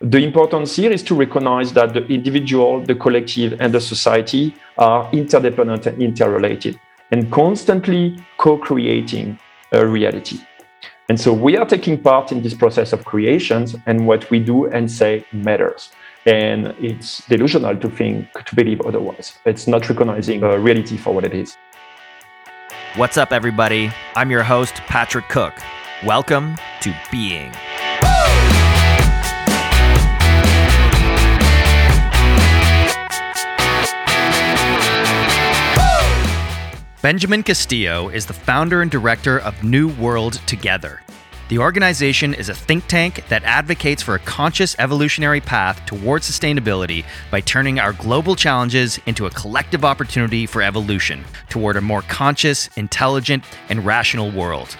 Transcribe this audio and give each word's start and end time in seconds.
the 0.00 0.24
importance 0.24 0.76
here 0.76 0.90
is 0.90 1.02
to 1.02 1.14
recognize 1.14 1.74
that 1.74 1.92
the 1.92 2.06
individual, 2.06 2.80
the 2.80 2.94
collective, 2.94 3.60
and 3.60 3.74
the 3.74 3.80
society 3.80 4.54
are 4.78 5.10
interdependent 5.12 5.86
and 5.86 6.02
interrelated 6.02 6.80
and 7.10 7.30
constantly 7.30 8.16
co 8.38 8.56
creating 8.56 9.38
a 9.72 9.86
reality. 9.86 10.40
And 11.10 11.20
so 11.20 11.34
we 11.34 11.56
are 11.58 11.66
taking 11.66 12.00
part 12.00 12.32
in 12.32 12.42
this 12.42 12.54
process 12.54 12.92
of 12.94 13.04
creations, 13.04 13.76
and 13.86 14.06
what 14.06 14.30
we 14.30 14.38
do 14.38 14.66
and 14.66 14.90
say 14.90 15.24
matters. 15.32 15.90
And 16.24 16.68
it's 16.78 17.26
delusional 17.26 17.76
to 17.76 17.90
think, 17.90 18.32
to 18.44 18.54
believe 18.54 18.80
otherwise. 18.82 19.38
It's 19.44 19.66
not 19.66 19.88
recognizing 19.88 20.42
a 20.44 20.58
reality 20.58 20.96
for 20.96 21.12
what 21.12 21.24
it 21.24 21.34
is. 21.34 21.58
What's 22.96 23.18
up, 23.18 23.32
everybody? 23.32 23.90
I'm 24.14 24.30
your 24.30 24.44
host, 24.44 24.76
Patrick 24.86 25.28
Cook. 25.28 25.54
Welcome 26.06 26.56
to 26.82 26.94
Being. 27.10 27.52
Benjamin 37.02 37.42
Castillo 37.42 38.10
is 38.10 38.26
the 38.26 38.34
founder 38.34 38.82
and 38.82 38.90
director 38.90 39.38
of 39.38 39.64
New 39.64 39.88
World 39.88 40.34
Together. 40.46 41.00
The 41.48 41.56
organization 41.56 42.34
is 42.34 42.50
a 42.50 42.54
think 42.54 42.86
tank 42.88 43.24
that 43.30 43.42
advocates 43.42 44.02
for 44.02 44.16
a 44.16 44.18
conscious 44.18 44.76
evolutionary 44.78 45.40
path 45.40 45.82
towards 45.86 46.30
sustainability 46.30 47.06
by 47.30 47.40
turning 47.40 47.78
our 47.78 47.94
global 47.94 48.36
challenges 48.36 49.00
into 49.06 49.24
a 49.24 49.30
collective 49.30 49.82
opportunity 49.82 50.44
for 50.44 50.60
evolution 50.60 51.24
toward 51.48 51.76
a 51.76 51.80
more 51.80 52.02
conscious, 52.02 52.68
intelligent, 52.76 53.44
and 53.70 53.86
rational 53.86 54.30
world. 54.30 54.76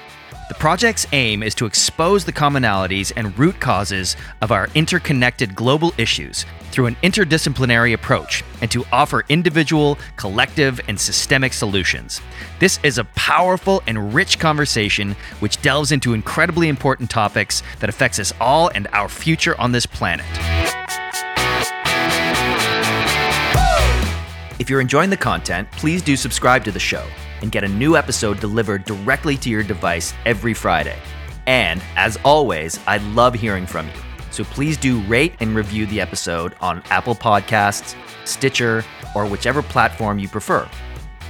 The 0.51 0.55
project's 0.55 1.07
aim 1.13 1.45
is 1.45 1.55
to 1.55 1.67
expose 1.67 2.25
the 2.25 2.33
commonalities 2.33 3.13
and 3.15 3.39
root 3.39 3.61
causes 3.61 4.17
of 4.43 4.51
our 4.51 4.67
interconnected 4.75 5.55
global 5.55 5.95
issues 5.97 6.45
through 6.73 6.87
an 6.87 6.97
interdisciplinary 7.05 7.95
approach 7.95 8.43
and 8.61 8.69
to 8.73 8.85
offer 8.91 9.23
individual, 9.29 9.97
collective, 10.16 10.80
and 10.89 10.99
systemic 10.99 11.52
solutions. 11.52 12.21
This 12.59 12.80
is 12.83 12.99
a 12.99 13.05
powerful 13.15 13.80
and 13.87 14.13
rich 14.13 14.41
conversation 14.41 15.15
which 15.39 15.63
delves 15.63 15.93
into 15.93 16.15
incredibly 16.15 16.69
important 16.69 17.11
topics 17.11 17.63
that 17.79 17.89
affects 17.89 18.19
us 18.19 18.33
all 18.41 18.73
and 18.74 18.89
our 18.93 19.09
future 19.09 19.57
on 19.61 19.71
this 19.71 19.87
planet. 19.87 20.27
If 24.59 24.69
you're 24.69 24.80
enjoying 24.80 25.11
the 25.11 25.17
content, 25.17 25.71
please 25.71 26.02
do 26.02 26.17
subscribe 26.17 26.65
to 26.65 26.73
the 26.73 26.80
show 26.80 27.07
and 27.43 27.52
get 27.52 27.65
a 27.65 27.69
new 27.69 27.96
episode 27.96 28.41
delivered 28.41 28.85
directly 28.85 29.37
to 29.38 29.51
your 29.51 29.63
device 29.63 30.15
every 30.27 30.55
Friday. 30.55 30.99
And 31.46 31.83
as 31.96 32.19
always, 32.24 32.79
I 32.87 32.99
love 32.99 33.35
hearing 33.35 33.66
from 33.66 33.87
you. 33.87 33.95
So 34.30 34.45
please 34.45 34.77
do 34.77 35.01
rate 35.02 35.35
and 35.41 35.55
review 35.55 35.87
the 35.87 36.01
episode 36.01 36.55
on 36.61 36.83
Apple 36.91 37.15
Podcasts, 37.15 37.96
Stitcher, 38.24 38.85
or 39.15 39.27
whichever 39.27 39.63
platform 39.63 40.18
you 40.18 40.29
prefer. 40.29 40.68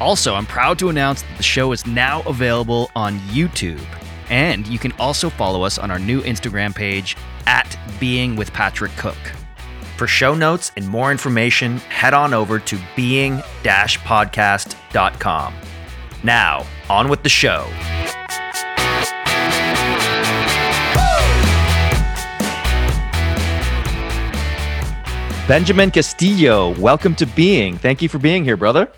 Also, 0.00 0.34
I'm 0.34 0.46
proud 0.46 0.78
to 0.78 0.88
announce 0.88 1.22
that 1.22 1.36
the 1.36 1.42
show 1.42 1.72
is 1.72 1.86
now 1.86 2.22
available 2.22 2.90
on 2.94 3.18
YouTube. 3.20 3.84
And 4.28 4.66
you 4.66 4.78
can 4.78 4.92
also 4.92 5.28
follow 5.28 5.62
us 5.62 5.78
on 5.78 5.90
our 5.90 5.98
new 5.98 6.22
Instagram 6.22 6.74
page 6.74 7.16
at 7.46 7.78
Being 7.98 8.36
with 8.36 8.52
Patrick 8.52 8.92
Cook. 8.96 9.18
For 9.96 10.06
show 10.06 10.34
notes 10.34 10.72
and 10.76 10.88
more 10.88 11.10
information, 11.10 11.78
head 11.78 12.14
on 12.14 12.32
over 12.32 12.58
to 12.58 12.78
being 12.96 13.38
podcast.com. 13.62 15.54
Now, 16.22 16.66
on 16.88 17.08
with 17.08 17.22
the 17.22 17.28
show. 17.28 17.66
Benjamin 25.48 25.90
Castillo, 25.90 26.78
welcome 26.78 27.14
to 27.16 27.26
Being. 27.26 27.76
Thank 27.76 28.02
you 28.02 28.08
for 28.08 28.18
being 28.18 28.44
here, 28.44 28.56
brother. 28.56 28.92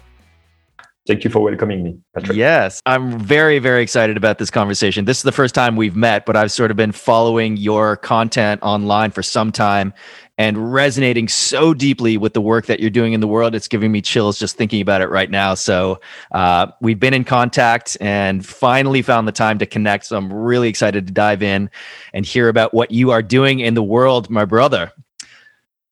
Thank 1.04 1.24
you 1.24 1.30
for 1.30 1.40
welcoming 1.40 1.82
me, 1.82 1.98
Patrick. 2.14 2.36
Yes, 2.36 2.80
I'm 2.86 3.18
very, 3.18 3.58
very 3.58 3.82
excited 3.82 4.16
about 4.16 4.38
this 4.38 4.50
conversation. 4.50 5.04
This 5.04 5.16
is 5.16 5.24
the 5.24 5.32
first 5.32 5.52
time 5.52 5.74
we've 5.74 5.96
met, 5.96 6.24
but 6.26 6.36
I've 6.36 6.52
sort 6.52 6.70
of 6.70 6.76
been 6.76 6.92
following 6.92 7.56
your 7.56 7.96
content 7.96 8.62
online 8.62 9.10
for 9.10 9.20
some 9.20 9.50
time 9.50 9.92
and 10.38 10.72
resonating 10.72 11.26
so 11.26 11.74
deeply 11.74 12.16
with 12.16 12.34
the 12.34 12.40
work 12.40 12.66
that 12.66 12.78
you're 12.78 12.88
doing 12.88 13.14
in 13.14 13.20
the 13.20 13.26
world. 13.26 13.56
It's 13.56 13.66
giving 13.66 13.90
me 13.90 14.00
chills 14.00 14.38
just 14.38 14.56
thinking 14.56 14.80
about 14.80 15.00
it 15.00 15.08
right 15.08 15.30
now. 15.30 15.54
So 15.54 16.00
uh, 16.30 16.68
we've 16.80 17.00
been 17.00 17.14
in 17.14 17.24
contact 17.24 17.96
and 18.00 18.46
finally 18.46 19.02
found 19.02 19.26
the 19.26 19.32
time 19.32 19.58
to 19.58 19.66
connect. 19.66 20.06
So 20.06 20.16
I'm 20.16 20.32
really 20.32 20.68
excited 20.68 21.08
to 21.08 21.12
dive 21.12 21.42
in 21.42 21.68
and 22.14 22.24
hear 22.24 22.48
about 22.48 22.72
what 22.72 22.92
you 22.92 23.10
are 23.10 23.22
doing 23.22 23.58
in 23.58 23.74
the 23.74 23.82
world, 23.82 24.30
my 24.30 24.44
brother. 24.44 24.92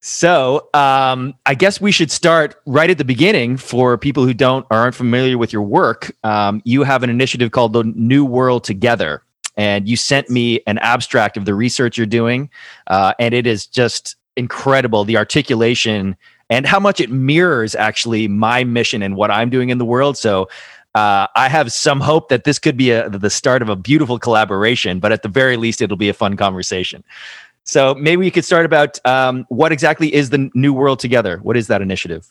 So, 0.03 0.69
um, 0.72 1.34
I 1.44 1.55
guess 1.55 1.78
we 1.78 1.93
should 1.93 2.11
start 2.11 2.56
right 2.65 2.88
at 2.88 2.97
the 2.97 3.05
beginning 3.05 3.59
for 3.59 3.99
people 3.99 4.25
who 4.25 4.33
don't 4.33 4.66
or 4.71 4.78
aren't 4.78 4.94
familiar 4.94 5.37
with 5.37 5.53
your 5.53 5.62
work. 5.62 6.16
Um, 6.25 6.62
you 6.65 6.84
have 6.84 7.03
an 7.03 7.11
initiative 7.11 7.50
called 7.50 7.75
the 7.75 7.84
New 7.84 8.25
World 8.25 8.65
Together, 8.65 9.22
and 9.59 9.87
you 9.87 9.99
sent 9.99 10.31
me 10.31 10.61
an 10.66 10.78
abstract 10.78 11.37
of 11.37 11.44
the 11.44 11.55
research 11.55 11.99
you're 11.99 12.06
doing, 12.06 12.49
uh, 12.87 13.12
and 13.19 13.34
it 13.34 13.47
is 13.47 13.66
just 13.66 14.16
incredible 14.37 15.05
the 15.05 15.19
articulation 15.19 16.17
and 16.49 16.67
how 16.67 16.81
much 16.81 16.99
it 16.99 17.11
mirrors 17.11 17.75
actually 17.75 18.27
my 18.27 18.65
mission 18.65 19.03
and 19.03 19.17
what 19.17 19.31
I'm 19.31 19.50
doing 19.50 19.69
in 19.69 19.77
the 19.77 19.84
world. 19.84 20.17
So 20.17 20.49
uh, 20.94 21.27
I 21.37 21.49
have 21.49 21.72
some 21.72 22.00
hope 22.00 22.31
that 22.31 22.44
this 22.44 22.59
could 22.59 22.77
be 22.77 22.91
a, 22.91 23.09
the 23.09 23.31
start 23.31 23.61
of 23.61 23.69
a 23.69 23.77
beautiful 23.77 24.19
collaboration, 24.19 24.99
but 24.99 25.12
at 25.12 25.22
the 25.22 25.28
very 25.28 25.56
least, 25.56 25.82
it'll 25.82 25.97
be 25.97 26.09
a 26.09 26.15
fun 26.15 26.37
conversation. 26.37 27.05
So 27.65 27.94
maybe 27.94 28.19
we 28.19 28.31
could 28.31 28.44
start 28.44 28.66
about 28.66 28.98
um, 29.06 29.44
what 29.48 29.72
exactly 29.72 30.12
is 30.15 30.31
the 30.31 30.50
New 30.54 30.72
World 30.72 30.98
Together? 30.98 31.38
What 31.43 31.56
is 31.56 31.66
that 31.69 31.82
initiative? 31.82 32.26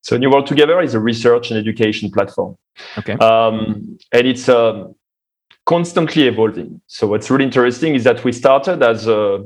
So 0.00 0.16
New 0.16 0.30
World 0.30 0.46
Together 0.46 0.80
is 0.80 0.94
a 0.94 1.00
research 1.00 1.50
and 1.50 1.58
education 1.58 2.10
platform. 2.10 2.56
Okay. 2.96 3.14
Um, 3.14 3.98
and 4.12 4.26
it's 4.26 4.48
um, 4.48 4.94
constantly 5.66 6.28
evolving. 6.28 6.80
So 6.86 7.06
what's 7.06 7.30
really 7.30 7.44
interesting 7.44 7.94
is 7.94 8.04
that 8.04 8.24
we 8.24 8.32
started 8.32 8.82
as 8.82 9.06
a 9.06 9.44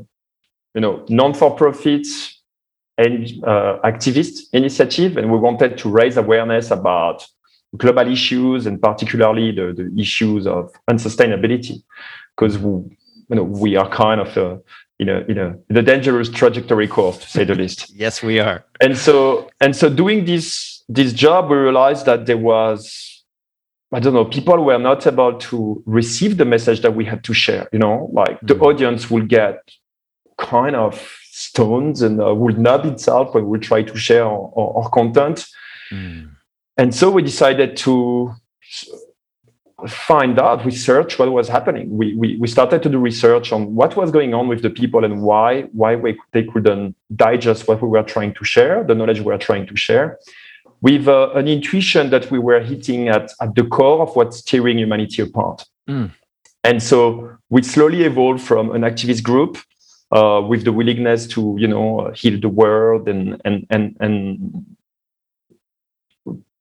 you 0.74 0.80
know, 0.80 1.04
non-for-profit 1.08 2.06
and 2.96 3.26
uh, 3.44 3.78
activist 3.84 4.44
initiative, 4.52 5.18
and 5.18 5.30
we 5.30 5.38
wanted 5.38 5.76
to 5.78 5.88
raise 5.90 6.16
awareness 6.16 6.70
about 6.70 7.26
global 7.76 8.10
issues 8.10 8.66
and 8.66 8.80
particularly 8.80 9.50
the, 9.50 9.74
the 9.76 10.00
issues 10.00 10.46
of 10.46 10.70
unsustainability, 10.88 11.82
because 12.34 12.58
we, 12.58 12.70
you 13.28 13.36
know, 13.36 13.42
we 13.42 13.76
are 13.76 13.88
kind 13.88 14.20
of 14.20 14.36
a, 14.36 14.60
in 15.02 15.36
know, 15.36 15.54
a 15.68 15.72
in 15.72 15.76
a 15.76 15.82
dangerous 15.82 16.28
trajectory 16.28 16.88
course, 16.88 17.18
to 17.18 17.28
say 17.28 17.44
the 17.44 17.54
least. 17.54 17.90
yes, 17.94 18.22
we 18.22 18.40
are. 18.40 18.64
And 18.80 18.96
so 18.96 19.48
and 19.60 19.74
so, 19.74 19.88
doing 19.88 20.24
this 20.24 20.82
this 20.88 21.12
job, 21.12 21.50
we 21.50 21.56
realized 21.56 22.06
that 22.06 22.26
there 22.26 22.38
was 22.38 23.22
I 23.92 24.00
don't 24.00 24.14
know, 24.14 24.24
people 24.24 24.64
were 24.64 24.78
not 24.78 25.06
able 25.06 25.38
to 25.38 25.82
receive 25.84 26.38
the 26.38 26.46
message 26.46 26.80
that 26.80 26.94
we 26.94 27.04
had 27.04 27.22
to 27.24 27.34
share. 27.34 27.68
You 27.72 27.78
know, 27.78 28.10
like 28.12 28.40
the 28.40 28.54
mm-hmm. 28.54 28.64
audience 28.64 29.10
will 29.10 29.26
get 29.26 29.58
kind 30.38 30.74
of 30.74 30.94
stones 31.30 32.02
and 32.02 32.20
uh, 32.20 32.34
will 32.34 32.56
nub 32.56 32.86
itself 32.86 33.34
when 33.34 33.48
we 33.48 33.58
try 33.58 33.82
to 33.82 33.96
share 33.96 34.24
our, 34.24 34.52
our, 34.56 34.82
our 34.84 34.90
content. 34.90 35.46
Mm. 35.90 36.30
And 36.76 36.94
so 36.94 37.10
we 37.10 37.22
decided 37.22 37.76
to 37.78 38.34
find 39.88 40.38
out, 40.38 40.64
research 40.64 41.18
what 41.18 41.30
was 41.32 41.48
happening. 41.48 41.96
We, 41.96 42.14
we, 42.14 42.36
we 42.36 42.48
started 42.48 42.82
to 42.84 42.88
do 42.88 42.98
research 42.98 43.52
on 43.52 43.74
what 43.74 43.96
was 43.96 44.10
going 44.10 44.34
on 44.34 44.48
with 44.48 44.62
the 44.62 44.70
people 44.70 45.04
and 45.04 45.22
why, 45.22 45.62
why 45.72 45.96
we, 45.96 46.18
they 46.32 46.44
couldn't 46.44 46.96
digest 47.14 47.68
what 47.68 47.82
we 47.82 47.88
were 47.88 48.02
trying 48.02 48.34
to 48.34 48.44
share, 48.44 48.84
the 48.84 48.94
knowledge 48.94 49.20
we 49.20 49.26
were 49.26 49.38
trying 49.38 49.66
to 49.66 49.76
share, 49.76 50.18
with 50.80 51.08
uh, 51.08 51.30
an 51.34 51.48
intuition 51.48 52.10
that 52.10 52.30
we 52.30 52.38
were 52.38 52.60
hitting 52.60 53.08
at, 53.08 53.32
at 53.40 53.54
the 53.54 53.64
core 53.64 54.02
of 54.02 54.14
what's 54.16 54.42
tearing 54.42 54.78
humanity 54.78 55.22
apart. 55.22 55.64
Mm. 55.88 56.12
And 56.64 56.82
so 56.82 57.36
we 57.50 57.62
slowly 57.62 58.04
evolved 58.04 58.40
from 58.40 58.70
an 58.72 58.82
activist 58.82 59.22
group 59.22 59.58
uh, 60.12 60.42
with 60.46 60.64
the 60.64 60.72
willingness 60.72 61.26
to 61.26 61.56
you 61.58 61.66
know 61.66 62.12
heal 62.14 62.38
the 62.38 62.48
world 62.48 63.08
and 63.08 63.40
and 63.44 63.66
and 63.70 63.96
and 63.98 64.76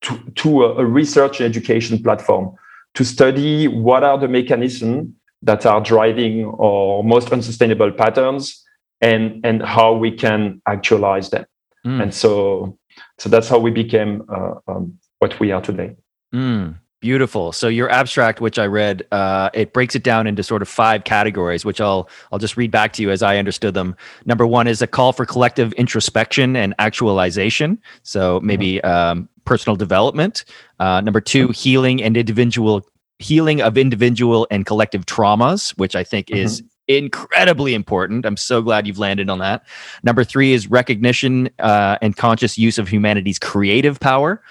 to, 0.02 0.18
to 0.36 0.64
a, 0.64 0.78
a 0.78 0.86
research 0.86 1.40
and 1.40 1.48
education 1.48 2.02
platform 2.02 2.56
to 2.94 3.06
study 3.06 3.68
what 3.68 4.04
are 4.04 4.18
the 4.18 4.28
mechanisms 4.28 5.10
that 5.42 5.66
are 5.66 5.82
driving 5.82 6.46
our 6.60 7.04
most 7.04 7.32
unsustainable 7.32 7.92
patterns 7.92 8.64
and 9.02 9.44
and 9.46 9.64
how 9.64 9.94
we 9.94 10.12
can 10.12 10.62
actualize 10.68 11.30
them 11.30 11.46
mm. 11.86 12.02
and 12.02 12.14
so 12.14 12.78
so 13.18 13.30
that's 13.30 13.50
how 13.50 13.58
we 13.58 13.72
became 13.72 14.24
uh, 14.30 14.54
um, 14.68 14.98
what 15.20 15.40
we 15.40 15.52
are 15.52 15.62
today 15.62 15.96
mm. 16.34 16.76
Beautiful. 17.02 17.52
So 17.52 17.68
your 17.68 17.90
abstract, 17.90 18.42
which 18.42 18.60
I 18.60 18.68
read, 18.68 19.08
uh, 19.12 19.50
it 19.56 19.74
breaks 19.74 19.96
it 19.96 20.04
down 20.04 20.28
into 20.28 20.44
sort 20.44 20.62
of 20.62 20.70
five 20.70 21.04
categories, 21.04 21.66
which 21.66 21.82
I'll 21.82 22.08
I'll 22.32 22.38
just 22.38 22.58
read 22.58 22.70
back 22.70 22.94
to 22.94 23.02
you 23.02 23.10
as 23.10 23.24
I 23.24 23.38
understood 23.38 23.74
them. 23.74 23.96
Number 24.26 24.46
one 24.46 24.68
is 24.68 24.84
a 24.84 24.88
call 24.88 25.12
for 25.12 25.26
collective 25.26 25.74
introspection 25.74 26.56
and 26.56 26.76
actualization. 26.78 27.82
So 28.04 28.40
maybe 28.42 28.76
mm-hmm. 28.76 28.88
um, 28.88 29.30
personal 29.46 29.76
development. 29.76 30.46
Uh, 30.80 31.02
number 31.02 31.22
two, 31.22 31.48
healing 31.48 32.04
and 32.04 32.16
individual 32.16 32.86
healing 33.18 33.62
of 33.62 33.80
individual 33.80 34.48
and 34.52 34.68
collective 34.68 35.08
traumas, 35.08 35.72
which 35.80 35.96
I 35.96 36.04
think 36.04 36.28
mm-hmm. 36.28 36.44
is 36.44 36.62
incredibly 36.88 37.74
important. 37.74 38.26
I'm 38.26 38.38
so 38.38 38.62
glad 38.62 38.86
you've 38.86 39.00
landed 39.00 39.30
on 39.30 39.40
that. 39.40 39.66
Number 40.04 40.24
three 40.24 40.54
is 40.54 40.70
recognition 40.70 41.50
uh, 41.60 41.98
and 42.02 42.16
conscious 42.16 42.58
use 42.58 42.78
of 42.78 42.88
humanity's 42.88 43.40
creative 43.40 44.00
power. 44.00 44.44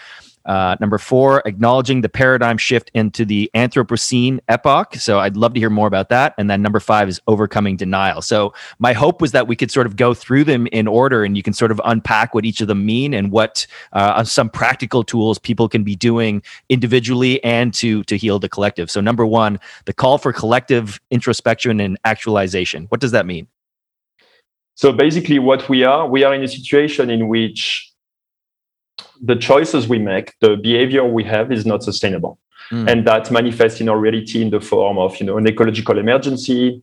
Uh, 0.44 0.76
number 0.80 0.98
four, 0.98 1.42
acknowledging 1.44 2.00
the 2.00 2.08
paradigm 2.08 2.56
shift 2.56 2.90
into 2.94 3.24
the 3.24 3.50
Anthropocene 3.54 4.40
epoch. 4.48 4.94
So 4.94 5.18
I'd 5.18 5.36
love 5.36 5.54
to 5.54 5.60
hear 5.60 5.70
more 5.70 5.86
about 5.86 6.08
that. 6.08 6.34
And 6.38 6.50
then 6.50 6.62
number 6.62 6.80
five 6.80 7.08
is 7.08 7.20
overcoming 7.26 7.76
denial. 7.76 8.22
So 8.22 8.54
my 8.78 8.92
hope 8.92 9.20
was 9.20 9.32
that 9.32 9.46
we 9.46 9.56
could 9.56 9.70
sort 9.70 9.86
of 9.86 9.96
go 9.96 10.14
through 10.14 10.44
them 10.44 10.66
in 10.68 10.88
order 10.88 11.24
and 11.24 11.36
you 11.36 11.42
can 11.42 11.52
sort 11.52 11.70
of 11.70 11.80
unpack 11.84 12.34
what 12.34 12.44
each 12.44 12.60
of 12.60 12.68
them 12.68 12.86
mean 12.86 13.12
and 13.12 13.30
what 13.30 13.66
uh, 13.92 14.24
some 14.24 14.48
practical 14.48 15.04
tools 15.04 15.38
people 15.38 15.68
can 15.68 15.84
be 15.84 15.94
doing 15.94 16.42
individually 16.68 17.42
and 17.44 17.74
to, 17.74 18.02
to 18.04 18.16
heal 18.16 18.38
the 18.38 18.48
collective. 18.48 18.90
So 18.90 19.00
number 19.00 19.26
one, 19.26 19.60
the 19.84 19.92
call 19.92 20.18
for 20.18 20.32
collective 20.32 21.00
introspection 21.10 21.80
and 21.80 21.98
actualization. 22.04 22.86
What 22.86 23.00
does 23.00 23.12
that 23.12 23.26
mean? 23.26 23.46
So 24.74 24.92
basically, 24.94 25.38
what 25.38 25.68
we 25.68 25.84
are, 25.84 26.08
we 26.08 26.24
are 26.24 26.34
in 26.34 26.42
a 26.42 26.48
situation 26.48 27.10
in 27.10 27.28
which 27.28 27.89
the 29.22 29.36
choices 29.36 29.88
we 29.88 29.98
make, 29.98 30.34
the 30.40 30.56
behavior 30.56 31.04
we 31.04 31.24
have 31.24 31.52
is 31.52 31.66
not 31.66 31.82
sustainable. 31.82 32.38
Mm. 32.70 32.90
And 32.90 33.06
that 33.06 33.30
manifests 33.30 33.80
in 33.80 33.88
our 33.88 33.98
reality 33.98 34.42
in 34.42 34.50
the 34.50 34.60
form 34.60 34.98
of 34.98 35.18
you 35.18 35.26
know, 35.26 35.36
an 35.36 35.46
ecological 35.46 35.98
emergency, 35.98 36.82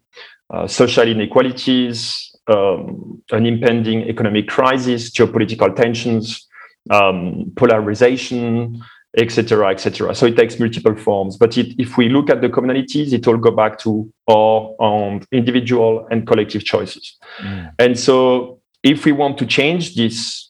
uh, 0.49 0.67
social 0.67 1.07
inequalities, 1.07 2.35
um, 2.47 3.21
an 3.31 3.45
impending 3.45 4.03
economic 4.03 4.47
crisis, 4.47 5.09
geopolitical 5.11 5.75
tensions, 5.75 6.47
um, 6.89 7.51
polarization, 7.55 8.81
etc., 9.17 9.71
etc. 9.71 10.13
So 10.13 10.25
it 10.25 10.37
takes 10.37 10.59
multiple 10.59 10.95
forms. 10.95 11.37
But 11.37 11.57
it, 11.57 11.75
if 11.79 11.97
we 11.97 12.09
look 12.09 12.29
at 12.29 12.41
the 12.41 12.49
commonalities, 12.49 13.13
it 13.13 13.27
all 13.27 13.37
go 13.37 13.51
back 13.51 13.79
to 13.79 14.11
our 14.29 14.75
um, 14.81 15.21
individual 15.31 16.07
and 16.11 16.27
collective 16.27 16.63
choices. 16.63 17.17
Mm. 17.39 17.73
And 17.79 17.99
so 17.99 18.61
if 18.83 19.05
we 19.05 19.11
want 19.11 19.37
to 19.39 19.45
change 19.45 19.95
this 19.95 20.46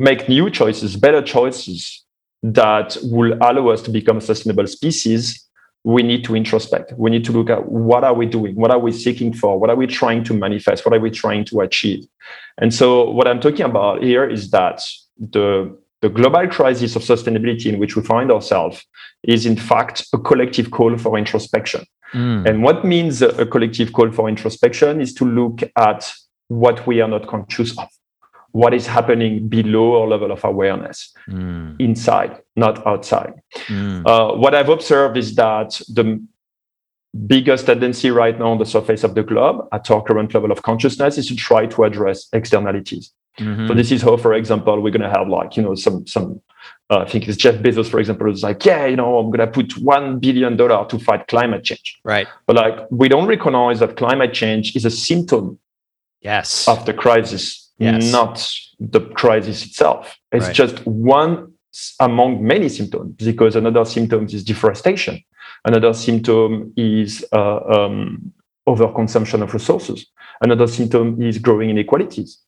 make 0.00 0.30
new 0.30 0.48
choices, 0.48 0.96
better 0.96 1.20
choices 1.20 2.04
that 2.42 2.96
will 3.02 3.34
allow 3.34 3.68
us 3.68 3.82
to 3.82 3.90
become 3.90 4.16
a 4.16 4.20
sustainable 4.22 4.66
species, 4.66 5.46
we 5.84 6.02
need 6.02 6.24
to 6.24 6.34
introspect. 6.34 6.94
We 6.96 7.10
need 7.10 7.24
to 7.26 7.32
look 7.32 7.50
at 7.50 7.68
what 7.70 8.02
are 8.02 8.14
we 8.14 8.24
doing? 8.24 8.54
What 8.54 8.70
are 8.70 8.78
we 8.78 8.92
seeking 8.92 9.34
for? 9.34 9.60
What 9.60 9.68
are 9.68 9.76
we 9.76 9.86
trying 9.86 10.24
to 10.24 10.34
manifest? 10.34 10.86
What 10.86 10.94
are 10.94 11.00
we 11.00 11.10
trying 11.10 11.44
to 11.46 11.60
achieve? 11.60 12.06
And 12.56 12.72
so 12.72 13.10
what 13.10 13.28
I'm 13.28 13.40
talking 13.40 13.66
about 13.66 14.02
here 14.02 14.28
is 14.28 14.50
that 14.50 14.82
the 15.18 15.76
the 16.00 16.08
global 16.08 16.48
crisis 16.48 16.96
of 16.96 17.02
sustainability 17.02 17.66
in 17.66 17.78
which 17.78 17.94
we 17.94 18.02
find 18.02 18.32
ourselves 18.32 18.82
is 19.22 19.44
in 19.44 19.54
fact 19.54 20.06
a 20.14 20.18
collective 20.18 20.70
call 20.70 20.96
for 20.96 21.18
introspection. 21.18 21.84
Mm. 22.14 22.48
And 22.48 22.62
what 22.62 22.86
means 22.86 23.20
a 23.20 23.44
collective 23.44 23.92
call 23.92 24.10
for 24.10 24.26
introspection 24.26 25.02
is 25.02 25.12
to 25.14 25.26
look 25.26 25.60
at 25.76 26.10
what 26.48 26.86
we 26.86 27.02
are 27.02 27.08
not 27.08 27.26
conscious 27.26 27.78
of 27.78 27.86
what 28.52 28.74
is 28.74 28.86
happening 28.86 29.48
below 29.48 30.00
our 30.00 30.08
level 30.08 30.32
of 30.32 30.44
awareness 30.44 31.12
mm. 31.28 31.76
inside, 31.78 32.40
not 32.56 32.84
outside. 32.86 33.34
Mm. 33.66 34.06
Uh, 34.06 34.36
what 34.36 34.54
I've 34.54 34.68
observed 34.68 35.16
is 35.16 35.34
that 35.36 35.80
the 35.88 36.20
biggest 37.26 37.66
tendency 37.66 38.10
right 38.10 38.38
now 38.38 38.50
on 38.52 38.58
the 38.58 38.66
surface 38.66 39.02
of 39.02 39.14
the 39.14 39.22
globe 39.22 39.66
at 39.72 39.90
our 39.90 40.02
current 40.02 40.32
level 40.32 40.52
of 40.52 40.62
consciousness 40.62 41.18
is 41.18 41.26
to 41.26 41.36
try 41.36 41.66
to 41.66 41.84
address 41.84 42.28
externalities. 42.32 43.12
Mm-hmm. 43.38 43.68
So 43.68 43.74
this 43.74 43.92
is 43.92 44.02
how, 44.02 44.16
for 44.16 44.34
example, 44.34 44.80
we're 44.80 44.90
going 44.90 45.08
to 45.08 45.18
have 45.18 45.28
like, 45.28 45.56
you 45.56 45.62
know, 45.62 45.74
some, 45.74 46.06
some, 46.06 46.40
uh, 46.90 46.98
I 46.98 47.08
think 47.08 47.28
it's 47.28 47.36
Jeff 47.36 47.56
Bezos, 47.56 47.88
for 47.88 48.00
example, 48.00 48.30
is 48.30 48.42
like, 48.42 48.64
yeah, 48.64 48.86
you 48.86 48.96
know, 48.96 49.18
I'm 49.18 49.30
going 49.30 49.38
to 49.38 49.46
put 49.46 49.68
$1 49.68 50.20
billion 50.20 50.56
to 50.56 50.98
fight 50.98 51.26
climate 51.28 51.64
change. 51.64 51.98
Right. 52.04 52.26
But 52.46 52.56
like, 52.56 52.78
we 52.90 53.08
don't 53.08 53.26
recognize 53.26 53.80
that 53.80 53.96
climate 53.96 54.34
change 54.34 54.76
is 54.76 54.84
a 54.84 54.90
symptom 54.90 55.58
yes. 56.20 56.68
of 56.68 56.84
the 56.86 56.94
crisis 56.94 57.69
yes. 57.80 58.12
not 58.12 58.46
the 58.78 59.00
crisis 59.00 59.64
itself. 59.64 60.16
It's 60.32 60.46
right. 60.46 60.54
just 60.54 60.86
one 60.86 61.52
among 62.00 62.44
many 62.44 62.68
symptoms 62.68 63.14
because 63.16 63.56
another 63.56 63.84
symptom 63.84 64.26
is 64.26 64.44
deforestation. 64.44 65.22
Another 65.64 65.92
symptom 65.94 66.72
is 66.76 67.24
uh, 67.32 67.60
um, 67.60 68.32
overconsumption 68.68 69.42
of 69.42 69.52
resources. 69.52 70.06
Another 70.40 70.66
symptom 70.66 71.20
is 71.22 71.38
growing 71.38 71.70
inequalities. 71.70 72.38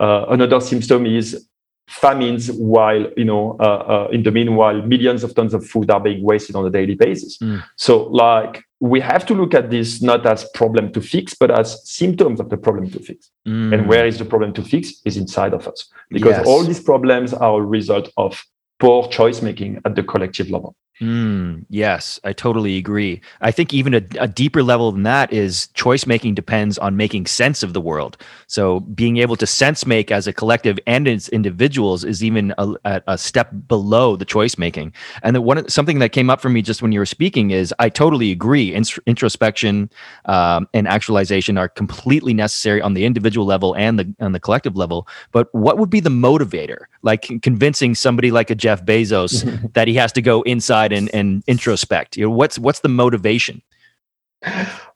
Uh, 0.00 0.26
another 0.28 0.60
symptom 0.60 1.06
is 1.06 1.48
famines 1.88 2.52
while 2.52 3.06
you 3.16 3.24
know 3.24 3.56
uh, 3.60 3.62
uh, 3.64 4.08
in 4.12 4.22
the 4.22 4.30
meanwhile 4.30 4.82
millions 4.82 5.24
of 5.24 5.34
tons 5.34 5.54
of 5.54 5.66
food 5.66 5.90
are 5.90 6.00
being 6.00 6.22
wasted 6.22 6.54
on 6.54 6.66
a 6.66 6.70
daily 6.70 6.94
basis 6.94 7.38
mm. 7.38 7.64
so 7.76 8.02
like 8.08 8.62
we 8.80 9.00
have 9.00 9.26
to 9.26 9.34
look 9.34 9.54
at 9.54 9.70
this 9.70 10.00
not 10.00 10.24
as 10.26 10.48
problem 10.54 10.92
to 10.92 11.00
fix 11.00 11.34
but 11.34 11.50
as 11.50 11.88
symptoms 11.88 12.38
of 12.40 12.48
the 12.48 12.56
problem 12.56 12.88
to 12.90 13.00
fix 13.00 13.30
mm. 13.46 13.74
and 13.74 13.88
where 13.88 14.06
is 14.06 14.18
the 14.18 14.24
problem 14.24 14.52
to 14.52 14.62
fix 14.62 15.00
is 15.04 15.16
inside 15.16 15.52
of 15.52 15.66
us 15.66 15.90
because 16.10 16.36
yes. 16.36 16.46
all 16.46 16.62
these 16.62 16.80
problems 16.80 17.34
are 17.34 17.60
a 17.60 17.64
result 17.64 18.10
of 18.16 18.44
poor 18.78 19.08
choice 19.08 19.42
making 19.42 19.80
at 19.84 19.96
the 19.96 20.02
collective 20.02 20.48
level 20.50 20.76
Mm, 21.00 21.64
yes, 21.70 22.18
I 22.24 22.32
totally 22.32 22.76
agree. 22.76 23.20
I 23.40 23.52
think 23.52 23.72
even 23.72 23.94
a, 23.94 24.02
a, 24.18 24.26
deeper 24.26 24.64
level 24.64 24.90
than 24.90 25.04
that 25.04 25.32
is 25.32 25.68
choice 25.68 26.06
making 26.06 26.34
depends 26.34 26.76
on 26.76 26.96
making 26.96 27.26
sense 27.26 27.62
of 27.62 27.72
the 27.72 27.80
world. 27.80 28.16
So 28.48 28.80
being 28.80 29.18
able 29.18 29.36
to 29.36 29.46
sense 29.46 29.86
make 29.86 30.10
as 30.10 30.26
a 30.26 30.32
collective 30.32 30.76
and 30.88 31.06
as 31.06 31.28
individuals 31.28 32.02
is 32.02 32.24
even 32.24 32.52
a, 32.58 33.00
a 33.06 33.16
step 33.16 33.50
below 33.68 34.16
the 34.16 34.24
choice 34.24 34.58
making. 34.58 34.92
And 35.22 35.36
the 35.36 35.40
one 35.40 35.68
something 35.68 36.00
that 36.00 36.10
came 36.10 36.30
up 36.30 36.40
for 36.40 36.48
me 36.48 36.62
just 36.62 36.82
when 36.82 36.90
you 36.90 36.98
were 36.98 37.06
speaking 37.06 37.52
is 37.52 37.72
I 37.78 37.90
totally 37.90 38.32
agree. 38.32 38.74
introspection 39.06 39.90
um, 40.24 40.68
and 40.74 40.88
actualization 40.88 41.58
are 41.58 41.68
completely 41.68 42.34
necessary 42.34 42.82
on 42.82 42.94
the 42.94 43.04
individual 43.04 43.46
level 43.46 43.76
and 43.76 44.00
the 44.00 44.14
on 44.18 44.32
the 44.32 44.40
collective 44.40 44.76
level. 44.76 45.06
But 45.30 45.54
what 45.54 45.78
would 45.78 45.90
be 45.90 46.00
the 46.00 46.10
motivator? 46.10 46.86
Like 47.02 47.30
convincing 47.42 47.94
somebody 47.94 48.32
like 48.32 48.50
a 48.50 48.56
Jeff 48.56 48.84
Bezos 48.84 49.72
that 49.74 49.86
he 49.86 49.94
has 49.94 50.10
to 50.12 50.22
go 50.22 50.42
inside 50.42 50.87
and, 50.92 51.12
and 51.14 51.44
introspect? 51.46 52.16
You 52.16 52.24
know, 52.24 52.30
what's 52.30 52.58
what's 52.58 52.80
the 52.80 52.88
motivation? 52.88 53.62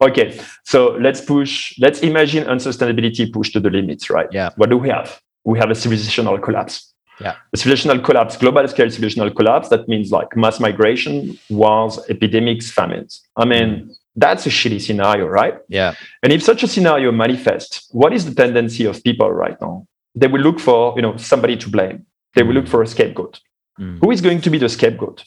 Okay, 0.01 0.41
so 0.65 0.97
let's 1.01 1.21
push. 1.21 1.79
Let's 1.79 2.01
imagine 2.01 2.45
unsustainability 2.45 3.33
pushed 3.33 3.53
to 3.55 3.61
the 3.61 3.71
limits, 3.71 4.11
right? 4.11 4.29
Yeah. 4.33 4.51
What 4.57 4.71
do 4.71 4.79
we 4.79 4.89
have? 4.89 5.21
We 5.45 5.59
have 5.59 5.71
a 5.71 5.75
civilizational 5.75 6.41
collapse. 6.43 6.93
Yeah. 7.21 7.37
A 7.53 7.57
civilizational 7.57 8.05
collapse, 8.05 8.37
global 8.37 8.67
scale 8.69 8.87
civilizational 8.87 9.35
collapse. 9.35 9.69
That 9.69 9.89
means 9.89 10.11
like 10.11 10.37
mass 10.37 10.61
migration, 10.61 11.39
wars, 11.51 11.99
epidemics, 12.09 12.71
famines. 12.71 13.21
I 13.37 13.45
mean, 13.45 13.69
mm. 13.69 13.95
that's 14.17 14.47
a 14.47 14.49
shitty 14.49 14.81
scenario, 14.81 15.27
right? 15.27 15.55
Yeah. 15.69 15.95
And 16.23 16.33
if 16.33 16.43
such 16.43 16.63
a 16.63 16.69
scenario 16.69 17.13
manifests, 17.13 17.89
what 17.91 18.13
is 18.13 18.25
the 18.25 18.35
tendency 18.35 18.85
of 18.87 19.03
people 19.05 19.31
right 19.31 19.61
now? 19.61 19.87
They 20.15 20.27
will 20.27 20.41
look 20.41 20.59
for, 20.61 20.95
you 20.97 21.03
know, 21.03 21.17
somebody 21.17 21.57
to 21.57 21.69
blame. 21.69 22.07
They 22.35 22.43
will 22.43 22.55
look 22.55 22.69
for 22.69 22.83
a 22.83 22.87
scapegoat. 22.87 23.41
Mm. 23.79 23.99
Who 24.01 24.11
is 24.11 24.21
going 24.21 24.41
to 24.43 24.51
be 24.51 24.59
the 24.59 24.69
scapegoat? 24.69 25.25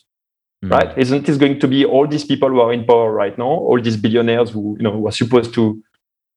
Mm. 0.66 0.72
right? 0.72 0.98
Isn't 0.98 1.26
this 1.26 1.38
going 1.38 1.60
to 1.60 1.68
be 1.68 1.86
all 1.86 2.08
these 2.08 2.26
people 2.26 2.50
who 2.50 2.60
are 2.60 2.74
in 2.74 2.86
power 2.86 3.12
right 3.12 3.38
now, 3.38 3.46
all 3.46 3.82
these 3.82 3.98
billionaires 3.98 4.52
who 4.52 4.76
you 4.78 4.84
know 4.84 4.92
who 4.92 5.08
are 5.08 5.12
supposed 5.12 5.54
to 5.56 5.62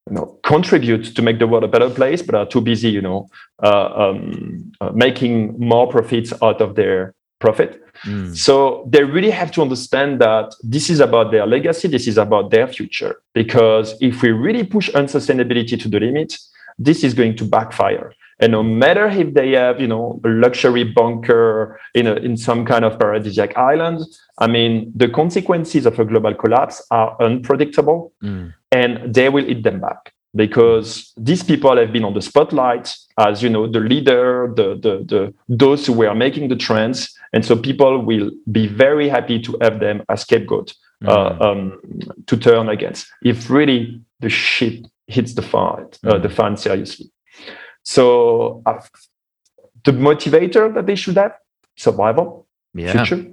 you 0.09 0.15
know 0.15 0.39
contribute 0.43 1.05
to 1.17 1.23
make 1.23 1.39
the 1.39 1.47
world 1.47 1.65
a 1.65 1.69
better 1.69 1.91
place, 1.91 2.23
but 2.23 2.35
are 2.35 2.47
too 2.47 2.61
busy, 2.61 2.91
you 2.91 3.03
know, 3.03 3.29
uh, 3.63 3.91
um, 4.03 4.73
uh, 4.81 4.91
making 4.95 5.59
more 5.59 5.89
profits 5.89 6.33
out 6.43 6.61
of 6.61 6.75
their 6.75 7.15
profit. 7.39 7.83
Mm. 8.05 8.37
So 8.37 8.87
they 8.89 9.05
really 9.05 9.31
have 9.31 9.51
to 9.53 9.63
understand 9.63 10.21
that 10.21 10.55
this 10.63 10.91
is 10.91 11.01
about 11.01 11.31
their 11.31 11.47
legacy, 11.47 11.89
this 11.89 12.07
is 12.07 12.19
about 12.19 12.51
their 12.51 12.69
future. 12.69 13.17
Because 13.35 13.97
if 14.01 14.23
we 14.23 14.31
really 14.31 14.65
push 14.65 14.91
unsustainability 14.91 15.81
to 15.81 15.89
the 15.89 16.01
limit, 16.01 16.37
this 16.79 17.03
is 17.03 17.15
going 17.15 17.37
to 17.37 17.45
backfire. 17.45 18.13
And 18.41 18.53
no 18.53 18.63
matter 18.63 19.07
if 19.09 19.35
they 19.35 19.53
have, 19.53 19.81
you 19.81 19.89
know, 19.89 20.21
a 20.25 20.29
luxury 20.29 20.85
bunker 20.85 21.81
in 21.95 22.07
a, 22.07 22.15
in 22.15 22.37
some 22.37 22.65
kind 22.65 22.85
of 22.85 22.99
paradisiac 22.99 23.57
island, 23.57 24.01
I 24.39 24.47
mean, 24.47 24.93
the 24.95 25.09
consequences 25.09 25.87
of 25.87 25.99
a 25.99 26.05
global 26.05 26.35
collapse 26.35 26.85
are 26.91 27.17
unpredictable, 27.21 28.13
mm. 28.23 28.55
and 28.71 29.13
they 29.13 29.29
will 29.29 29.49
eat 29.49 29.65
them 29.65 29.81
back 29.81 30.13
because 30.35 31.13
these 31.17 31.43
people 31.43 31.77
have 31.77 31.93
been 31.93 32.05
on 32.05 32.15
the 32.15 32.23
spotlight 32.23 32.95
as 33.19 33.43
you 33.43 33.49
know 33.49 33.67
the 33.67 33.81
leader, 33.81 34.53
the 34.55 34.75
the, 34.75 35.05
the 35.05 35.35
those 35.49 35.87
who 35.87 35.93
were 35.93 36.15
making 36.15 36.49
the 36.49 36.57
trends, 36.57 37.13
and 37.33 37.45
so 37.45 37.57
people 37.57 38.05
will 38.05 38.31
be 38.53 38.67
very 38.67 39.09
happy 39.09 39.41
to 39.41 39.57
have 39.61 39.81
them 39.81 40.03
as 40.09 40.21
scapegoat 40.21 40.75
mm. 41.03 41.09
uh, 41.09 41.45
um, 41.45 41.81
to 42.27 42.37
turn 42.37 42.69
against 42.69 43.07
if 43.23 43.51
really 43.51 44.01
the 44.21 44.29
shit 44.29 44.87
hits 45.07 45.35
the 45.35 45.43
fan, 45.43 45.87
uh, 46.05 46.15
mm. 46.15 46.23
the 46.23 46.29
fan 46.29 46.57
seriously. 46.57 47.11
So 47.89 48.63
uh, 48.67 48.81
the 49.85 49.93
motivator 49.93 50.73
that 50.75 50.85
they 50.85 50.95
should 50.95 51.17
have, 51.17 51.33
survival, 51.75 52.47
yeah. 52.75 52.93
future. 52.93 53.25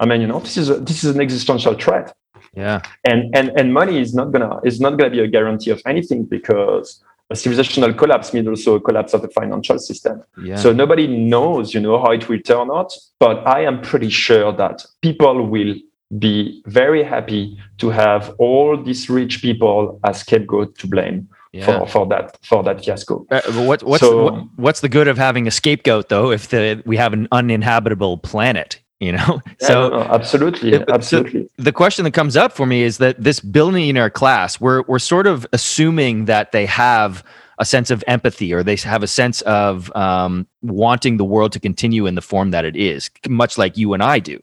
I 0.00 0.06
mean, 0.06 0.20
you 0.20 0.26
know, 0.26 0.40
this 0.40 0.56
is 0.56 0.70
a, 0.70 0.80
this 0.80 1.04
is 1.04 1.14
an 1.14 1.20
existential 1.20 1.74
threat. 1.74 2.12
Yeah. 2.52 2.80
And 3.04 3.20
and 3.36 3.50
and 3.58 3.72
money 3.72 4.00
is 4.00 4.12
not 4.12 4.32
gonna 4.32 4.60
is 4.64 4.80
not 4.80 4.98
gonna 4.98 5.14
be 5.18 5.20
a 5.20 5.28
guarantee 5.28 5.70
of 5.70 5.80
anything 5.86 6.24
because 6.24 7.00
a 7.30 7.34
civilizational 7.34 7.96
collapse 7.96 8.34
means 8.34 8.48
also 8.48 8.74
a 8.74 8.80
collapse 8.80 9.14
of 9.14 9.22
the 9.22 9.28
financial 9.28 9.78
system. 9.78 10.24
Yeah. 10.42 10.56
So 10.56 10.72
nobody 10.72 11.06
knows, 11.06 11.72
you 11.72 11.80
know, 11.80 11.96
how 12.02 12.10
it 12.10 12.28
will 12.28 12.40
turn 12.40 12.70
out. 12.72 12.92
But 13.20 13.46
I 13.46 13.60
am 13.60 13.80
pretty 13.82 14.10
sure 14.10 14.50
that 14.52 14.84
people 15.00 15.46
will 15.46 15.76
be 16.18 16.60
very 16.66 17.04
happy 17.04 17.56
to 17.78 17.90
have 17.90 18.34
all 18.38 18.76
these 18.82 19.08
rich 19.08 19.40
people 19.40 20.00
as 20.02 20.22
scapegoat 20.22 20.76
to 20.78 20.88
blame 20.88 21.28
yeah. 21.52 21.66
for, 21.66 21.86
for 21.86 22.06
that 22.06 22.38
for 22.44 22.62
that 22.62 22.84
fiasco. 22.84 23.26
Uh, 23.30 23.42
what, 23.64 23.82
what's 23.82 24.00
so, 24.00 24.24
what, 24.24 24.44
what's 24.56 24.80
the 24.80 24.88
good 24.88 25.08
of 25.08 25.18
having 25.18 25.46
a 25.46 25.50
scapegoat 25.50 26.08
though 26.08 26.30
if 26.30 26.48
the, 26.48 26.82
we 26.86 26.96
have 26.96 27.12
an 27.12 27.28
uninhabitable 27.32 28.18
planet? 28.18 28.80
You 29.00 29.12
know, 29.12 29.40
yeah, 29.46 29.54
so 29.66 29.88
no, 29.88 29.96
no, 29.98 30.02
absolutely, 30.04 30.74
absolutely. 30.88 31.42
So 31.42 31.48
the 31.58 31.72
question 31.72 32.04
that 32.04 32.12
comes 32.12 32.36
up 32.36 32.52
for 32.52 32.66
me 32.66 32.82
is 32.82 32.98
that 32.98 33.22
this 33.22 33.40
billionaire 33.40 34.10
class, 34.10 34.60
we're 34.60 34.82
we're 34.82 35.00
sort 35.00 35.26
of 35.26 35.46
assuming 35.52 36.26
that 36.26 36.52
they 36.52 36.66
have 36.66 37.24
a 37.58 37.64
sense 37.64 37.90
of 37.90 38.02
empathy 38.06 38.52
or 38.52 38.62
they 38.62 38.76
have 38.76 39.02
a 39.02 39.06
sense 39.08 39.40
of 39.42 39.94
um, 39.96 40.46
wanting 40.62 41.16
the 41.16 41.24
world 41.24 41.52
to 41.52 41.60
continue 41.60 42.06
in 42.06 42.14
the 42.14 42.22
form 42.22 42.50
that 42.52 42.64
it 42.64 42.76
is, 42.76 43.10
much 43.28 43.58
like 43.58 43.76
you 43.76 43.92
and 43.92 44.02
I 44.02 44.20
do. 44.20 44.40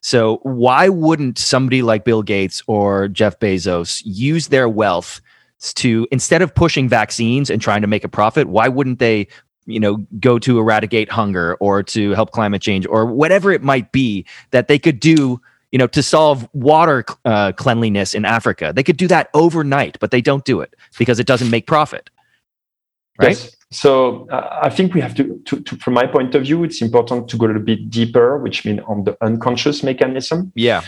So, 0.00 0.38
why 0.44 0.88
wouldn't 0.88 1.36
somebody 1.36 1.82
like 1.82 2.04
Bill 2.04 2.22
Gates 2.22 2.62
or 2.68 3.08
Jeff 3.08 3.40
Bezos 3.40 4.02
use 4.04 4.48
their 4.48 4.68
wealth 4.68 5.20
to, 5.74 6.06
instead 6.10 6.42
of 6.42 6.54
pushing 6.54 6.88
vaccines 6.88 7.50
and 7.50 7.60
trying 7.60 7.80
to 7.80 7.86
make 7.86 8.04
a 8.04 8.08
profit, 8.08 8.48
why 8.48 8.68
wouldn't 8.68 8.98
they 8.98 9.28
you 9.66 9.80
know 9.80 9.96
go 10.20 10.38
to 10.38 10.58
eradicate 10.60 11.10
hunger 11.10 11.56
or 11.56 11.82
to 11.82 12.12
help 12.12 12.30
climate 12.30 12.62
change 12.62 12.86
or 12.86 13.04
whatever 13.04 13.50
it 13.50 13.62
might 13.62 13.90
be 13.90 14.24
that 14.52 14.68
they 14.68 14.78
could 14.78 15.00
do 15.00 15.40
you 15.72 15.78
know 15.78 15.88
to 15.88 16.04
solve 16.04 16.48
water 16.52 17.04
uh, 17.24 17.50
cleanliness 17.50 18.14
in 18.14 18.24
africa 18.24 18.72
they 18.72 18.84
could 18.84 18.96
do 18.96 19.08
that 19.08 19.28
overnight 19.34 19.98
but 19.98 20.12
they 20.12 20.20
don't 20.20 20.44
do 20.44 20.60
it 20.60 20.76
because 20.98 21.18
it 21.18 21.26
doesn't 21.26 21.50
make 21.50 21.66
profit 21.66 22.10
right? 23.18 23.30
Yes. 23.30 23.56
So 23.72 24.28
uh, 24.30 24.60
I 24.62 24.70
think 24.70 24.94
we 24.94 25.00
have 25.00 25.14
to, 25.16 25.40
to, 25.46 25.60
to, 25.60 25.76
from 25.76 25.94
my 25.94 26.06
point 26.06 26.34
of 26.34 26.42
view, 26.42 26.64
it's 26.64 26.80
important 26.80 27.28
to 27.28 27.36
go 27.36 27.46
a 27.46 27.48
little 27.48 27.62
bit 27.62 27.90
deeper, 27.90 28.38
which 28.38 28.64
means 28.64 28.80
on 28.86 29.04
the 29.04 29.16
unconscious 29.24 29.82
mechanism. 29.82 30.52
Yeah. 30.54 30.82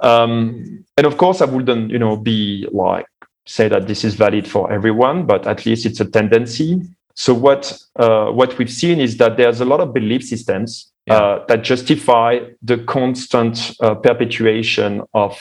Um, 0.00 0.84
and 0.96 1.06
of 1.06 1.16
course, 1.16 1.40
I 1.42 1.46
wouldn't, 1.46 1.90
you 1.90 1.98
know, 1.98 2.16
be 2.16 2.68
like 2.72 3.06
say 3.46 3.68
that 3.68 3.86
this 3.86 4.04
is 4.04 4.14
valid 4.14 4.46
for 4.46 4.72
everyone, 4.72 5.26
but 5.26 5.46
at 5.46 5.66
least 5.66 5.86
it's 5.86 6.00
a 6.00 6.04
tendency. 6.04 6.82
So 7.14 7.34
what 7.34 7.78
uh, 7.96 8.30
what 8.30 8.56
we've 8.58 8.70
seen 8.70 9.00
is 9.00 9.16
that 9.18 9.36
there's 9.36 9.60
a 9.60 9.64
lot 9.64 9.80
of 9.80 9.92
belief 9.92 10.24
systems 10.24 10.90
yeah. 11.06 11.14
uh, 11.14 11.44
that 11.48 11.62
justify 11.62 12.38
the 12.62 12.78
constant 12.78 13.72
uh, 13.80 13.94
perpetuation 13.94 15.02
of 15.12 15.38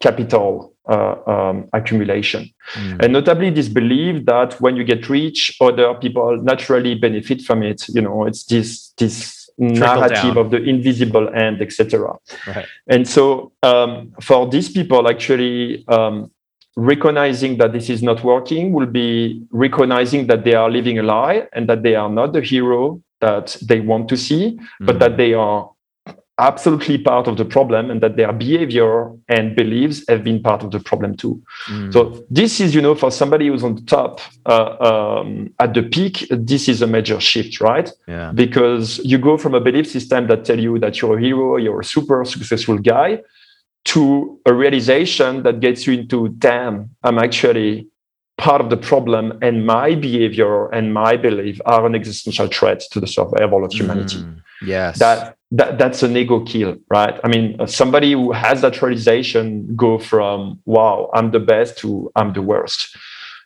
capital 0.00 0.74
uh, 0.88 1.16
um, 1.26 1.68
accumulation. 1.72 2.50
Mm. 2.74 3.04
And 3.04 3.12
notably, 3.12 3.50
this 3.50 3.68
belief 3.68 4.24
that 4.26 4.60
when 4.60 4.76
you 4.76 4.84
get 4.84 5.08
rich, 5.08 5.56
other 5.60 5.94
people 5.94 6.38
naturally 6.42 6.94
benefit 6.94 7.42
from 7.42 7.62
it. 7.62 7.86
You 7.88 8.02
know, 8.02 8.24
it's 8.24 8.44
this 8.44 8.92
this 8.96 9.50
narrative 9.58 10.34
down. 10.34 10.38
of 10.38 10.50
the 10.50 10.62
invisible 10.62 11.32
hand, 11.32 11.60
etc. 11.60 12.14
Right. 12.46 12.66
And 12.86 13.06
so, 13.08 13.52
um, 13.62 14.12
for 14.20 14.48
these 14.48 14.70
people, 14.70 15.08
actually. 15.08 15.86
Um, 15.88 16.30
recognizing 16.78 17.58
that 17.58 17.72
this 17.72 17.90
is 17.90 18.04
not 18.04 18.22
working 18.22 18.72
will 18.72 18.86
be 18.86 19.42
recognizing 19.50 20.28
that 20.28 20.44
they 20.44 20.54
are 20.54 20.70
living 20.70 20.96
a 20.98 21.02
lie 21.02 21.44
and 21.52 21.68
that 21.68 21.82
they 21.82 21.96
are 21.96 22.08
not 22.08 22.32
the 22.32 22.40
hero 22.40 23.02
that 23.20 23.56
they 23.62 23.80
want 23.80 24.08
to 24.08 24.16
see, 24.16 24.56
mm. 24.56 24.86
but 24.86 25.00
that 25.00 25.16
they 25.16 25.34
are 25.34 25.68
absolutely 26.38 26.96
part 26.96 27.26
of 27.26 27.36
the 27.36 27.44
problem 27.44 27.90
and 27.90 28.00
that 28.00 28.14
their 28.16 28.32
behavior 28.32 29.10
and 29.28 29.56
beliefs 29.56 30.04
have 30.08 30.22
been 30.22 30.40
part 30.40 30.62
of 30.62 30.70
the 30.70 30.78
problem 30.78 31.16
too. 31.16 31.42
Mm. 31.66 31.92
So 31.92 32.24
this 32.30 32.60
is, 32.60 32.76
you 32.76 32.80
know, 32.80 32.94
for 32.94 33.10
somebody 33.10 33.48
who's 33.48 33.64
on 33.64 33.74
the 33.74 33.82
top 33.82 34.20
uh, 34.46 34.76
um, 34.78 35.52
at 35.58 35.74
the 35.74 35.82
peak, 35.82 36.28
this 36.30 36.68
is 36.68 36.80
a 36.80 36.86
major 36.86 37.18
shift, 37.18 37.60
right? 37.60 37.90
Yeah. 38.06 38.30
Because 38.32 38.98
you 38.98 39.18
go 39.18 39.36
from 39.36 39.56
a 39.56 39.60
belief 39.60 39.90
system 39.90 40.28
that 40.28 40.44
tell 40.44 40.60
you 40.60 40.78
that 40.78 41.02
you're 41.02 41.18
a 41.18 41.20
hero, 41.20 41.56
you're 41.56 41.80
a 41.80 41.84
super 41.84 42.24
successful 42.24 42.78
guy, 42.78 43.20
to 43.86 44.38
a 44.46 44.52
realization 44.52 45.42
that 45.44 45.60
gets 45.60 45.86
you 45.86 45.94
into, 45.94 46.28
damn, 46.38 46.90
I'm 47.02 47.18
actually 47.18 47.88
part 48.36 48.60
of 48.60 48.70
the 48.70 48.76
problem 48.76 49.36
and 49.42 49.66
my 49.66 49.94
behavior 49.94 50.68
and 50.68 50.94
my 50.94 51.16
belief 51.16 51.60
are 51.66 51.84
an 51.86 51.94
existential 51.94 52.46
threat 52.46 52.80
to 52.92 53.00
the 53.00 53.06
survival 53.06 53.64
of 53.64 53.72
humanity. 53.72 54.18
Mm. 54.18 54.40
Yes. 54.62 54.98
That 54.98 55.36
that 55.50 55.78
that's 55.78 56.02
an 56.02 56.16
ego 56.16 56.44
kill, 56.44 56.76
right? 56.90 57.18
I 57.24 57.28
mean, 57.28 57.56
uh, 57.60 57.66
somebody 57.66 58.12
who 58.12 58.32
has 58.32 58.60
that 58.60 58.82
realization 58.82 59.74
go 59.74 59.98
from 59.98 60.60
"Wow, 60.66 61.10
I'm 61.14 61.30
the 61.30 61.40
best" 61.40 61.78
to 61.78 62.10
"I'm 62.16 62.32
the 62.32 62.42
worst." 62.42 62.96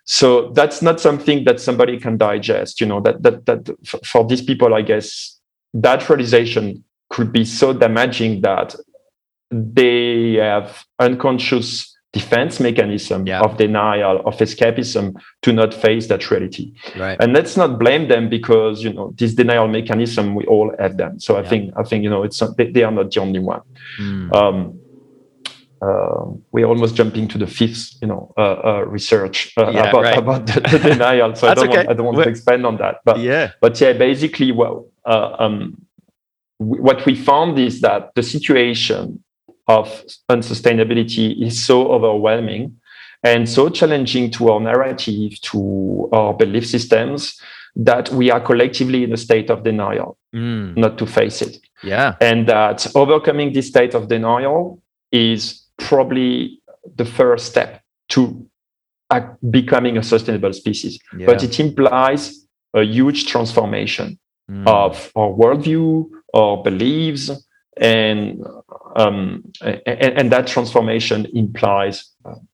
So 0.04 0.50
that's 0.50 0.82
not 0.82 1.00
something 1.00 1.44
that 1.44 1.60
somebody 1.60 1.98
can 1.98 2.16
digest. 2.16 2.80
You 2.80 2.86
know 2.86 3.00
that 3.00 3.22
that 3.22 3.46
that 3.46 3.70
for 4.04 4.26
these 4.26 4.42
people, 4.42 4.74
I 4.74 4.82
guess 4.82 5.38
that 5.74 6.08
realization 6.08 6.82
could 7.10 7.30
be 7.32 7.44
so 7.44 7.72
damaging 7.72 8.40
that 8.40 8.74
they 9.52 10.34
have 10.34 10.84
unconscious 10.98 11.92
defense 12.12 12.60
mechanism 12.60 13.26
yeah. 13.26 13.40
of 13.40 13.56
denial 13.56 14.20
of 14.26 14.36
escapism 14.36 15.14
to 15.40 15.52
not 15.52 15.72
face 15.72 16.08
that 16.08 16.30
reality 16.30 16.72
right 16.96 17.16
and 17.20 17.32
let's 17.32 17.56
not 17.56 17.78
blame 17.78 18.08
them 18.08 18.28
because 18.28 18.82
you 18.82 18.92
know 18.92 19.14
this 19.16 19.34
denial 19.34 19.66
mechanism 19.66 20.34
we 20.34 20.44
all 20.44 20.74
have 20.78 20.98
them 20.98 21.18
so 21.18 21.36
i 21.36 21.42
yeah. 21.42 21.48
think 21.48 21.72
i 21.76 21.82
think 21.82 22.04
you 22.04 22.10
know 22.10 22.22
it's 22.22 22.42
they, 22.56 22.70
they, 22.70 22.82
are 22.82 22.92
not 22.92 23.10
the 23.10 23.20
only 23.20 23.38
one 23.38 23.62
mm. 23.98 24.34
um, 24.34 24.78
uh, 25.80 26.26
we're 26.52 26.66
almost 26.66 26.94
jumping 26.94 27.26
to 27.26 27.36
the 27.36 27.46
fifth, 27.46 27.96
you 28.00 28.06
know, 28.06 28.32
uh, 28.38 28.52
uh, 28.64 28.84
research 28.86 29.52
uh, 29.58 29.68
yeah, 29.70 29.90
about, 29.90 30.02
right. 30.04 30.16
about 30.16 30.46
the, 30.46 30.60
the 30.60 30.78
denial. 30.90 31.34
So 31.34 31.48
I 31.48 31.54
don't 31.54 31.68
okay. 31.68 31.78
want, 31.78 31.90
I 31.90 31.92
don't 31.94 32.06
want 32.06 32.18
to 32.18 32.28
expand 32.28 32.64
on 32.64 32.76
that. 32.76 33.00
But 33.04 33.18
yeah, 33.18 33.50
but 33.60 33.80
yeah, 33.80 33.92
basically, 33.92 34.52
well, 34.52 34.86
uh, 35.04 35.34
um, 35.40 35.84
what 36.58 37.04
we 37.04 37.16
found 37.16 37.58
is 37.58 37.80
that 37.80 38.14
the 38.14 38.22
situation 38.22 39.21
of 39.68 40.04
unsustainability 40.30 41.40
is 41.40 41.64
so 41.64 41.92
overwhelming 41.92 42.76
and 43.22 43.48
so 43.48 43.68
challenging 43.68 44.30
to 44.32 44.50
our 44.50 44.60
narrative, 44.60 45.40
to 45.42 46.08
our 46.12 46.34
belief 46.34 46.66
systems, 46.66 47.40
that 47.76 48.10
we 48.10 48.30
are 48.30 48.40
collectively 48.40 49.04
in 49.04 49.12
a 49.12 49.16
state 49.16 49.48
of 49.48 49.62
denial, 49.62 50.18
mm. 50.34 50.76
not 50.76 50.98
to 50.98 51.06
face 51.06 51.40
it. 51.40 51.58
Yeah. 51.82 52.16
And 52.20 52.46
that 52.48 52.86
overcoming 52.94 53.52
this 53.52 53.68
state 53.68 53.94
of 53.94 54.08
denial 54.08 54.82
is 55.10 55.62
probably 55.78 56.60
the 56.96 57.04
first 57.04 57.46
step 57.46 57.82
to 58.10 58.46
becoming 59.50 59.96
a 59.96 60.02
sustainable 60.02 60.52
species. 60.52 60.98
Yeah. 61.16 61.26
But 61.26 61.42
it 61.42 61.58
implies 61.60 62.46
a 62.74 62.82
huge 62.82 63.26
transformation 63.26 64.18
mm. 64.50 64.66
of 64.66 65.12
our 65.14 65.28
worldview, 65.28 66.08
our 66.34 66.62
beliefs, 66.62 67.30
and 67.78 68.44
um, 68.96 69.42
and, 69.62 69.80
and, 69.86 70.32
that 70.32 70.46
transformation 70.46 71.26
implies 71.32 72.10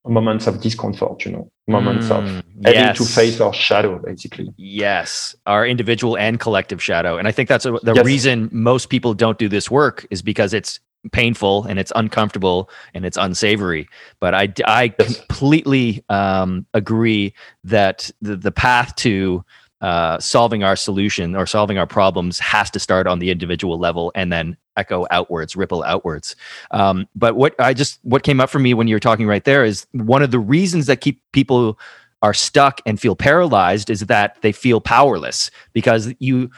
moments 0.06 0.46
of 0.46 0.60
discomfort 0.60 1.24
you 1.24 1.32
know 1.32 1.50
moments 1.66 2.06
mm, 2.06 2.10
of 2.12 2.24
having 2.64 2.80
yes. 2.80 2.98
to 2.98 3.04
face 3.04 3.40
our 3.40 3.52
shadow 3.52 3.98
basically 3.98 4.48
yes 4.56 5.34
our 5.46 5.66
individual 5.66 6.16
and 6.16 6.38
collective 6.38 6.80
shadow 6.80 7.18
and 7.18 7.26
i 7.26 7.32
think 7.32 7.48
that's 7.48 7.66
a, 7.66 7.72
the 7.82 7.94
yes. 7.94 8.04
reason 8.06 8.48
most 8.52 8.90
people 8.90 9.12
don't 9.12 9.38
do 9.38 9.48
this 9.48 9.68
work 9.68 10.06
is 10.10 10.22
because 10.22 10.54
it's 10.54 10.78
painful 11.10 11.64
and 11.64 11.78
it's 11.78 11.92
uncomfortable 11.96 12.70
and 12.94 13.04
it's 13.04 13.16
unsavory 13.16 13.88
but 14.20 14.34
i 14.34 14.52
i 14.66 14.94
yes. 14.98 15.18
completely 15.18 16.04
um, 16.08 16.64
agree 16.74 17.34
that 17.64 18.10
the, 18.20 18.36
the 18.36 18.52
path 18.52 18.94
to 18.94 19.44
uh, 19.80 20.18
solving 20.18 20.64
our 20.64 20.76
solution 20.76 21.36
or 21.36 21.46
solving 21.46 21.78
our 21.78 21.86
problems 21.86 22.38
has 22.38 22.70
to 22.70 22.78
start 22.78 23.06
on 23.06 23.18
the 23.18 23.30
individual 23.30 23.78
level 23.78 24.10
and 24.14 24.32
then 24.32 24.56
echo 24.76 25.06
outwards, 25.10 25.56
ripple 25.56 25.82
outwards. 25.84 26.34
Um, 26.70 27.06
but 27.14 27.36
what 27.36 27.54
I 27.58 27.74
just 27.74 28.00
what 28.02 28.22
came 28.22 28.40
up 28.40 28.50
for 28.50 28.58
me 28.58 28.74
when 28.74 28.88
you 28.88 28.94
were 28.94 29.00
talking 29.00 29.26
right 29.26 29.44
there 29.44 29.64
is 29.64 29.86
one 29.92 30.22
of 30.22 30.30
the 30.30 30.38
reasons 30.38 30.86
that 30.86 31.00
keep 31.00 31.20
people 31.32 31.78
are 32.22 32.34
stuck 32.34 32.80
and 32.86 33.00
feel 33.00 33.14
paralyzed 33.14 33.90
is 33.90 34.00
that 34.00 34.40
they 34.42 34.52
feel 34.52 34.80
powerless 34.80 35.50
because 35.72 36.12
you 36.18 36.50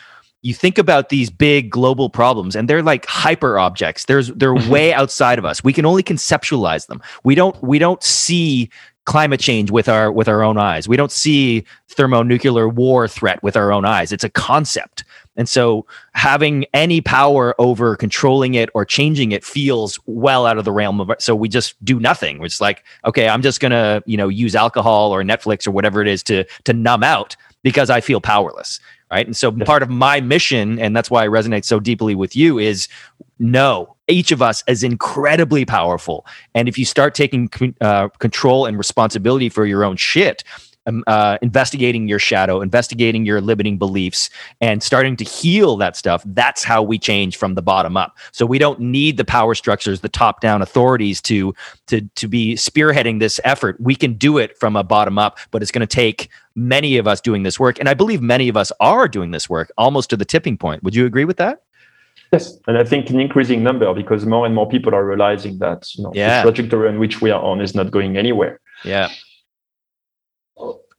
you 0.42 0.54
think 0.54 0.78
about 0.78 1.10
these 1.10 1.28
big 1.28 1.70
global 1.70 2.08
problems 2.08 2.56
and 2.56 2.68
they're 2.68 2.82
like 2.82 3.04
hyper 3.04 3.58
objects. 3.58 4.06
There's 4.06 4.28
they're 4.28 4.54
way 4.70 4.92
outside 4.92 5.38
of 5.38 5.44
us. 5.44 5.62
We 5.62 5.72
can 5.72 5.84
only 5.84 6.02
conceptualize 6.02 6.86
them. 6.86 7.02
We 7.24 7.34
don't 7.34 7.60
we 7.62 7.78
don't 7.78 8.02
see 8.02 8.70
climate 9.10 9.40
change 9.40 9.72
with 9.72 9.88
our 9.88 10.12
with 10.12 10.28
our 10.28 10.40
own 10.40 10.56
eyes. 10.56 10.88
We 10.88 10.96
don't 10.96 11.10
see 11.10 11.64
thermonuclear 11.88 12.68
war 12.68 13.08
threat 13.08 13.42
with 13.42 13.56
our 13.56 13.72
own 13.72 13.84
eyes. 13.84 14.12
It's 14.12 14.22
a 14.22 14.30
concept. 14.30 15.02
And 15.36 15.48
so 15.48 15.84
having 16.12 16.64
any 16.74 17.00
power 17.00 17.56
over 17.58 17.96
controlling 17.96 18.54
it 18.54 18.70
or 18.72 18.84
changing 18.84 19.32
it 19.32 19.44
feels 19.44 19.98
well 20.06 20.46
out 20.46 20.58
of 20.58 20.64
the 20.64 20.70
realm 20.70 21.00
of 21.00 21.10
so 21.18 21.34
we 21.34 21.48
just 21.48 21.84
do 21.84 21.98
nothing. 21.98 22.44
It's 22.44 22.60
like, 22.60 22.84
okay, 23.04 23.28
I'm 23.28 23.42
just 23.42 23.58
going 23.58 23.72
to, 23.72 24.00
you 24.06 24.16
know, 24.16 24.28
use 24.28 24.54
alcohol 24.54 25.12
or 25.12 25.24
Netflix 25.24 25.66
or 25.66 25.72
whatever 25.72 26.00
it 26.00 26.06
is 26.06 26.22
to 26.24 26.44
to 26.62 26.72
numb 26.72 27.02
out 27.02 27.34
because 27.64 27.90
I 27.90 28.00
feel 28.00 28.20
powerless, 28.20 28.78
right? 29.10 29.26
And 29.26 29.36
so 29.36 29.52
part 29.52 29.82
of 29.82 29.90
my 29.90 30.20
mission 30.20 30.78
and 30.78 30.96
that's 30.96 31.10
why 31.10 31.24
I 31.24 31.28
resonate 31.28 31.64
so 31.64 31.80
deeply 31.80 32.14
with 32.14 32.36
you 32.36 32.58
is 32.58 32.88
no, 33.38 33.96
each 34.06 34.32
of 34.32 34.42
us 34.42 34.62
is 34.66 34.82
incredibly 34.82 35.64
powerful. 35.64 36.26
And 36.54 36.68
if 36.68 36.78
you 36.78 36.84
start 36.84 37.14
taking 37.14 37.50
uh, 37.80 38.08
control 38.18 38.66
and 38.66 38.76
responsibility 38.76 39.48
for 39.48 39.64
your 39.64 39.84
own 39.84 39.96
shit, 39.96 40.44
um, 40.86 41.04
uh, 41.06 41.38
investigating 41.42 42.08
your 42.08 42.18
shadow, 42.18 42.60
investigating 42.60 43.26
your 43.26 43.40
limiting 43.40 43.78
beliefs, 43.78 44.30
and 44.60 44.82
starting 44.82 45.16
to 45.16 45.24
heal 45.24 45.76
that 45.76 45.96
stuff. 45.96 46.22
That's 46.26 46.64
how 46.64 46.82
we 46.82 46.98
change 46.98 47.36
from 47.36 47.54
the 47.54 47.62
bottom 47.62 47.96
up. 47.96 48.16
So 48.32 48.46
we 48.46 48.58
don't 48.58 48.80
need 48.80 49.16
the 49.16 49.24
power 49.24 49.54
structures, 49.54 50.00
the 50.00 50.08
top 50.08 50.40
down 50.40 50.62
authorities 50.62 51.20
to 51.22 51.54
to 51.88 52.00
to 52.00 52.28
be 52.28 52.54
spearheading 52.54 53.20
this 53.20 53.40
effort. 53.44 53.76
We 53.80 53.94
can 53.94 54.14
do 54.14 54.38
it 54.38 54.56
from 54.58 54.76
a 54.76 54.82
bottom 54.82 55.18
up, 55.18 55.38
but 55.50 55.62
it's 55.62 55.70
going 55.70 55.86
to 55.86 55.94
take 55.94 56.28
many 56.54 56.96
of 56.96 57.06
us 57.06 57.20
doing 57.20 57.42
this 57.42 57.60
work, 57.60 57.78
and 57.78 57.88
I 57.88 57.94
believe 57.94 58.20
many 58.22 58.48
of 58.48 58.56
us 58.56 58.72
are 58.80 59.08
doing 59.08 59.30
this 59.30 59.48
work 59.48 59.70
almost 59.78 60.10
to 60.10 60.16
the 60.16 60.24
tipping 60.24 60.56
point. 60.56 60.82
Would 60.82 60.94
you 60.94 61.06
agree 61.06 61.24
with 61.24 61.36
that? 61.36 61.62
Yes, 62.32 62.58
and 62.68 62.78
I 62.78 62.84
think 62.84 63.10
an 63.10 63.18
increasing 63.18 63.62
number 63.62 63.92
because 63.92 64.24
more 64.24 64.46
and 64.46 64.54
more 64.54 64.68
people 64.68 64.94
are 64.94 65.04
realizing 65.04 65.58
that 65.58 65.88
you 65.96 66.04
know 66.04 66.12
Yeah. 66.14 66.44
the 66.44 66.52
trajectory 66.52 66.88
in 66.88 66.98
which 66.98 67.20
we 67.20 67.30
are 67.30 67.42
on 67.42 67.60
is 67.60 67.74
not 67.74 67.90
going 67.90 68.16
anywhere. 68.16 68.60
Yeah. 68.84 69.08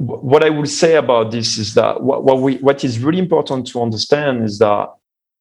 What 0.05 0.43
I 0.43 0.50
would 0.50 0.70
say 0.70 0.96
about 0.96 1.29
this 1.31 1.58
is 1.58 1.74
that 1.75 2.01
what, 2.01 2.24
what 2.24 2.39
we 2.39 2.55
what 2.58 2.84
is 2.84 3.00
really 3.00 3.20
important 3.20 3.67
to 3.67 3.81
understand 3.81 4.43
is 4.50 4.58
that 4.60 4.89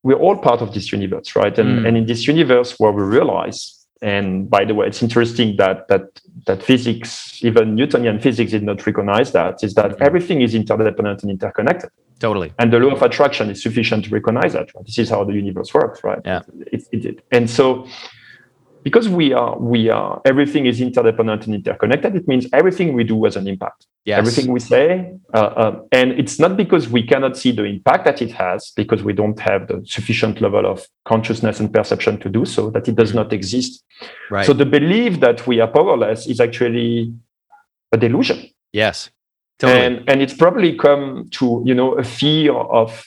we're 0.02 0.18
all 0.26 0.36
part 0.36 0.60
of 0.60 0.74
this 0.74 0.92
universe, 0.92 1.34
right? 1.34 1.56
And 1.58 1.70
Mm. 1.80 1.86
and 1.86 1.96
in 1.96 2.06
this 2.06 2.26
universe 2.28 2.70
where 2.80 2.92
we 2.92 3.02
realize, 3.02 3.58
and 4.02 4.50
by 4.50 4.62
the 4.68 4.74
way, 4.74 4.86
it's 4.86 5.02
interesting 5.02 5.56
that 5.56 5.88
that 5.88 6.04
that 6.46 6.62
physics, 6.62 7.10
even 7.48 7.74
Newtonian 7.74 8.18
physics, 8.20 8.50
did 8.50 8.62
not 8.62 8.78
recognize 8.86 9.32
that, 9.32 9.54
is 9.66 9.72
that 9.74 9.90
Mhm. 9.92 10.06
everything 10.08 10.38
is 10.42 10.54
interdependent 10.54 11.22
and 11.22 11.30
interconnected. 11.30 11.90
Totally. 12.26 12.52
and 12.58 12.70
the 12.70 12.78
law 12.78 12.92
of 12.92 13.00
attraction 13.08 13.48
is 13.48 13.62
sufficient 13.62 14.04
to 14.04 14.10
recognize 14.18 14.52
that 14.52 14.66
right? 14.74 14.84
this 14.84 14.98
is 14.98 15.08
how 15.08 15.24
the 15.24 15.32
universe 15.44 15.70
works 15.72 15.98
right 16.04 16.20
Yeah. 16.26 16.42
it, 16.76 16.82
it, 16.92 17.02
it, 17.10 17.16
and 17.36 17.48
so 17.48 17.64
because 18.82 19.08
we 19.08 19.32
are 19.32 19.58
we 19.58 19.88
are 19.90 20.20
everything 20.25 20.66
is 20.66 20.80
interdependent 20.80 21.46
and 21.46 21.54
interconnected 21.54 22.14
it 22.16 22.26
means 22.26 22.46
everything 22.52 22.92
we 22.92 23.04
do 23.04 23.25
has 23.25 23.37
an 23.37 23.46
impact 23.49 23.87
Yes. 24.06 24.18
everything 24.18 24.50
we 24.50 24.60
say 24.60 25.12
uh, 25.34 25.38
uh, 25.62 25.80
and 25.92 26.12
it's 26.12 26.38
not 26.38 26.56
because 26.56 26.88
we 26.88 27.02
cannot 27.02 27.37
see 27.37 27.52
the 27.52 27.64
impact 27.64 28.06
that 28.06 28.22
it 28.22 28.32
has 28.32 28.72
because 28.75 29.02
we 29.02 29.12
don't 29.12 29.38
have 29.40 29.68
the 29.68 29.82
sufficient 29.84 30.40
level 30.40 30.64
of 30.64 30.87
consciousness 31.04 31.60
and 31.60 31.72
perception 31.72 32.18
to 32.20 32.28
do 32.30 32.46
so 32.46 32.70
that 32.70 32.88
it 32.88 32.96
does 32.96 33.12
not 33.14 33.32
exist 33.32 33.84
Right. 34.30 34.46
so 34.46 34.52
the 34.54 34.64
belief 34.64 35.20
that 35.20 35.46
we 35.46 35.60
are 35.60 35.68
powerless 35.68 36.26
is 36.26 36.40
actually 36.40 37.12
a 37.92 37.96
delusion 37.99 38.49
yes. 38.72 39.10
Totally. 39.58 39.84
and 39.84 40.08
and 40.08 40.22
it's 40.22 40.32
probably 40.34 40.75
come 40.75 41.28
to 41.32 41.62
you 41.66 41.75
know 41.75 41.92
a 41.92 42.02
fear 42.02 42.54
of 42.54 43.04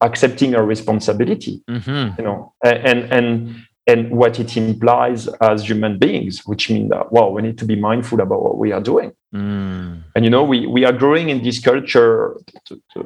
accepting 0.00 0.54
our 0.56 0.64
responsibility 0.64 1.62
hmm 1.68 2.08
you 2.18 2.24
know 2.24 2.52
and 2.64 3.00
and 3.12 3.65
and 3.88 4.10
what 4.10 4.38
it 4.40 4.56
implies 4.56 5.28
as 5.40 5.62
human 5.68 5.98
beings 5.98 6.42
which 6.46 6.68
means 6.70 6.90
that 6.90 7.12
wow 7.12 7.28
we 7.28 7.40
need 7.42 7.58
to 7.58 7.64
be 7.64 7.76
mindful 7.76 8.20
about 8.20 8.42
what 8.42 8.58
we 8.58 8.72
are 8.72 8.80
doing 8.82 9.12
Mm. 9.34 10.02
and 10.14 10.24
you 10.24 10.30
know 10.30 10.44
we 10.44 10.66
we 10.66 10.84
are 10.86 10.92
growing 10.92 11.28
in 11.28 11.42
this 11.42 11.58
culture 11.60 12.36
the, 12.70 12.80
the, 12.94 13.02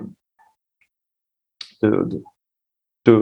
the, 1.80 2.22
the 3.04 3.16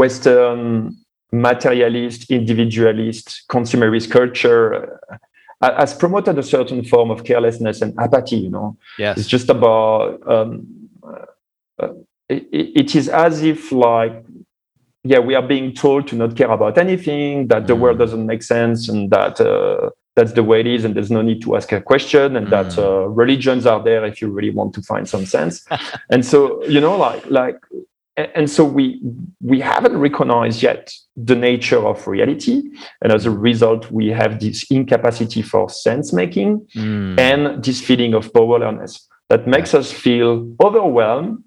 western 0.00 0.96
materialist 1.32 2.30
individualist 2.30 3.42
consumerist 3.50 4.10
culture 4.10 4.98
uh, 5.60 5.72
has 5.80 5.92
promoted 5.92 6.38
a 6.38 6.42
certain 6.42 6.84
form 6.84 7.10
of 7.10 7.24
carelessness 7.24 7.82
and 7.82 7.92
apathy 7.98 8.36
you 8.36 8.50
know 8.50 8.76
Yes. 8.96 9.18
it's 9.18 9.28
just 9.28 9.48
about 9.50 10.22
um, 10.30 10.66
uh, 11.82 11.88
it, 12.28 12.46
it 12.82 12.94
is 12.96 13.08
as 13.08 13.42
if 13.42 13.72
like 13.72 14.24
yeah 15.10 15.18
we 15.28 15.34
are 15.34 15.46
being 15.46 15.72
told 15.72 16.06
to 16.08 16.14
not 16.16 16.36
care 16.36 16.50
about 16.50 16.78
anything 16.78 17.48
that 17.48 17.66
the 17.66 17.74
Mm. 17.74 17.80
world 17.80 17.98
doesn't 17.98 18.26
make 18.26 18.42
sense 18.42 18.88
and 18.88 19.10
that 19.10 19.40
uh, 19.40 19.90
that's 20.16 20.32
the 20.32 20.42
way 20.42 20.60
it 20.60 20.66
is 20.66 20.84
and 20.84 20.94
there's 20.94 21.10
no 21.10 21.22
need 21.22 21.40
to 21.42 21.56
ask 21.56 21.72
a 21.72 21.80
question 21.80 22.36
and 22.36 22.46
that 22.50 22.66
Mm. 22.72 22.78
uh, 22.84 23.08
religions 23.22 23.66
are 23.66 23.82
there 23.82 24.04
if 24.06 24.20
you 24.22 24.28
really 24.28 24.50
want 24.60 24.72
to 24.74 24.82
find 24.82 25.08
some 25.08 25.26
sense 25.26 25.54
and 26.12 26.24
so 26.24 26.38
you 26.74 26.80
know 26.80 26.96
like 26.96 27.22
like 27.30 27.58
and 28.34 28.48
so 28.56 28.64
we 28.64 28.98
we 29.52 29.60
haven't 29.60 29.96
recognized 30.08 30.62
yet 30.62 30.90
the 31.16 31.36
nature 31.36 31.82
of 31.86 32.06
reality 32.06 32.62
and 33.02 33.12
as 33.12 33.26
a 33.26 33.30
result 33.30 33.90
we 33.92 34.06
have 34.08 34.40
this 34.40 34.58
incapacity 34.70 35.42
for 35.42 35.68
sense 35.68 36.12
making 36.22 36.50
Mm. 36.74 37.18
and 37.28 37.62
this 37.64 37.80
feeling 37.88 38.14
of 38.14 38.32
powerlessness 38.32 39.06
that 39.28 39.46
makes 39.46 39.74
us 39.74 39.92
feel 39.92 40.30
overwhelmed 40.66 41.42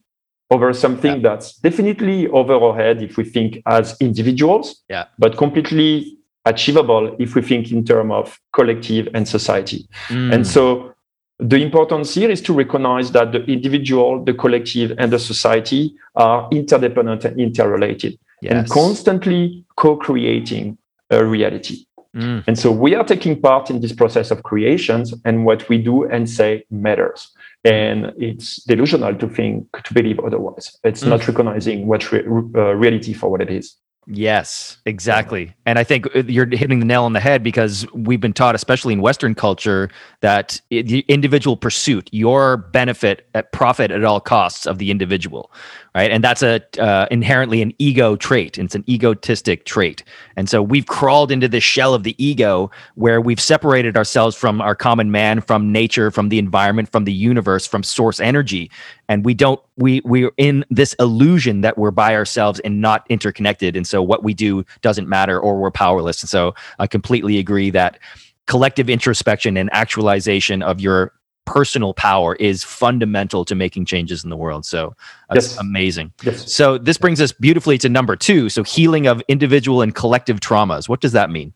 over 0.52 0.74
something 0.74 1.22
that's 1.22 1.54
definitely 1.58 2.28
over 2.30 2.54
our 2.54 2.76
head 2.76 3.02
if 3.02 3.18
we 3.18 3.24
think 3.24 3.62
as 3.66 3.96
individuals, 4.00 4.84
Yeah. 4.90 5.06
but 5.18 5.38
completely 5.38 6.18
achievable 6.46 7.16
if 7.20 7.36
we 7.36 7.42
think 7.42 7.72
in 7.72 7.86
terms 7.86 8.12
of 8.12 8.40
collective 8.54 9.08
and 9.14 9.28
society. 9.28 9.88
Mm. 10.08 10.34
And 10.34 10.48
so 10.48 10.94
the 11.38 11.62
importance 11.62 12.16
here 12.16 12.32
is 12.32 12.42
to 12.42 12.54
recognize 12.54 13.12
that 13.12 13.32
the 13.32 13.44
individual, 13.46 14.24
the 14.24 14.34
collective, 14.34 14.94
and 14.98 15.12
the 15.12 15.20
society 15.20 15.94
are 16.16 16.50
interdependent 16.52 17.26
and 17.26 17.40
interrelated 17.40 18.18
and 18.50 18.70
constantly 18.70 19.64
co-creating 19.76 20.78
a 21.12 21.24
reality. 21.24 21.86
Mm. 22.16 22.44
And 22.48 22.58
so 22.58 22.72
we 22.72 22.96
are 22.96 23.04
taking 23.04 23.40
part 23.40 23.70
in 23.70 23.82
this 23.82 23.94
process 23.94 24.32
of 24.32 24.42
creations, 24.44 25.14
and 25.26 25.46
what 25.46 25.70
we 25.70 25.78
do 25.78 26.06
and 26.06 26.28
say 26.28 26.66
matters. 26.72 27.32
And 27.66 28.14
it's 28.18 28.64
delusional 28.64 29.16
to 29.16 29.28
think, 29.28 29.68
to 29.84 29.94
believe 29.94 30.20
otherwise. 30.20 30.78
It's 30.84 31.04
Mm. 31.04 31.10
not 31.10 31.28
recognizing 31.28 31.88
what 31.88 32.10
re- 32.12 32.24
uh, 32.56 32.74
reality 32.76 33.14
for 33.14 33.30
what 33.30 33.42
it 33.42 33.50
is. 33.50 33.76
Yes, 34.12 34.80
exactly. 34.88 35.54
And 35.68 35.78
I 35.78 35.84
think 35.84 36.08
uh, 36.16 36.24
you're 36.24 36.48
hitting 36.48 36.80
the 36.80 36.86
nail 36.86 37.04
on 37.04 37.14
the 37.14 37.20
head 37.20 37.44
because 37.44 37.86
we've 37.94 38.20
been 38.20 38.34
taught, 38.34 38.56
especially 38.56 38.92
in 38.94 39.02
Western 39.02 39.36
culture, 39.36 39.88
that 40.22 40.60
the 40.72 41.06
individual 41.08 41.56
pursuit, 41.56 42.10
your 42.12 42.58
benefit 42.58 43.30
at 43.36 43.52
profit 43.52 43.92
at 43.92 44.04
all 44.04 44.20
costs 44.20 44.66
of 44.66 44.80
the 44.80 44.90
individual, 44.90 45.52
right? 45.94 46.10
And 46.10 46.24
that's 46.24 46.42
a 46.42 46.60
uh, 46.82 47.06
inherently 47.12 47.62
an 47.62 47.72
ego 47.78 48.16
trait. 48.16 48.58
It's 48.58 48.74
an 48.74 48.84
egotistic 48.90 49.66
trait. 49.66 50.04
And 50.36 50.50
so 50.50 50.64
we've 50.64 50.88
crawled 50.88 51.32
into 51.32 51.48
this 51.48 51.64
shell 51.64 51.94
of 51.94 52.02
the 52.02 52.16
ego 52.24 52.72
where 52.96 53.22
we've 53.22 53.40
separated 53.40 53.96
ourselves 53.96 54.36
from 54.36 54.60
our 54.60 54.74
common 54.74 55.12
man, 55.12 55.40
from 55.40 55.72
nature, 55.72 56.10
from 56.10 56.30
the 56.30 56.40
environment, 56.40 56.92
from 56.92 57.04
the 57.04 57.14
universe, 57.14 57.68
from 57.68 57.84
source 57.84 58.20
energy, 58.20 58.72
and 59.10 59.26
we 59.26 59.34
don't 59.34 59.60
we 59.76 60.02
we're 60.06 60.32
in 60.38 60.64
this 60.70 60.94
illusion 60.94 61.62
that 61.62 61.78
we're 61.78 61.92
by 61.92 62.16
ourselves 62.16 62.62
and 62.62 62.80
not 62.80 63.06
interconnected. 63.10 63.76
And 63.76 63.86
so 63.86 64.02
what 64.02 64.24
we 64.24 64.34
do 64.34 64.64
doesn't 64.82 65.10
matter 65.10 65.38
or 65.38 65.60
we're 65.60 65.72
powerless. 65.72 66.22
And 66.24 66.30
so 66.30 66.56
i 66.78 66.88
completely 66.88 67.38
agree 67.40 67.72
that 67.72 68.00
collective 68.46 68.90
introspection 68.90 69.58
and 69.58 69.70
actualization 69.74 70.62
of 70.62 70.80
your 70.80 71.12
personal 71.46 71.96
power 71.96 72.36
is 72.36 72.64
fundamental 72.64 73.44
to 73.44 73.56
making 73.56 73.84
changes 73.84 74.24
in 74.24 74.30
the 74.30 74.38
world. 74.38 74.66
So 74.66 74.96
that's 75.30 75.54
Yes. 75.54 75.58
amazing. 75.60 76.14
Yes. 76.24 76.54
so 76.54 76.78
this 76.78 76.98
brings 76.98 77.20
us 77.20 77.32
beautifully 77.32 77.80
to 77.80 77.90
number 77.90 78.16
two. 78.16 78.50
So 78.50 78.64
healing 78.64 79.08
of 79.08 79.24
individual 79.28 79.82
and 79.82 79.94
collective 79.94 80.40
traumas. 80.40 80.88
What 80.88 81.02
does 81.02 81.14
that 81.14 81.32
mean? 81.32 81.54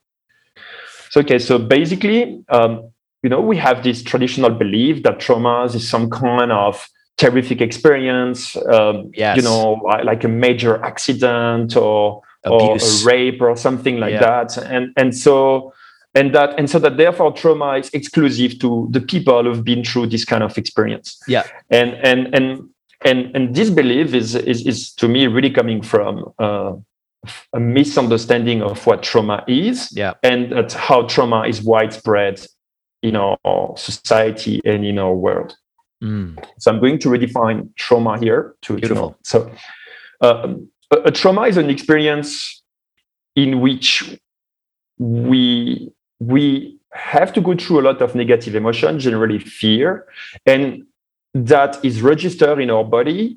So, 1.12 1.20
okay, 1.22 1.38
so 1.38 1.60
basically, 1.60 2.44
um, 2.50 2.90
you 3.22 3.30
know, 3.30 3.40
we 3.40 3.56
have 3.58 3.84
this 3.84 4.02
traditional 4.02 4.50
belief 4.50 5.04
that 5.04 5.20
traumas 5.20 5.76
is 5.76 5.88
some 5.88 6.10
kind 6.10 6.52
of 6.52 6.90
terrific 7.18 7.62
experience, 7.62 8.56
um, 8.68 9.12
Yes. 9.16 9.38
you 9.38 9.44
know, 9.44 9.74
like 10.04 10.24
a 10.24 10.28
major 10.28 10.84
accident 10.84 11.76
or 11.76 12.22
or 12.46 12.76
a 12.76 13.06
rape 13.06 13.42
or 13.42 13.56
something 13.56 13.98
like 14.00 14.14
Yeah. 14.14 14.20
that, 14.44 14.58
and 14.58 14.92
and 14.98 15.16
so 15.16 15.72
and 16.16 16.34
that 16.36 16.60
and 16.60 16.70
so 16.70 16.80
that 16.80 16.98
therefore 16.98 17.32
trauma 17.32 17.78
is 17.78 17.90
exclusive 17.94 18.60
to 18.60 18.88
the 18.92 19.00
people 19.00 19.44
who've 19.44 19.64
been 19.64 19.84
through 19.84 20.08
this 20.08 20.26
kind 20.26 20.44
of 20.44 20.58
experience. 20.58 21.18
Yeah. 21.28 21.44
and 21.70 21.94
and 22.04 22.36
and 22.36 22.70
and 23.06 23.36
and 23.36 23.56
this 23.56 23.70
belief 23.70 24.14
is 24.14 24.36
is, 24.36 24.66
is 24.66 24.94
to 24.96 25.08
me 25.08 25.28
really 25.28 25.50
coming 25.52 25.82
from. 25.82 26.34
Uh, 26.40 26.74
a 27.54 27.60
misunderstanding 27.60 28.62
of 28.62 28.86
what 28.86 29.02
trauma 29.02 29.46
is 29.48 29.88
yeah 29.96 30.12
and 30.24 30.52
how 30.74 31.04
trauma 31.08 31.48
is 31.48 31.62
widespread 31.62 32.46
in 33.02 33.16
our 33.16 33.38
society 33.78 34.60
and 34.66 34.84
in 34.84 35.00
our 35.00 35.14
world. 35.14 35.56
Mm. 36.04 36.44
So 36.60 36.72
I'm 36.72 36.80
going 36.80 37.00
to 37.00 37.10
redefine 37.10 37.70
trauma 37.76 38.20
here. 38.20 38.56
To, 38.64 38.76
Beautiful. 38.76 39.18
So 39.24 39.50
um, 40.22 40.70
a, 40.92 40.98
a 41.06 41.12
trauma 41.12 41.44
is 41.44 41.58
an 41.58 41.70
experience 41.70 42.62
in 43.36 43.62
which 43.62 44.18
we 45.00 45.90
we 46.20 46.78
have 46.92 47.34
to 47.34 47.42
go 47.42 47.56
through 47.56 47.80
a 47.82 47.86
lot 47.90 48.02
of 48.02 48.14
negative 48.16 48.54
emotion, 48.56 49.00
generally 49.00 49.40
fear, 49.40 50.06
and 50.46 50.84
that 51.34 51.84
is 51.84 52.02
registered 52.02 52.60
in 52.60 52.70
our 52.70 52.84
body 52.84 53.36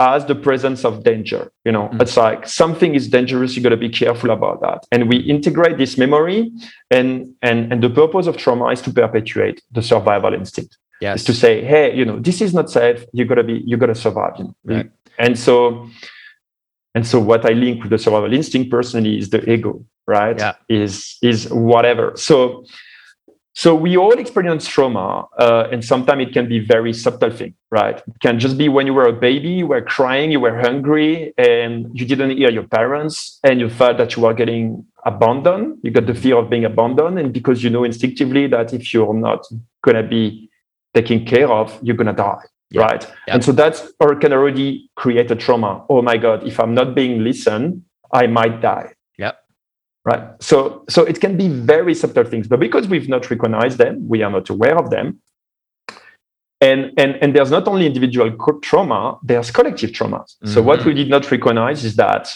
as 0.00 0.24
the 0.24 0.34
presence 0.34 0.84
of 0.84 1.04
danger. 1.04 1.52
You 1.64 1.72
know, 1.72 1.88
Mm. 1.88 2.02
it's 2.02 2.16
like 2.16 2.48
something 2.48 2.94
is 2.94 3.08
dangerous. 3.08 3.54
You 3.54 3.62
got 3.62 3.68
to 3.70 3.76
be 3.76 3.90
careful 3.90 4.30
about 4.30 4.60
that. 4.62 4.80
And 4.90 5.08
we 5.08 5.16
integrate 5.18 5.76
this 5.78 5.98
memory, 5.98 6.50
and 6.90 7.34
and 7.42 7.72
and 7.72 7.82
the 7.82 7.90
purpose 7.90 8.26
of 8.26 8.36
trauma 8.36 8.66
is 8.68 8.80
to 8.82 8.90
perpetuate 8.92 9.62
the 9.70 9.82
survival 9.82 10.32
instinct. 10.34 10.78
Yes 11.00 11.20
Is 11.20 11.24
to 11.26 11.34
say, 11.34 11.64
hey, 11.64 11.94
you 11.94 12.04
know, 12.04 12.18
this 12.18 12.40
is 12.40 12.54
not 12.54 12.70
safe. 12.70 13.04
You 13.12 13.24
gotta 13.24 13.44
be, 13.44 13.62
you 13.66 13.76
gotta 13.76 13.94
survive. 13.94 14.34
You 14.38 14.44
know? 14.44 14.54
Right. 14.64 14.90
And 15.18 15.38
so, 15.38 15.88
and 16.94 17.06
so, 17.06 17.18
what 17.20 17.44
I 17.44 17.52
link 17.52 17.82
with 17.82 17.90
the 17.90 17.98
survival 17.98 18.32
instinct 18.32 18.70
personally 18.70 19.18
is 19.18 19.30
the 19.30 19.48
ego, 19.50 19.84
right? 20.06 20.38
Yeah. 20.38 20.54
Is 20.68 21.18
is 21.22 21.48
whatever. 21.50 22.12
So 22.16 22.64
so 23.56 23.72
we 23.72 23.96
all 23.96 24.18
experience 24.18 24.66
trauma, 24.66 25.26
uh, 25.38 25.68
and 25.70 25.84
sometimes 25.84 26.22
it 26.26 26.32
can 26.32 26.48
be 26.48 26.58
very 26.58 26.92
subtle 26.92 27.30
thing, 27.30 27.54
right? 27.70 27.96
It 27.96 28.20
can 28.20 28.40
just 28.40 28.58
be 28.58 28.68
when 28.68 28.86
you 28.86 28.94
were 28.94 29.06
a 29.06 29.12
baby, 29.12 29.50
you 29.50 29.68
were 29.68 29.80
crying, 29.80 30.32
you 30.32 30.40
were 30.40 30.58
hungry, 30.60 31.32
and 31.38 31.88
you 31.94 32.04
didn't 32.04 32.36
hear 32.36 32.50
your 32.50 32.64
parents, 32.64 33.38
and 33.44 33.60
you 33.60 33.70
felt 33.70 33.98
that 33.98 34.16
you 34.16 34.24
were 34.24 34.34
getting 34.34 34.84
abandoned. 35.06 35.78
You 35.84 35.92
got 35.92 36.06
the 36.06 36.14
fear 36.14 36.36
of 36.36 36.50
being 36.50 36.64
abandoned, 36.64 37.16
and 37.16 37.32
because 37.32 37.62
you 37.62 37.70
know 37.70 37.84
instinctively 37.84 38.48
that 38.48 38.74
if 38.74 38.92
you're 38.92 39.14
not 39.14 39.46
gonna 39.82 40.02
be 40.02 40.50
taken 40.94 41.24
care 41.24 41.50
of, 41.50 41.78
you're 41.82 41.96
gonna 41.96 42.12
die, 42.12 42.44
yeah. 42.70 42.82
right? 42.82 43.06
Yeah. 43.26 43.34
And 43.34 43.44
so 43.44 43.52
that's 43.52 43.92
or 44.00 44.14
can 44.16 44.32
already 44.32 44.90
create 44.96 45.30
a 45.30 45.36
trauma. 45.36 45.84
Oh 45.88 46.02
my 46.02 46.16
God, 46.16 46.46
if 46.46 46.60
I'm 46.60 46.74
not 46.74 46.94
being 46.94 47.24
listened, 47.24 47.82
I 48.14 48.26
might 48.26 48.60
die 48.60 48.94
Yeah. 49.18 49.32
right 50.04 50.22
so 50.40 50.84
so 50.88 51.02
it 51.04 51.20
can 51.20 51.36
be 51.36 51.48
very 51.48 51.94
subtle 51.94 52.24
things 52.24 52.46
but 52.48 52.60
because 52.60 52.86
we've 52.88 53.08
not 53.08 53.28
recognized 53.30 53.78
them 53.78 54.08
we 54.08 54.22
are 54.22 54.30
not 54.30 54.48
aware 54.48 54.78
of 54.78 54.90
them 54.90 55.20
and 56.60 56.92
and 56.96 57.16
and 57.20 57.34
there's 57.34 57.50
not 57.50 57.66
only 57.66 57.86
individual 57.86 58.30
trauma 58.62 59.18
there's 59.22 59.50
collective 59.50 59.90
traumas 59.90 60.28
mm-hmm. 60.36 60.52
so 60.52 60.62
what 60.62 60.80
mm-hmm. 60.80 60.88
we 60.90 60.94
did 60.94 61.10
not 61.10 61.30
recognize 61.30 61.84
is 61.84 61.96
that 61.96 62.34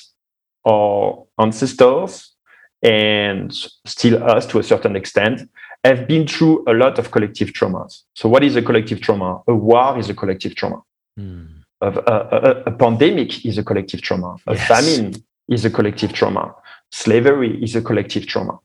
our 0.68 1.24
ancestors 1.38 2.34
and 2.82 3.52
still 3.84 4.22
us 4.22 4.46
to 4.46 4.58
a 4.58 4.62
certain 4.62 4.94
extent 4.96 5.48
have 5.88 6.06
been 6.12 6.26
through 6.26 6.54
a 6.72 6.74
lot 6.82 6.98
of 6.98 7.10
collective 7.10 7.50
traumas 7.58 7.92
so 8.14 8.28
what 8.28 8.42
is 8.48 8.54
a 8.56 8.62
collective 8.62 9.00
trauma 9.00 9.30
a 9.46 9.54
war 9.54 9.98
is 9.98 10.08
a 10.08 10.14
collective 10.14 10.54
trauma 10.54 10.80
mm. 11.18 11.46
a, 11.80 11.88
a, 11.88 12.62
a, 12.70 12.72
pandemic 12.84 13.30
is 13.44 13.58
a 13.58 13.64
collective 13.70 14.00
trauma 14.06 14.30
a 14.46 14.54
yes. 14.54 14.68
famine 14.72 15.14
is 15.48 15.64
a 15.64 15.70
collective 15.70 16.12
trauma 16.12 16.44
slavery 16.90 17.62
is 17.62 17.76
a 17.76 17.82
collective 17.82 18.26
trauma. 18.26 18.58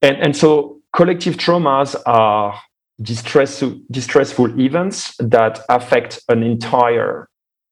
And, 0.00 0.16
and 0.18 0.36
so 0.36 0.80
collective 0.94 1.36
traumas 1.36 1.94
are 2.06 2.60
distress, 3.00 3.62
distressful 3.90 4.60
events 4.60 5.14
that 5.18 5.60
affect 5.68 6.20
an 6.28 6.42
entire 6.42 7.28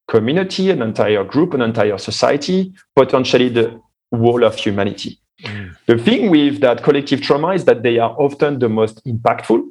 community, 0.08 0.70
an 0.70 0.82
entire 0.82 1.24
group, 1.24 1.54
an 1.54 1.62
entire 1.62 1.98
society, 1.98 2.72
potentially 2.96 3.48
the 3.48 3.80
whole 4.14 4.44
of 4.44 4.56
humanity. 4.56 5.20
Mm. 5.44 5.76
The 5.86 5.98
thing 5.98 6.30
with 6.30 6.60
that 6.60 6.82
collective 6.82 7.22
trauma 7.22 7.54
is 7.54 7.64
that 7.64 7.82
they 7.82 7.98
are 7.98 8.14
often 8.18 8.58
the 8.58 8.68
most 8.68 9.04
impactful 9.04 9.62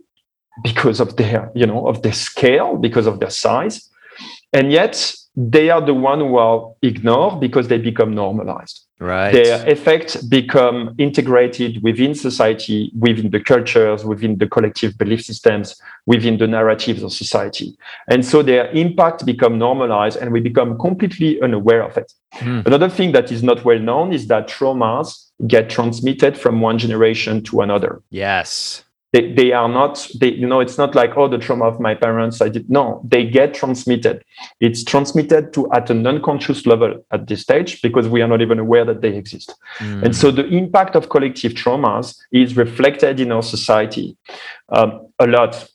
because 0.63 0.99
of 0.99 1.15
their, 1.15 1.51
you 1.55 1.65
know, 1.65 1.87
of 1.87 2.01
their 2.01 2.13
scale, 2.13 2.75
because 2.75 3.07
of 3.07 3.19
their 3.19 3.29
size. 3.29 3.89
And 4.51 4.71
yet 4.71 5.13
they 5.35 5.69
are 5.69 5.81
the 5.81 5.93
one 5.93 6.19
who 6.19 6.37
are 6.37 6.73
ignored 6.81 7.39
because 7.39 7.67
they 7.67 7.77
become 7.77 8.13
normalized. 8.13 8.85
Right. 8.99 9.31
Their 9.31 9.67
effects 9.67 10.17
become 10.17 10.93
integrated 10.97 11.81
within 11.81 12.13
society, 12.13 12.91
within 12.99 13.29
the 13.31 13.39
cultures, 13.39 14.03
within 14.03 14.37
the 14.37 14.47
collective 14.47 14.97
belief 14.97 15.23
systems, 15.23 15.81
within 16.05 16.37
the 16.37 16.47
narratives 16.47 17.01
of 17.01 17.13
society. 17.13 17.77
And 18.09 18.25
so 18.25 18.43
their 18.43 18.69
impact 18.71 19.25
become 19.25 19.57
normalized 19.57 20.17
and 20.17 20.33
we 20.33 20.41
become 20.41 20.77
completely 20.77 21.41
unaware 21.41 21.81
of 21.81 21.97
it. 21.97 22.13
Mm. 22.35 22.65
Another 22.65 22.89
thing 22.89 23.13
that 23.13 23.31
is 23.31 23.41
not 23.41 23.63
well 23.63 23.79
known 23.79 24.11
is 24.11 24.27
that 24.27 24.49
traumas 24.49 25.29
get 25.47 25.69
transmitted 25.69 26.37
from 26.37 26.59
one 26.59 26.77
generation 26.77 27.41
to 27.43 27.61
another. 27.61 28.01
Yes 28.09 28.83
they, 29.11 29.33
they 29.33 29.51
are 29.51 29.67
not 29.67 30.07
they 30.19 30.31
you 30.31 30.47
know 30.47 30.59
it's 30.59 30.77
not 30.77 30.93
like 30.93 31.17
oh 31.17 31.27
the 31.27 31.37
trauma 31.37 31.65
of 31.65 31.79
my 31.79 31.95
parents 31.95 32.41
i 32.41 32.49
did 32.49 32.69
no 32.69 33.01
they 33.03 33.25
get 33.27 33.53
transmitted. 33.53 34.23
It's 34.59 34.83
transmitted 34.83 35.53
to 35.53 35.71
at 35.71 35.89
an 35.89 36.05
unconscious 36.05 36.65
level 36.65 37.05
at 37.11 37.27
this 37.27 37.41
stage 37.41 37.81
because 37.81 38.07
we 38.07 38.21
are 38.21 38.27
not 38.27 38.41
even 38.41 38.59
aware 38.59 38.85
that 38.85 39.01
they 39.01 39.15
exist. 39.15 39.53
Mm. 39.79 40.03
and 40.03 40.15
so 40.15 40.31
the 40.31 40.45
impact 40.47 40.95
of 40.95 41.09
collective 41.09 41.53
traumas 41.53 42.17
is 42.31 42.55
reflected 42.55 43.19
in 43.19 43.31
our 43.31 43.43
society 43.43 44.17
um, 44.69 45.07
a 45.19 45.27
lot 45.27 45.69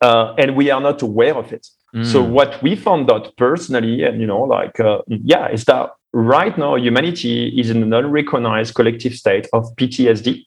uh, 0.00 0.34
and 0.38 0.56
we 0.56 0.70
are 0.70 0.80
not 0.80 1.02
aware 1.02 1.36
of 1.36 1.52
it. 1.52 1.68
Mm. 1.94 2.06
so 2.06 2.22
what 2.22 2.62
we 2.62 2.76
found 2.76 3.10
out 3.10 3.36
personally 3.36 4.02
and 4.04 4.20
you 4.20 4.26
know 4.26 4.42
like 4.42 4.78
uh, 4.80 5.02
yeah 5.08 5.48
is 5.48 5.64
that 5.64 5.90
right 6.12 6.56
now 6.56 6.76
humanity 6.76 7.48
is 7.60 7.70
in 7.70 7.82
an 7.82 7.92
unrecognized 7.92 8.74
collective 8.74 9.14
state 9.14 9.46
of 9.52 9.64
ptsd 9.76 10.46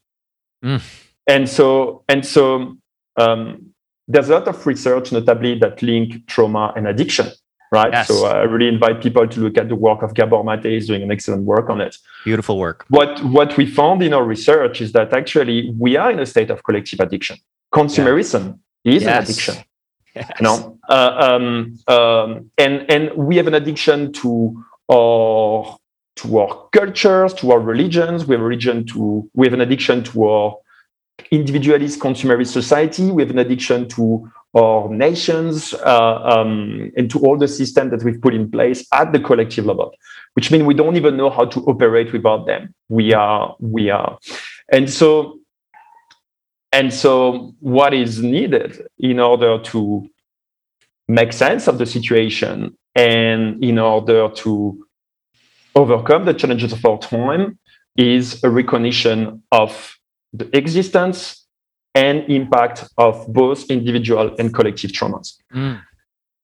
mm 0.64 0.82
and 1.28 1.50
so 1.50 2.04
and 2.08 2.26
so 2.26 2.78
um, 3.18 3.74
there's 4.08 4.30
a 4.30 4.34
lot 4.34 4.48
of 4.48 4.66
research, 4.68 5.12
notably 5.12 5.58
that 5.60 5.82
link 5.82 6.28
trauma 6.28 6.74
and 6.76 6.88
addiction. 6.88 7.28
Right. 7.72 7.92
Yes. 7.92 8.08
So 8.08 8.26
I 8.26 8.44
really 8.44 8.68
invite 8.68 9.02
people 9.02 9.28
to 9.28 9.40
look 9.40 9.58
at 9.58 9.70
the 9.70 9.76
work 9.76 10.02
of 10.04 10.14
Gabor 10.14 10.44
Mate. 10.44 10.64
He's 10.64 10.88
doing 10.88 11.02
an 11.02 11.12
excellent 11.12 11.44
work 11.44 11.70
on 11.70 11.82
it. 11.82 11.98
Beautiful 12.24 12.58
work. 12.58 12.86
What 12.90 13.24
what 13.26 13.58
we 13.58 13.66
found 13.66 14.02
in 14.02 14.14
our 14.14 14.24
research 14.24 14.82
is 14.82 14.92
that 14.94 15.14
actually 15.14 15.74
we 15.78 15.98
are 15.98 16.12
in 16.12 16.20
a 16.20 16.26
state 16.26 16.52
of 16.52 16.64
collective 16.64 17.00
addiction. 17.00 17.38
Consumerism 17.74 18.60
yeah. 18.84 18.94
is 18.94 19.04
yes. 19.04 19.12
an 19.12 19.24
addiction. 19.24 19.56
Yes. 20.16 20.32
You 20.40 20.46
know, 20.46 20.80
uh, 20.88 21.12
um, 21.28 21.78
um, 21.90 22.50
and 22.58 22.90
and 22.90 23.14
we 23.18 23.36
have 23.36 23.48
an 23.48 23.54
addiction 23.54 24.14
to 24.14 24.64
our 24.90 25.78
to 26.16 26.38
our 26.40 26.70
cultures, 26.72 27.34
to 27.34 27.52
our 27.52 27.60
religions. 27.60 28.26
We 28.26 28.36
have 28.36 28.42
a 28.42 28.46
religion 28.46 28.86
to 28.94 29.30
we 29.34 29.46
have 29.46 29.54
an 29.54 29.60
addiction 29.60 30.06
to 30.06 30.24
our 30.24 30.56
individualist 31.36 32.00
consumerist 32.00 32.52
society 32.52 33.12
with 33.12 33.32
an 33.32 33.40
addiction 33.40 33.88
to 33.90 34.30
our 34.56 34.90
nations 34.90 35.74
uh, 35.74 36.16
um, 36.24 36.92
and 36.96 37.10
to 37.12 37.20
all 37.20 37.38
the 37.38 37.48
systems 37.48 37.92
that 37.92 38.04
we've 38.04 38.22
put 38.22 38.34
in 38.34 38.50
place 38.50 38.88
at 38.94 39.12
the 39.12 39.20
collective 39.20 39.66
level, 39.66 39.94
which 40.34 40.50
means 40.52 40.64
we 40.64 40.74
don't 40.74 40.96
even 40.96 41.18
know 41.18 41.30
how 41.30 41.46
to 41.46 41.60
operate 41.66 42.14
without 42.14 42.46
them. 42.46 42.74
We 42.88 43.14
are, 43.14 43.56
we 43.60 43.90
are, 43.90 44.18
and 44.72 44.90
so, 44.90 45.40
and 46.72 46.94
so, 46.94 47.54
what 47.60 47.94
is 47.94 48.22
needed 48.22 48.88
in 48.98 49.20
order 49.20 49.60
to 49.60 50.08
make 51.08 51.34
sense 51.34 51.68
of 51.68 51.78
the 51.78 51.86
situation 51.86 52.78
and 52.96 53.64
in 53.64 53.78
order 53.78 54.30
to 54.30 54.86
overcome 55.76 56.26
the 56.26 56.34
challenges 56.34 56.72
of 56.72 56.84
our 56.86 56.98
time 56.98 57.60
is 57.98 58.44
a 58.44 58.50
recognition 58.50 59.44
of 59.52 59.95
the 60.38 60.58
existence 60.58 61.46
and 61.94 62.30
impact 62.30 62.84
of 62.98 63.26
both 63.34 63.70
individual 63.70 64.36
and 64.38 64.54
collective 64.54 64.92
traumas. 64.92 65.38
Mm. 65.54 65.82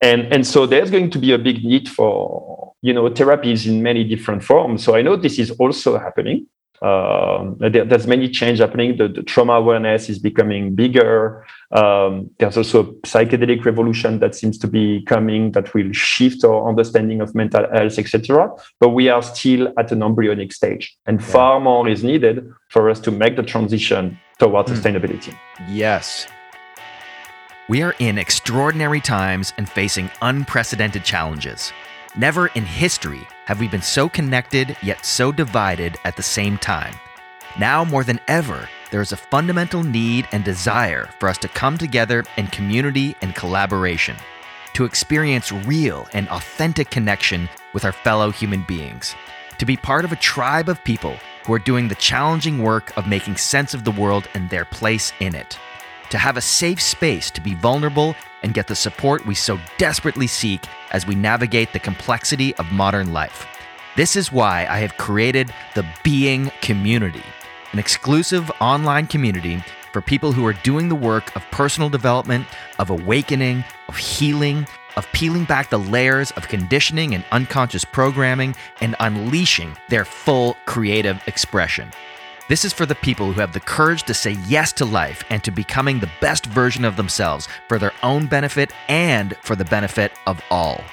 And, 0.02 0.34
and 0.34 0.48
so 0.48 0.66
there's 0.66 0.90
going 0.90 1.10
to 1.12 1.20
be 1.20 1.32
a 1.34 1.38
big 1.38 1.64
need 1.64 1.88
for 1.88 2.74
you 2.82 2.94
know 2.94 3.10
therapies 3.10 3.68
in 3.68 3.84
many 3.84 4.04
different 4.04 4.44
forms. 4.44 4.84
So 4.84 4.96
I 4.96 5.02
know 5.02 5.16
this 5.16 5.38
is 5.38 5.52
also 5.52 6.00
happening. 6.00 6.48
Um, 6.82 7.58
there, 7.60 7.86
there's 7.86 8.08
many 8.08 8.28
change 8.28 8.58
happening. 8.58 8.98
The, 8.98 9.08
the, 9.08 9.22
trauma 9.22 9.54
awareness 9.54 10.10
is 10.10 10.18
becoming 10.18 10.74
bigger. 10.74 11.46
Um, 11.72 12.32
there's 12.40 12.58
also 12.58 12.82
a 12.82 12.94
psychedelic 13.06 13.64
revolution 13.66 14.18
that 14.20 14.34
seems 14.34 14.58
to 14.60 14.68
be 14.68 15.04
coming 15.04 15.52
that 15.52 15.74
will 15.76 15.92
shift 15.94 16.44
our 16.44 16.68
understanding 16.68 17.22
of 17.22 17.36
mental 17.36 17.68
health, 17.72 18.00
etc. 18.00 18.50
But 18.80 18.90
we 18.90 19.10
are 19.10 19.22
still 19.22 19.72
at 19.78 19.92
an 19.92 20.02
embryonic 20.02 20.52
stage, 20.54 20.98
and 21.06 21.22
yeah. 21.22 21.28
far 21.28 21.60
more 21.60 21.88
is 21.88 22.04
needed 22.04 22.52
for 22.70 22.90
us 22.90 23.00
to 23.02 23.12
make 23.12 23.36
the 23.36 23.44
transition 23.44 24.20
towards 24.40 24.72
mm. 24.72 24.76
sustainability. 24.76 25.38
Yes. 25.70 26.28
We 27.70 27.84
are 27.84 27.96
in 28.00 28.18
extraordinary 28.18 29.00
times 29.00 29.54
and 29.58 29.70
facing 29.70 30.10
unprecedented 30.22 31.06
challenges. 31.06 31.72
Never 32.18 32.48
in 32.48 32.66
history 32.66 33.26
have 33.46 33.62
we 33.62 33.70
been 33.70 33.82
so 33.82 34.10
connected 34.10 34.76
yet 34.84 35.06
so 35.06 35.32
divided 35.32 35.98
at 36.04 36.18
the 36.18 36.24
same 36.24 36.58
time. 36.58 36.94
Now 37.58 37.86
more 37.86 38.04
than 38.04 38.20
ever, 38.28 38.68
there 38.92 39.00
is 39.00 39.14
a 39.14 39.18
fundamental 39.18 39.82
need 39.82 40.28
and 40.34 40.44
desire 40.44 41.08
for 41.20 41.30
us 41.30 41.38
to 41.38 41.48
come 41.48 41.78
together 41.78 42.26
in 42.36 42.48
community 42.48 43.16
and 43.22 43.34
collaboration, 43.34 44.18
to 44.74 44.84
experience 44.84 45.54
real 45.54 46.06
and 46.12 46.28
authentic 46.28 46.90
connection 46.90 47.48
with 47.74 47.86
our 47.86 47.94
fellow 47.94 48.30
human 48.30 48.64
beings, 48.64 49.16
to 49.58 49.66
be 49.66 49.78
part 49.78 50.04
of 50.04 50.12
a 50.12 50.18
tribe 50.18 50.68
of 50.68 50.84
people 50.84 51.16
who 51.46 51.54
are 51.54 51.60
doing 51.60 51.88
the 51.88 51.96
challenging 51.96 52.62
work 52.62 52.96
of 52.98 53.08
making 53.08 53.38
sense 53.38 53.74
of 53.74 53.86
the 53.86 53.92
world 53.92 54.28
and 54.34 54.50
their 54.50 54.66
place 54.66 55.14
in 55.22 55.34
it, 55.34 55.58
to 56.12 56.18
have 56.18 56.38
a 56.38 56.42
safe 56.42 56.82
space 56.82 57.32
to 57.32 57.42
be 57.42 57.56
vulnerable 57.56 58.16
and 58.44 58.54
get 58.54 58.68
the 58.68 58.76
support 58.76 59.26
we 59.26 59.34
so 59.34 59.58
desperately 59.78 60.28
seek 60.28 60.62
as 60.92 61.08
we 61.08 61.16
navigate 61.16 61.74
the 61.74 61.80
complexity 61.80 62.56
of 62.56 62.72
modern 62.72 63.12
life. 63.12 63.48
This 63.98 64.16
is 64.16 64.32
why 64.32 64.68
I 64.70 64.78
have 64.80 64.98
created 64.98 65.52
the 65.74 65.86
Being 66.04 66.52
Community, 66.62 67.24
an 67.72 67.80
exclusive 67.80 68.52
online 68.62 69.08
community 69.08 69.64
for 69.92 70.02
people 70.02 70.32
who 70.32 70.46
are 70.46 70.54
doing 70.54 70.88
the 70.88 70.96
work 70.96 71.36
of 71.36 71.44
personal 71.52 71.90
development, 71.90 72.48
of 72.80 72.90
awakening, 72.90 73.64
of 73.88 73.98
healing, 73.98 74.66
of 74.96 75.12
peeling 75.12 75.46
back 75.46 75.70
the 75.70 75.80
layers 75.80 76.32
of 76.32 76.48
conditioning 76.48 77.14
and 77.14 77.26
unconscious 77.32 77.86
programming 77.86 78.56
and 78.82 78.96
unleashing 79.00 79.76
their 79.90 80.06
full 80.06 80.56
creative 80.66 81.22
expression. 81.28 81.92
This 82.52 82.66
is 82.66 82.74
for 82.74 82.86
the 82.86 82.96
people 82.96 83.32
who 83.32 83.40
have 83.40 83.54
the 83.54 83.62
courage 83.62 84.04
to 84.04 84.14
say 84.14 84.32
yes 84.46 84.74
to 84.74 84.84
life 84.84 85.24
and 85.30 85.42
to 85.46 85.52
becoming 85.52 86.02
the 86.02 86.12
best 86.20 86.46
version 86.48 86.84
of 86.84 86.98
themselves 86.98 87.48
for 87.70 87.80
their 87.80 87.94
own 88.04 88.28
benefit 88.28 88.74
and 88.90 89.38
for 89.42 89.56
the 89.56 89.64
benefit 89.64 90.12
of 90.28 90.42
all. 90.52 90.84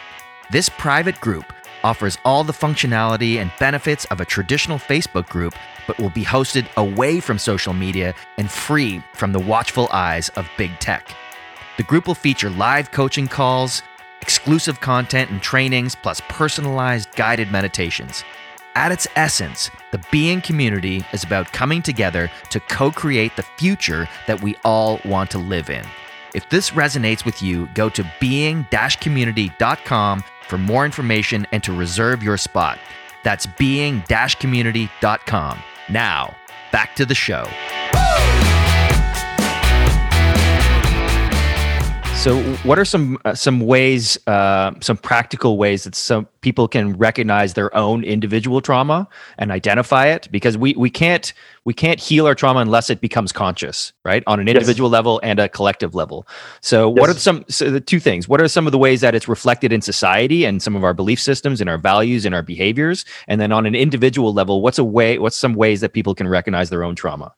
This 0.53 0.69
private 0.69 1.21
group 1.21 1.53
offers 1.83 2.17
all 2.25 2.45
the 2.45 2.53
functionality 2.53 3.39
and 3.39 3.51
benefits 3.59 4.05
of 4.05 4.21
a 4.21 4.25
traditional 4.25 4.79
Facebook 4.79 5.29
group, 5.29 5.53
but 5.89 5.99
will 5.99 6.11
be 6.11 6.25
hosted 6.25 6.73
away 6.77 7.19
from 7.19 7.41
social 7.41 7.73
media 7.73 8.15
and 8.37 8.49
free 8.49 9.03
from 9.13 9.33
the 9.33 9.41
watchful 9.41 9.89
eyes 9.91 10.29
of 10.37 10.49
big 10.57 10.79
tech. 10.79 11.11
The 11.77 11.83
group 11.83 12.07
will 12.07 12.15
feature 12.15 12.51
live 12.51 12.93
coaching 12.93 13.27
calls, 13.27 13.83
exclusive 14.21 14.81
content 14.81 15.33
and 15.33 15.43
trainings, 15.43 15.97
plus 15.97 16.23
personalized 16.29 17.11
guided 17.17 17.51
meditations. 17.51 18.23
At 18.79 18.93
its 18.93 19.09
essence, 19.17 19.73
the 19.91 20.01
Being 20.13 20.41
community 20.41 21.05
is 21.13 21.25
about 21.25 21.53
coming 21.53 21.83
together 21.83 22.31
to 22.51 22.61
co 22.61 22.93
create 22.93 23.35
the 23.35 23.43
future 23.43 24.09
that 24.29 24.41
we 24.41 24.55
all 24.65 25.01
want 25.05 25.33
to 25.33 25.39
live 25.39 25.69
in. 25.69 25.85
If 26.33 26.49
this 26.49 26.71
resonates 26.71 27.25
with 27.25 27.43
you, 27.43 27.67
go 27.75 27.89
to 27.89 28.09
being 28.21 28.69
community.com 29.01 30.23
for 30.47 30.59
more 30.59 30.85
information 30.85 31.45
and 31.51 31.61
to 31.65 31.73
reserve 31.73 32.23
your 32.23 32.37
spot. 32.37 32.79
That's 33.25 33.47
being 33.47 34.05
community.com. 34.39 35.59
Now, 35.89 36.37
back 36.71 36.95
to 36.95 37.05
the 37.05 37.17
show. 37.17 37.49
So, 42.19 42.43
what 42.65 42.81
are 42.81 42.85
some 42.85 43.17
uh, 43.25 43.37
some 43.37 43.61
ways, 43.61 44.19
uh, 44.27 44.73
some 44.81 44.97
practical 44.97 45.57
ways 45.57 45.85
that 45.85 45.95
some 45.95 46.27
people 46.41 46.67
can 46.67 46.99
recognize 46.99 47.55
their 47.55 47.75
own 47.77 48.03
individual 48.03 48.61
trauma 48.61 49.07
and 49.39 49.53
identify 49.53 50.09
it? 50.09 50.29
Because 50.33 50.59
we 50.59 50.75
we 50.75 50.91
can't 50.91 51.33
we 51.65 51.73
can't 51.73 52.01
heal 52.01 52.27
our 52.27 52.35
trauma 52.35 52.59
unless 52.59 52.91
it 52.91 53.01
becomes 53.01 53.31
conscious, 53.31 53.93
right, 54.05 54.25
on 54.27 54.41
an 54.41 54.49
individual 54.49 54.91
yes. 54.91 54.95
level 54.95 55.21
and 55.23 55.39
a 55.39 55.49
collective 55.49 55.95
level. 55.95 56.27
So, 56.61 56.89
yes. 56.89 57.01
what 57.01 57.09
are 57.09 57.15
some 57.15 57.45
so 57.49 57.71
the 57.71 57.81
two 57.81 58.01
things? 58.01 58.29
What 58.29 58.41
are 58.41 58.49
some 58.49 58.67
of 58.67 58.73
the 58.73 58.79
ways 58.79 59.01
that 59.01 59.15
it's 59.15 59.29
reflected 59.29 59.73
in 59.73 59.81
society 59.81 60.45
and 60.45 60.61
some 60.61 60.75
of 60.75 60.83
our 60.83 60.95
belief 60.95 61.21
systems 61.21 61.61
and 61.61 61.71
our 61.71 61.79
values 61.79 62.27
and 62.27 62.35
our 62.35 62.43
behaviors? 62.43 63.05
And 63.29 63.41
then 63.41 63.53
on 63.53 63.65
an 63.65 63.77
individual 63.77 64.35
level, 64.35 64.61
what's 64.61 64.81
a 64.81 64.85
way? 64.85 65.19
What's 65.19 65.37
some 65.37 65.55
ways 65.55 65.83
that 65.83 65.93
people 65.93 66.17
can 66.17 66.27
recognize 66.27 66.69
their 66.69 66.83
own 66.83 66.97
trauma? 66.97 67.33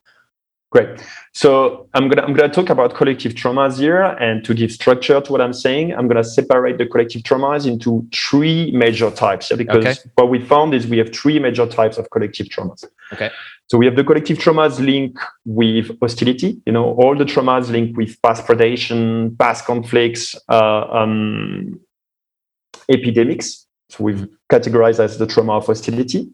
Great. 0.70 1.04
So 1.32 1.88
I'm 1.94 2.08
gonna 2.08 2.22
I'm 2.22 2.32
gonna 2.32 2.52
talk 2.52 2.70
about 2.70 2.94
collective 2.94 3.34
traumas 3.34 3.78
here, 3.78 4.02
and 4.02 4.44
to 4.44 4.54
give 4.54 4.70
structure 4.70 5.20
to 5.20 5.32
what 5.32 5.40
I'm 5.40 5.52
saying, 5.52 5.92
I'm 5.92 6.06
gonna 6.06 6.22
separate 6.22 6.78
the 6.78 6.86
collective 6.86 7.22
traumas 7.22 7.66
into 7.66 8.06
three 8.14 8.70
major 8.70 9.10
types. 9.10 9.50
Yeah, 9.50 9.56
because 9.56 9.84
okay. 9.84 10.10
what 10.14 10.30
we 10.30 10.38
found 10.40 10.72
is 10.72 10.86
we 10.86 10.98
have 10.98 11.12
three 11.12 11.40
major 11.40 11.66
types 11.66 11.98
of 11.98 12.08
collective 12.10 12.46
traumas. 12.46 12.84
Okay. 13.12 13.30
So 13.66 13.78
we 13.78 13.86
have 13.86 13.96
the 13.96 14.04
collective 14.04 14.38
traumas 14.38 14.78
linked 14.78 15.18
with 15.44 15.90
hostility. 16.00 16.60
You 16.66 16.72
know, 16.72 16.94
all 16.94 17.16
the 17.16 17.24
traumas 17.24 17.68
linked 17.68 17.96
with 17.96 18.20
past 18.22 18.46
predation, 18.46 19.36
past 19.38 19.64
conflicts, 19.64 20.36
uh, 20.48 20.86
um, 20.92 21.80
epidemics. 22.88 23.66
So 23.88 24.04
we've 24.04 24.28
categorized 24.52 25.00
as 25.00 25.18
the 25.18 25.26
trauma 25.26 25.54
of 25.54 25.66
hostility. 25.66 26.30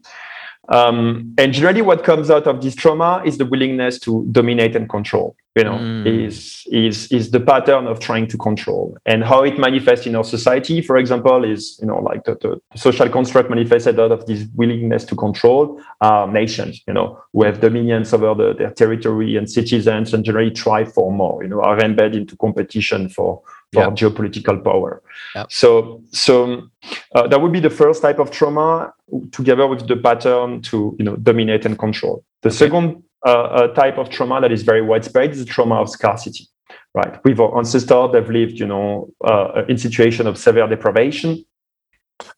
Um, 0.69 1.35
and 1.39 1.53
generally, 1.53 1.83
what 1.83 2.05
comes 2.05 2.31
out 2.31 2.47
of 2.47 2.63
this 2.63 2.75
trauma 2.75 3.23
is 3.25 3.39
the 3.39 3.47
willingness 3.47 3.99
to 4.01 4.27
dominate 4.31 4.75
and 4.75 4.89
control. 4.89 5.37
You 5.55 5.65
know, 5.65 5.79
mm. 5.79 6.27
is 6.27 6.67
is 6.71 7.11
is 7.11 7.31
the 7.31 7.41
pattern 7.41 7.87
of 7.87 7.99
trying 7.99 8.27
to 8.27 8.37
control, 8.37 8.95
and 9.07 9.25
how 9.25 9.43
it 9.43 9.59
manifests 9.59 10.07
in 10.07 10.15
our 10.15 10.25
society. 10.25 10.83
For 10.83 10.99
example, 10.99 11.45
is 11.45 11.79
you 11.81 11.87
know 11.87 11.99
like 12.01 12.25
the, 12.25 12.35
the 12.35 12.79
social 12.79 13.09
construct 13.09 13.49
manifested 13.49 13.99
out 13.99 14.13
of 14.13 14.27
this 14.27 14.45
willingness 14.55 15.05
to 15.07 15.17
control 15.17 15.81
are 16.03 16.31
nations. 16.31 16.83
You 16.87 16.93
know, 16.93 17.23
who 17.33 17.45
have 17.45 17.63
dominions 17.63 18.13
over 18.13 18.35
the, 18.35 18.53
their 18.53 18.71
territory 18.71 19.37
and 19.37 19.51
citizens, 19.51 20.13
and 20.13 20.25
generally 20.25 20.51
try 20.51 20.85
for 20.85 21.11
more. 21.11 21.43
You 21.43 21.49
know, 21.49 21.63
are 21.63 21.81
embedded 21.81 22.21
into 22.21 22.37
competition 22.37 23.09
for 23.09 23.41
for 23.73 23.83
yep. 23.83 23.93
geopolitical 23.95 24.63
power. 24.63 25.03
Yep. 25.35 25.53
So, 25.53 26.03
so 26.13 26.69
uh, 27.15 27.27
that 27.29 27.41
would 27.41 27.53
be 27.53 27.61
the 27.61 27.71
first 27.71 28.03
type 28.03 28.19
of 28.19 28.31
trauma, 28.31 28.93
together 29.33 29.67
with 29.67 29.87
the 29.87 29.97
pattern 29.97 30.63
to 30.63 30.97
you 30.99 31.05
know 31.05 31.17
dominate 31.17 31.67
and 31.67 31.79
control. 31.79 32.25
The 32.43 32.49
okay. 32.49 32.57
second 32.57 33.03
uh, 33.25 33.31
uh, 33.31 33.75
type 33.75 33.99
of 33.99 34.11
trauma 34.11 34.41
that 34.41 34.53
is 34.53 34.63
very 34.63 34.83
widespread 34.83 35.31
is 35.33 35.39
the 35.45 35.45
trauma 35.45 35.77
of 35.77 35.89
scarcity. 35.91 36.47
Right, 36.95 37.23
with 37.25 37.39
our 37.39 37.59
ancestors, 37.59 38.13
they've 38.13 38.31
lived, 38.31 38.59
you 38.59 38.67
know, 38.67 39.11
uh, 39.23 39.65
in 39.69 39.77
situation 39.77 40.27
of 40.27 40.39
severe 40.39 40.67
deprivation, 40.67 41.45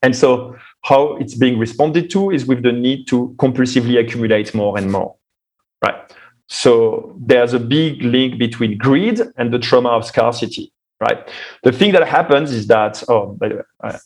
and 0.01 0.13
so 0.13 0.57
how 0.81 1.15
it's 1.15 1.33
being 1.33 1.57
responded 1.57 2.09
to 2.09 2.29
is 2.29 2.45
with 2.45 2.63
the 2.63 2.73
need 2.73 3.07
to 3.07 3.33
compulsively 3.37 3.97
accumulate 3.97 4.53
more 4.53 4.77
and 4.77 4.91
more. 4.91 5.15
Right. 5.81 5.95
So 6.47 7.15
there's 7.17 7.53
a 7.53 7.59
big 7.59 8.01
link 8.01 8.37
between 8.37 8.77
greed 8.77 9.21
and 9.37 9.53
the 9.53 9.59
trauma 9.59 9.89
of 9.89 10.03
scarcity 10.03 10.73
right? 10.99 11.27
The 11.63 11.71
thing 11.71 11.91
that 11.93 12.07
happens 12.07 12.51
is 12.51 12.67
that, 12.67 13.03
oh, 13.07 13.33
by 13.33 13.49
the 13.49 13.55
way, 13.55 13.61
uh, 13.83 13.97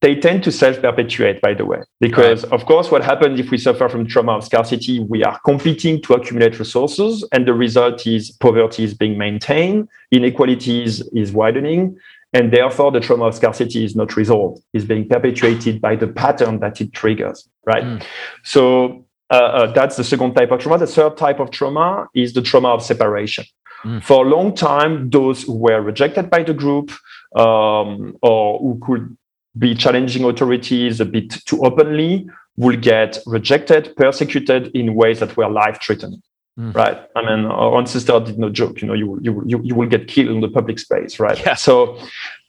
they 0.00 0.14
tend 0.14 0.44
to 0.44 0.52
self-perpetuate, 0.52 1.40
by 1.40 1.54
the 1.54 1.64
way, 1.64 1.78
because 1.98 2.44
right. 2.44 2.52
of 2.52 2.66
course, 2.66 2.90
what 2.90 3.02
happens 3.02 3.40
if 3.40 3.50
we 3.50 3.56
suffer 3.56 3.88
from 3.88 4.06
trauma 4.06 4.32
of 4.32 4.44
scarcity, 4.44 5.00
we 5.00 5.24
are 5.24 5.40
competing 5.46 6.02
to 6.02 6.12
accumulate 6.12 6.58
resources, 6.58 7.26
and 7.32 7.48
the 7.48 7.54
result 7.54 8.06
is 8.06 8.30
poverty 8.32 8.84
is 8.84 8.92
being 8.92 9.16
maintained, 9.16 9.88
inequalities 10.10 11.00
is 11.14 11.32
widening, 11.32 11.96
and 12.34 12.52
therefore 12.52 12.92
the 12.92 13.00
trauma 13.00 13.24
of 13.24 13.34
scarcity 13.34 13.82
is 13.82 13.96
not 13.96 14.14
resolved, 14.14 14.62
is 14.74 14.84
being 14.84 15.08
perpetuated 15.08 15.80
by 15.80 15.96
the 15.96 16.08
pattern 16.08 16.60
that 16.60 16.82
it 16.82 16.92
triggers, 16.92 17.48
right? 17.64 17.84
Mm. 17.84 18.04
So 18.42 19.06
uh, 19.30 19.36
uh, 19.36 19.72
that's 19.72 19.96
the 19.96 20.04
second 20.04 20.34
type 20.34 20.50
of 20.50 20.60
trauma. 20.60 20.76
The 20.76 20.86
third 20.86 21.16
type 21.16 21.40
of 21.40 21.50
trauma 21.50 22.08
is 22.14 22.34
the 22.34 22.42
trauma 22.42 22.68
of 22.68 22.82
separation. 22.82 23.46
Mm. 23.84 24.02
For 24.02 24.24
a 24.24 24.28
long 24.28 24.54
time, 24.54 25.10
those 25.10 25.42
who 25.42 25.54
were 25.54 25.80
rejected 25.80 26.30
by 26.30 26.42
the 26.42 26.54
group 26.54 26.90
um, 27.36 28.16
or 28.22 28.58
who 28.58 28.80
could 28.82 29.16
be 29.56 29.74
challenging 29.74 30.24
authorities 30.24 31.00
a 31.00 31.04
bit 31.04 31.30
too 31.44 31.64
openly 31.64 32.28
will 32.56 32.76
get 32.76 33.18
rejected, 33.26 33.94
persecuted 33.96 34.68
in 34.74 34.94
ways 34.94 35.20
that 35.20 35.36
were 35.36 35.48
life 35.48 35.78
threatening. 35.82 36.22
Mm. 36.58 36.72
Right. 36.72 37.02
I 37.16 37.22
mean, 37.22 37.46
our 37.46 37.78
ancestor 37.78 38.20
did 38.20 38.38
not 38.38 38.52
joke. 38.52 38.80
You 38.80 38.86
know, 38.86 38.94
you 38.94 39.18
you 39.20 39.42
you, 39.44 39.60
you 39.64 39.74
will 39.74 39.88
get 39.88 40.06
killed 40.06 40.28
in 40.28 40.40
the 40.40 40.48
public 40.48 40.78
space. 40.78 41.18
Right. 41.18 41.38
Yeah. 41.44 41.54
So 41.54 41.98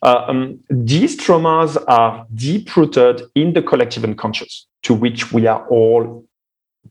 uh, 0.04 0.26
um, 0.28 0.60
these 0.70 1.18
traumas 1.18 1.84
are 1.88 2.28
deep 2.36 2.76
rooted 2.78 3.24
in 3.34 3.54
the 3.54 3.64
collective 3.64 4.04
unconscious, 4.04 4.68
to 4.84 4.94
which 4.94 5.32
we 5.32 5.48
are 5.48 5.68
all 5.70 6.24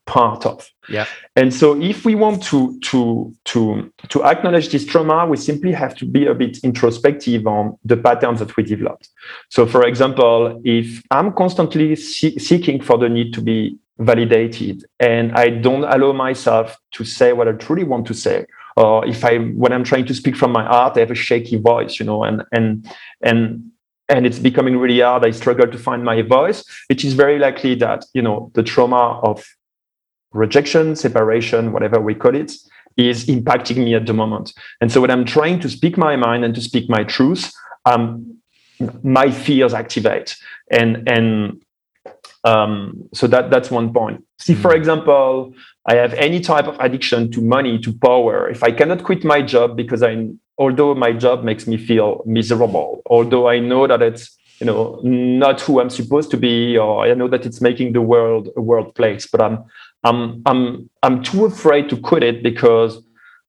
part 0.07 0.47
of. 0.47 0.69
Yeah. 0.89 1.07
And 1.37 1.53
so 1.53 1.81
if 1.81 2.05
we 2.05 2.15
want 2.15 2.43
to 2.45 2.79
to 2.81 3.35
to 3.47 3.93
to 4.09 4.25
acknowledge 4.25 4.69
this 4.71 4.85
trauma, 4.85 5.27
we 5.27 5.37
simply 5.37 5.73
have 5.73 5.95
to 5.97 6.07
be 6.07 6.27
a 6.27 6.35
bit 6.35 6.59
introspective 6.63 7.47
on 7.47 7.79
the 7.85 7.97
patterns 7.97 8.41
that 8.41 8.57
we 8.57 8.63
developed. 8.63 9.09
So 9.49 9.67
for 9.67 9.87
example, 9.87 10.61
if 10.65 11.03
I'm 11.11 11.33
constantly 11.33 11.97
see- 11.97 12.39
seeking 12.39 12.81
for 12.81 12.99
the 12.99 13.09
need 13.09 13.33
to 13.35 13.41
be 13.41 13.79
validated 13.99 14.85
and 14.99 15.33
I 15.33 15.51
don't 15.51 15.85
allow 15.85 16.13
myself 16.13 16.77
to 16.93 17.05
say 17.05 17.33
what 17.33 17.49
I 17.49 17.53
truly 17.53 17.85
want 17.85 18.07
to 18.09 18.15
say, 18.15 18.45
or 18.77 19.07
if 19.07 19.25
I 19.25 19.39
when 19.39 19.73
I'm 19.73 19.85
trying 19.85 20.07
to 20.07 20.15
speak 20.15 20.37
from 20.37 20.53
my 20.53 20.65
heart, 20.65 20.97
I 20.97 21.01
have 21.01 21.11
a 21.11 21.15
shaky 21.15 21.57
voice, 21.57 21.99
you 21.99 22.07
know, 22.07 22.25
and 22.25 22.43
and 22.53 22.91
and 23.23 23.71
and 24.09 24.27
it's 24.27 24.39
becoming 24.39 24.77
really 24.77 25.01
hard. 25.01 25.25
I 25.25 25.31
struggle 25.31 25.67
to 25.67 25.79
find 25.79 26.05
my 26.05 26.23
voice. 26.23 26.65
It 26.91 27.05
is 27.05 27.15
very 27.15 27.39
likely 27.39 27.75
that 27.77 28.05
you 28.15 28.23
know 28.23 28.51
the 28.55 28.63
trauma 28.63 29.21
of 29.23 29.45
rejection, 30.35 30.97
separation, 30.97 31.73
whatever 31.73 32.01
we 32.01 32.15
call 32.15 32.35
it, 32.35 32.53
is 32.97 33.27
impacting 33.27 33.79
me 33.79 33.95
at 33.95 34.07
the 34.07 34.13
moment. 34.13 34.53
And 34.81 34.93
so 34.93 35.01
when 35.01 35.11
I'm 35.11 35.25
trying 35.25 35.61
to 35.61 35.69
speak 35.69 35.97
my 35.97 36.17
mind 36.17 36.45
and 36.45 36.55
to 36.55 36.61
speak 36.61 36.89
my 36.89 37.05
truth, 37.05 37.53
um, 37.87 38.37
my 39.03 39.31
fears 39.31 39.75
activate. 39.75 40.37
And 40.71 41.09
and 41.09 41.63
um, 42.45 43.09
so 43.15 43.27
that 43.29 43.51
that's 43.51 43.71
one 43.71 43.93
point. 43.93 44.25
See, 44.39 44.55
for 44.55 44.73
hmm. 44.73 44.79
example, 44.79 45.55
I 45.87 45.97
have 45.97 46.13
any 46.15 46.41
type 46.41 46.67
of 46.67 46.77
addiction 46.79 47.31
to 47.33 47.41
money, 47.41 47.79
to 47.79 47.93
power. 47.93 48.49
If 48.49 48.63
I 48.63 48.71
cannot 48.71 49.05
quit 49.05 49.25
my 49.25 49.43
job 49.43 49.77
because 49.77 50.03
I, 50.03 50.29
although 50.59 50.95
my 50.95 51.13
job 51.13 51.45
makes 51.45 51.67
me 51.67 51.77
feel 51.77 52.23
miserable, 52.27 53.03
although 53.07 53.49
I 53.49 53.59
know 53.59 53.87
that 53.87 54.03
it's 54.03 54.37
you 54.61 54.67
know 54.67 55.01
not 55.03 55.61
who 55.63 55.81
I'm 55.81 55.91
supposed 55.91 56.31
to 56.33 56.37
be, 56.37 56.77
or 56.77 57.05
I 57.05 57.15
know 57.15 57.29
that 57.29 57.47
it's 57.47 57.61
making 57.61 57.93
the 57.93 58.03
world 58.03 58.51
a 58.57 58.61
world 58.61 58.95
place, 58.95 59.27
but 59.27 59.41
I'm 59.41 59.65
I'm 60.05 60.43
I'm 60.47 60.91
I'm 61.03 61.23
too 61.23 61.47
afraid 61.47 61.89
to 61.91 61.97
quit 61.97 62.23
it 62.23 62.43
because 62.43 63.03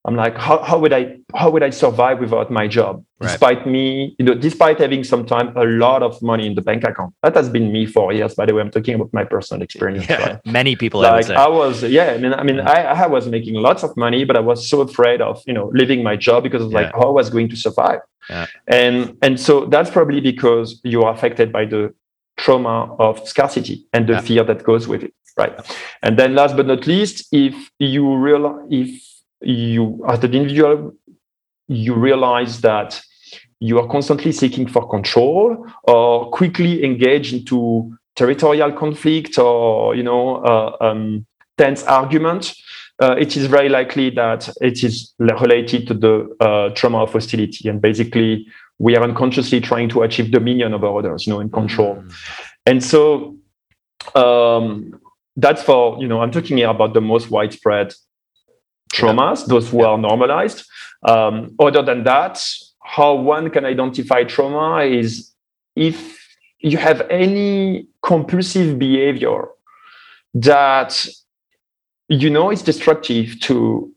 I'm 0.06 0.15
like, 0.15 0.38
how, 0.38 0.62
how 0.62 0.78
would 0.78 0.94
I 0.94 1.18
how 1.36 1.50
would 1.50 1.63
I 1.63 1.72
survive 1.72 2.20
without 2.20 2.52
my 2.52 2.68
job? 2.68 3.04
Right. 3.20 3.30
Despite 3.30 3.65
me, 3.65 4.15
you 4.20 4.26
know, 4.26 4.36
despite 4.36 4.80
having 4.80 5.04
sometimes 5.04 5.52
a 5.56 5.63
lot 5.65 6.04
of 6.04 6.22
money 6.22 6.46
in 6.46 6.54
the 6.54 6.62
bank 6.62 6.84
account. 6.84 7.15
That 7.24 7.36
has 7.36 7.50
been 7.50 7.72
me 7.72 7.88
for 7.88 8.13
years. 8.13 8.36
By 8.36 8.46
the 8.46 8.54
way, 8.54 8.62
I'm 8.62 8.70
talking 8.70 8.94
about 8.94 9.12
my 9.13 9.24
personal 9.24 9.63
experience. 9.63 10.08
Yeah, 10.08 10.24
right? 10.24 10.46
Many 10.46 10.76
people 10.76 11.02
like 11.02 11.30
I, 11.32 11.46
I, 11.46 11.48
was, 11.48 11.82
yeah. 11.84 12.12
I 12.12 12.18
mean, 12.20 12.34
I 12.34 12.44
mean, 12.44 12.60
I, 12.60 12.84
I, 12.84 13.08
was 13.08 13.28
making 13.28 13.56
lots 13.56 13.84
of 13.84 13.98
money, 13.98 14.26
but 14.26 14.38
I 14.38 14.41
was 14.41 14.70
so 14.70 14.82
afraid 14.82 15.22
of 15.22 15.41
you 15.48 15.54
know 15.54 15.72
leaving 15.74 16.04
my 16.04 16.15
job 16.15 16.44
because 16.44 16.62
of 16.62 16.72
yeah. 16.72 16.82
like 16.82 16.94
how 16.94 17.08
I 17.08 17.12
was 17.12 17.32
going 17.32 17.50
to 17.50 17.56
survive. 17.56 18.00
Yeah. 18.30 18.46
And 18.68 19.18
and 19.24 19.39
so 19.39 19.65
that's 19.65 19.89
probably 19.89 20.22
because 20.22 20.80
you 20.84 21.02
are 21.02 21.13
affected 21.13 21.52
by 21.52 21.65
the 21.65 21.94
trauma 22.38 22.94
of 23.00 23.28
scarcity 23.28 23.88
and 23.94 24.08
the 24.08 24.22
fear 24.22 24.44
that 24.44 24.62
goes 24.63 24.88
with 24.88 25.04
it 25.04 25.13
right 25.38 25.54
and 26.02 26.17
then 26.17 26.36
last 26.36 26.56
but 26.56 26.65
not 26.65 26.88
least 26.88 27.28
if 27.32 27.71
you 27.80 28.15
realize 28.15 28.67
if 28.69 29.02
you 29.41 30.04
as 30.08 30.24
an 30.24 30.34
individual 30.34 30.93
you 31.67 31.93
realize 31.93 32.62
that 32.62 33.02
you 33.60 33.80
are 33.80 33.88
constantly 33.88 34.32
seeking 34.32 34.67
for 34.67 34.88
control 34.88 35.65
or 35.84 36.30
quickly 36.30 36.84
engage 36.84 37.34
into 37.34 37.98
territorial 38.15 38.71
conflict 38.71 39.38
or 39.38 39.95
you 39.95 40.04
know 40.04 40.38
uh, 40.38 40.76
um, 40.82 41.26
tense 41.58 41.84
argument, 41.84 42.54
uh, 43.02 43.15
it 43.17 43.36
is 43.38 43.45
very 43.48 43.69
likely 43.69 44.10
that 44.10 44.50
it 44.62 44.84
is 44.84 45.13
related 45.19 45.88
to 45.88 45.93
the 45.93 46.36
uh, 46.39 46.69
trauma 46.69 47.04
of 47.04 47.12
hostility. 47.12 47.67
And 47.69 47.82
basically, 47.82 48.48
we 48.80 48.95
are 48.95 49.04
unconsciously 49.04 49.62
trying 49.62 49.89
to 49.89 50.04
achieve 50.04 50.32
dominion 50.32 50.74
over 50.74 50.98
others, 50.98 51.26
you 51.26 51.34
know, 51.34 51.39
and 51.39 51.52
control. 51.52 51.95
Mm. 51.95 52.13
And 52.65 52.84
so 52.84 53.38
um, 54.15 55.00
that's 55.36 55.62
for, 55.62 55.98
you 56.00 56.08
know, 56.08 56.21
I'm 56.21 56.32
talking 56.32 56.58
here 56.58 56.69
about 56.69 56.93
the 56.93 57.02
most 57.02 57.30
widespread 57.30 57.93
traumas, 58.93 59.41
yeah. 59.41 59.45
those 59.48 59.69
who 59.69 59.82
yeah. 59.82 59.88
are 59.88 59.98
normalized. 59.98 60.65
Um, 61.08 61.56
other 61.60 61.82
than 61.82 62.04
that, 62.04 62.43
how 62.82 63.15
one 63.15 63.50
can 63.50 63.65
identify 63.65 64.24
trauma 64.24 64.84
is 64.84 65.32
if 65.76 66.26
you 66.60 66.78
have 66.78 67.02
any 67.10 67.88
compulsive 68.02 68.80
behavior 68.80 69.50
that 70.34 71.08
you 72.08 72.30
know 72.30 72.50
it's 72.50 72.62
destructive 72.62 73.39
to 73.41 73.91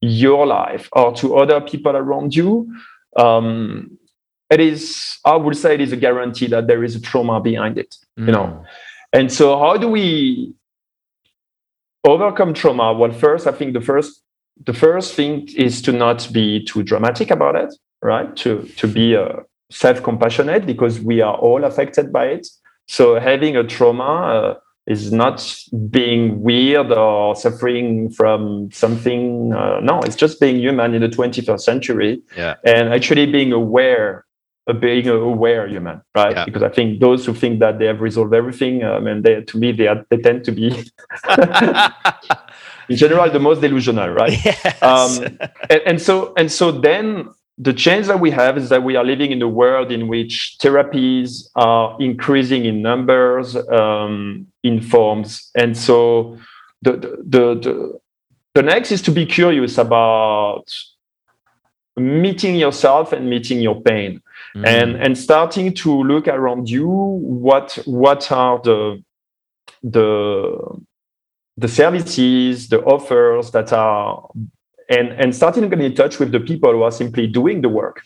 your 0.00 0.46
life 0.46 0.88
or 0.92 1.14
to 1.14 1.36
other 1.36 1.60
people 1.60 1.96
around 1.96 2.34
you 2.34 2.72
um, 3.16 3.96
it 4.50 4.60
is 4.60 5.18
i 5.24 5.36
would 5.36 5.56
say 5.56 5.74
it 5.74 5.80
is 5.80 5.92
a 5.92 5.96
guarantee 5.96 6.46
that 6.46 6.66
there 6.66 6.82
is 6.82 6.96
a 6.96 7.00
trauma 7.00 7.40
behind 7.40 7.78
it 7.78 7.96
mm. 8.18 8.26
you 8.26 8.32
know 8.32 8.46
mm. 8.46 8.64
And 9.12 9.32
so 9.32 9.58
how 9.58 9.76
do 9.76 9.88
we 9.88 10.54
overcome 12.04 12.52
trauma 12.54 12.92
well 12.92 13.12
first 13.12 13.46
i 13.46 13.52
think 13.52 13.72
the 13.72 13.80
first 13.80 14.22
the 14.64 14.72
first 14.72 15.14
thing 15.14 15.48
is 15.56 15.80
to 15.82 15.92
not 15.92 16.28
be 16.32 16.64
too 16.64 16.82
dramatic 16.82 17.30
about 17.30 17.56
it 17.56 17.72
right 18.02 18.36
to 18.36 18.62
to 18.76 18.86
be 18.86 19.16
uh, 19.16 19.36
self-compassionate 19.70 20.66
because 20.66 21.00
we 21.00 21.20
are 21.20 21.36
all 21.36 21.64
affected 21.64 22.12
by 22.12 22.26
it 22.26 22.46
so 22.86 23.18
having 23.18 23.56
a 23.56 23.64
trauma 23.64 24.02
uh, 24.02 24.54
is 24.86 25.12
not 25.12 25.56
being 25.90 26.42
weird 26.42 26.90
or 26.90 27.36
suffering 27.36 28.10
from 28.10 28.70
something. 28.72 29.52
Uh, 29.52 29.78
no, 29.80 30.00
it's 30.00 30.16
just 30.16 30.40
being 30.40 30.56
human 30.58 30.94
in 30.94 31.02
the 31.02 31.08
21st 31.08 31.60
century. 31.60 32.20
Yeah. 32.36 32.56
And 32.64 32.92
actually 32.92 33.26
being 33.26 33.52
aware, 33.52 34.24
uh, 34.66 34.72
being 34.72 35.08
aware 35.08 35.66
human, 35.66 36.00
right? 36.14 36.36
Yeah. 36.36 36.44
Because 36.44 36.62
I 36.62 36.68
think 36.68 37.00
those 37.00 37.26
who 37.26 37.34
think 37.34 37.60
that 37.60 37.78
they 37.78 37.86
have 37.86 38.00
resolved 38.00 38.34
everything, 38.34 38.82
um, 38.84 39.06
and 39.06 39.24
they, 39.24 39.42
to 39.42 39.58
me, 39.58 39.72
they, 39.72 39.88
are, 39.88 40.04
they 40.10 40.18
tend 40.18 40.44
to 40.44 40.52
be, 40.52 40.68
in 42.88 42.96
general, 42.96 43.30
the 43.30 43.40
most 43.40 43.60
delusional, 43.60 44.10
right? 44.10 44.38
Yes. 44.44 44.82
Um, 44.82 45.38
and, 45.70 45.80
and 45.86 46.02
so, 46.02 46.32
and 46.36 46.50
so 46.50 46.70
then 46.70 47.28
the 47.58 47.72
change 47.72 48.06
that 48.06 48.20
we 48.20 48.30
have 48.30 48.56
is 48.56 48.68
that 48.70 48.82
we 48.82 48.96
are 48.96 49.04
living 49.04 49.30
in 49.30 49.42
a 49.42 49.48
world 49.48 49.92
in 49.92 50.08
which 50.08 50.56
therapies 50.60 51.48
are 51.54 51.96
increasing 52.00 52.64
in 52.64 52.82
numbers, 52.82 53.56
um, 53.70 54.46
in 54.62 54.80
forms, 54.80 55.50
and 55.54 55.76
so 55.76 56.38
the, 56.82 56.92
the 56.92 57.54
the 57.54 58.00
the 58.54 58.62
next 58.62 58.90
is 58.92 59.02
to 59.02 59.10
be 59.10 59.26
curious 59.26 59.78
about 59.78 60.64
meeting 61.96 62.56
yourself 62.56 63.12
and 63.12 63.28
meeting 63.28 63.60
your 63.60 63.80
pain, 63.82 64.22
mm. 64.54 64.66
and 64.66 64.96
and 64.96 65.16
starting 65.16 65.74
to 65.74 66.02
look 66.02 66.28
around 66.28 66.68
you. 66.68 66.88
What 66.88 67.78
what 67.84 68.30
are 68.32 68.60
the 68.62 69.02
the 69.82 70.82
the 71.56 71.68
services, 71.68 72.68
the 72.68 72.80
offers 72.82 73.50
that 73.50 73.72
are 73.72 74.28
and 74.88 75.08
and 75.12 75.34
starting 75.34 75.68
getting 75.68 75.84
in 75.84 75.94
touch 75.94 76.18
with 76.18 76.32
the 76.32 76.40
people 76.40 76.72
who 76.72 76.82
are 76.82 76.92
simply 76.92 77.26
doing 77.26 77.62
the 77.62 77.68
work 77.68 78.02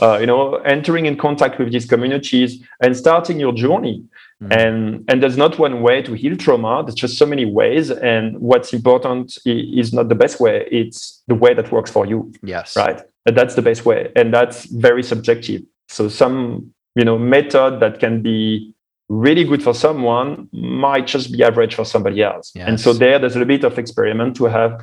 uh, 0.00 0.18
you 0.18 0.26
know 0.26 0.56
entering 0.56 1.06
in 1.06 1.16
contact 1.16 1.58
with 1.58 1.72
these 1.72 1.86
communities 1.86 2.62
and 2.82 2.96
starting 2.96 3.38
your 3.40 3.52
journey. 3.52 4.04
Mm-hmm. 4.42 4.52
and 4.52 5.04
and 5.08 5.22
there's 5.22 5.36
not 5.36 5.58
one 5.58 5.82
way 5.82 6.00
to 6.00 6.14
heal 6.14 6.34
trauma. 6.34 6.82
There's 6.82 6.94
just 6.94 7.18
so 7.18 7.26
many 7.26 7.44
ways. 7.44 7.90
And 7.90 8.38
what's 8.38 8.72
important 8.72 9.36
is 9.44 9.92
not 9.92 10.08
the 10.08 10.14
best 10.14 10.40
way. 10.40 10.66
It's 10.72 11.22
the 11.26 11.34
way 11.34 11.52
that 11.52 11.70
works 11.70 11.90
for 11.90 12.06
you. 12.06 12.32
Yes. 12.42 12.74
Right? 12.74 13.02
And 13.26 13.36
that's 13.36 13.54
the 13.54 13.60
best 13.60 13.84
way. 13.84 14.10
And 14.16 14.32
that's 14.32 14.64
very 14.64 15.02
subjective 15.02 15.60
so 15.90 16.08
some 16.08 16.72
you 16.94 17.04
know 17.04 17.18
method 17.18 17.80
that 17.80 17.98
can 18.00 18.22
be 18.22 18.74
really 19.08 19.44
good 19.44 19.62
for 19.62 19.74
someone 19.74 20.48
might 20.52 21.06
just 21.06 21.32
be 21.32 21.42
average 21.42 21.74
for 21.74 21.84
somebody 21.84 22.22
else 22.22 22.52
yes. 22.54 22.68
and 22.68 22.80
so 22.80 22.92
there 22.92 23.18
there's 23.18 23.34
a 23.34 23.38
little 23.38 23.56
bit 23.56 23.64
of 23.64 23.78
experiment 23.78 24.36
to 24.36 24.44
have 24.44 24.80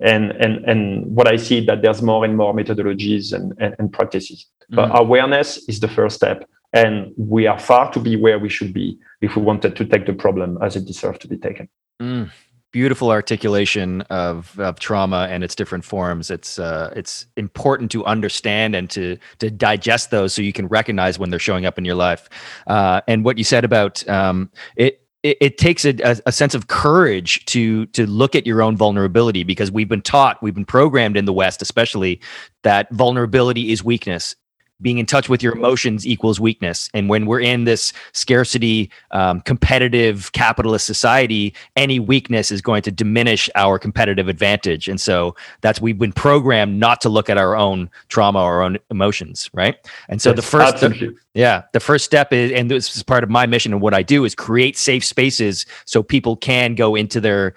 and 0.00 0.32
and 0.32 0.64
and 0.64 1.06
what 1.14 1.28
I 1.28 1.36
see 1.36 1.64
that 1.66 1.82
there's 1.82 2.02
more 2.02 2.24
and 2.24 2.36
more 2.36 2.54
methodologies 2.54 3.32
and 3.32 3.54
and, 3.58 3.74
and 3.78 3.92
practices. 3.92 4.46
Mm. 4.72 4.76
But 4.76 4.98
awareness 4.98 5.58
is 5.68 5.80
the 5.80 5.88
first 5.88 6.16
step, 6.16 6.48
and 6.72 7.12
we 7.16 7.46
are 7.46 7.58
far 7.58 7.92
to 7.92 8.00
be 8.00 8.16
where 8.16 8.38
we 8.38 8.48
should 8.48 8.72
be 8.72 8.98
if 9.20 9.36
we 9.36 9.42
wanted 9.42 9.76
to 9.76 9.84
take 9.84 10.06
the 10.06 10.12
problem 10.12 10.58
as 10.62 10.76
it 10.76 10.84
deserves 10.84 11.18
to 11.20 11.28
be 11.28 11.36
taken. 11.36 11.68
Mm. 12.02 12.30
Beautiful 12.74 13.12
articulation 13.12 14.00
of, 14.10 14.58
of 14.58 14.80
trauma 14.80 15.28
and 15.30 15.44
its 15.44 15.54
different 15.54 15.84
forms. 15.84 16.28
It's 16.28 16.58
uh, 16.58 16.92
it's 16.96 17.24
important 17.36 17.92
to 17.92 18.04
understand 18.04 18.74
and 18.74 18.90
to 18.90 19.16
to 19.38 19.48
digest 19.48 20.10
those 20.10 20.34
so 20.34 20.42
you 20.42 20.52
can 20.52 20.66
recognize 20.66 21.16
when 21.16 21.30
they're 21.30 21.38
showing 21.38 21.66
up 21.66 21.78
in 21.78 21.84
your 21.84 21.94
life. 21.94 22.28
Uh, 22.66 23.00
and 23.06 23.24
what 23.24 23.38
you 23.38 23.44
said 23.44 23.64
about 23.64 24.06
um, 24.08 24.50
it 24.74 25.06
it, 25.22 25.56
takes 25.56 25.84
a, 25.84 25.94
a, 26.02 26.16
a, 26.26 26.32
sense 26.32 26.52
of 26.52 26.66
courage 26.66 27.44
to 27.44 27.86
to 27.86 28.06
look 28.08 28.34
at 28.34 28.44
your 28.44 28.60
own 28.60 28.76
vulnerability 28.76 29.44
because 29.44 29.70
we've 29.70 29.88
been 29.88 30.02
taught, 30.02 30.42
we've 30.42 30.54
been 30.56 30.66
programmed 30.66 31.16
in 31.16 31.26
the 31.26 31.32
West, 31.32 31.62
especially 31.62 32.20
that 32.64 32.90
vulnerability 32.90 33.70
is 33.70 33.84
weakness 33.84 34.34
being 34.80 34.98
in 34.98 35.06
touch 35.06 35.28
with 35.28 35.42
your 35.42 35.54
emotions 35.54 36.06
equals 36.06 36.40
weakness. 36.40 36.90
And 36.94 37.08
when 37.08 37.26
we're 37.26 37.40
in 37.40 37.64
this 37.64 37.92
scarcity, 38.12 38.90
um, 39.12 39.40
competitive 39.42 40.32
capitalist 40.32 40.86
society, 40.86 41.54
any 41.76 42.00
weakness 42.00 42.50
is 42.50 42.60
going 42.60 42.82
to 42.82 42.90
diminish 42.90 43.48
our 43.54 43.78
competitive 43.78 44.28
advantage. 44.28 44.88
And 44.88 45.00
so 45.00 45.36
that's 45.60 45.80
we've 45.80 45.98
been 45.98 46.12
programmed 46.12 46.78
not 46.78 47.00
to 47.02 47.08
look 47.08 47.30
at 47.30 47.38
our 47.38 47.56
own 47.56 47.88
trauma 48.08 48.40
or 48.40 48.54
our 48.54 48.62
own 48.62 48.78
emotions, 48.90 49.48
right? 49.52 49.76
And 50.08 50.20
so 50.20 50.30
yes, 50.30 50.36
the 50.36 50.42
first, 50.42 50.80
the, 50.80 51.16
yeah, 51.34 51.62
the 51.72 51.80
first 51.80 52.04
step 52.04 52.32
is, 52.32 52.52
and 52.52 52.70
this 52.70 52.96
is 52.96 53.02
part 53.02 53.24
of 53.24 53.30
my 53.30 53.46
mission 53.46 53.72
and 53.72 53.80
what 53.80 53.94
I 53.94 54.02
do 54.02 54.24
is 54.24 54.34
create 54.34 54.76
safe 54.76 55.04
spaces 55.04 55.66
so 55.84 56.02
people 56.02 56.36
can 56.36 56.74
go 56.74 56.94
into 56.94 57.20
their 57.20 57.54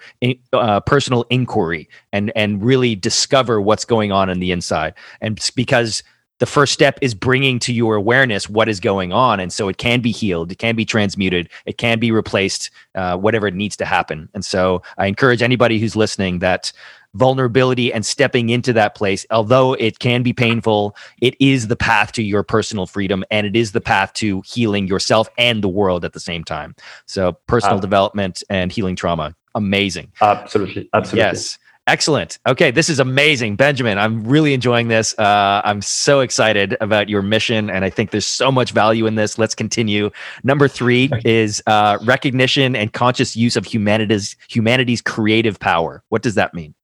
uh, 0.52 0.80
personal 0.80 1.24
inquiry 1.30 1.88
and 2.12 2.32
and 2.34 2.62
really 2.64 2.94
discover 2.94 3.60
what's 3.60 3.84
going 3.84 4.12
on 4.12 4.30
in 4.30 4.40
the 4.40 4.52
inside. 4.52 4.94
And 5.20 5.38
because 5.54 6.02
the 6.38 6.46
first 6.46 6.72
step 6.72 6.98
is 7.02 7.14
bringing 7.14 7.58
to 7.60 7.72
your 7.72 7.96
awareness 7.96 8.48
what 8.48 8.68
is 8.68 8.80
going 8.80 9.12
on. 9.12 9.40
And 9.40 9.52
so 9.52 9.68
it 9.68 9.78
can 9.78 10.00
be 10.00 10.12
healed 10.12 10.52
it 10.52 10.58
can 10.58 10.76
be 10.76 10.84
transmuted 10.84 11.48
it 11.66 11.78
can 11.78 11.98
be 11.98 12.10
replaced 12.10 12.70
uh, 12.94 13.16
whatever 13.16 13.46
it 13.46 13.54
needs 13.54 13.76
to 13.76 13.84
happen. 13.84 14.28
And 14.34 14.44
so 14.44 14.82
i 14.96 15.06
encourage 15.06 15.42
anybody 15.42 15.78
who's 15.78 15.96
listening 15.96 16.38
that 16.40 16.72
vulnerability 17.14 17.92
and 17.92 18.04
stepping 18.04 18.50
into 18.50 18.72
that 18.72 18.94
place 18.94 19.24
although 19.30 19.72
it 19.74 19.98
can 19.98 20.22
be 20.22 20.32
painful 20.32 20.94
it 21.22 21.34
is 21.40 21.68
the 21.68 21.74
path 21.74 22.12
to 22.12 22.22
your 22.22 22.42
personal 22.42 22.86
freedom 22.86 23.24
and 23.30 23.46
it 23.46 23.56
is 23.56 23.72
the 23.72 23.80
path 23.80 24.12
to 24.12 24.42
healing 24.44 24.86
yourself 24.86 25.28
and 25.38 25.64
the 25.64 25.68
world 25.68 26.04
at 26.04 26.12
the 26.12 26.20
same 26.20 26.44
time. 26.44 26.74
So 27.06 27.32
personal 27.46 27.78
uh, 27.78 27.80
development 27.80 28.42
and 28.50 28.70
healing 28.70 28.96
trauma 28.96 29.34
amazing. 29.54 30.12
Absolutely 30.20 30.88
absolutely. 30.92 31.18
Yes 31.18 31.58
Excellent. 31.88 32.38
Okay, 32.46 32.70
this 32.70 32.90
is 32.90 33.00
amazing, 33.00 33.56
Benjamin. 33.56 33.96
I'm 33.96 34.22
really 34.22 34.52
enjoying 34.52 34.88
this. 34.88 35.18
Uh, 35.18 35.62
I'm 35.64 35.80
so 35.80 36.20
excited 36.20 36.76
about 36.82 37.08
your 37.08 37.22
mission, 37.22 37.70
and 37.70 37.82
I 37.82 37.88
think 37.88 38.10
there's 38.10 38.26
so 38.26 38.52
much 38.52 38.72
value 38.72 39.06
in 39.06 39.14
this. 39.14 39.38
Let's 39.38 39.54
continue. 39.54 40.10
Number 40.44 40.68
three 40.68 41.10
is 41.24 41.62
uh, 41.66 41.96
recognition 42.04 42.76
and 42.76 42.92
conscious 42.92 43.34
use 43.36 43.56
of 43.56 43.64
humanity's 43.64 44.36
humanity's 44.50 45.00
creative 45.00 45.58
power. 45.58 46.04
What 46.10 46.20
does 46.20 46.34
that 46.34 46.52
mean? 46.52 46.74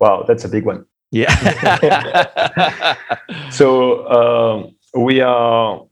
Wow, 0.00 0.24
that's 0.26 0.44
a 0.44 0.48
big 0.48 0.64
one. 0.64 0.86
Yeah. 1.12 2.96
so 3.52 4.08
um, 4.08 4.74
we 5.00 5.20
are 5.20 5.84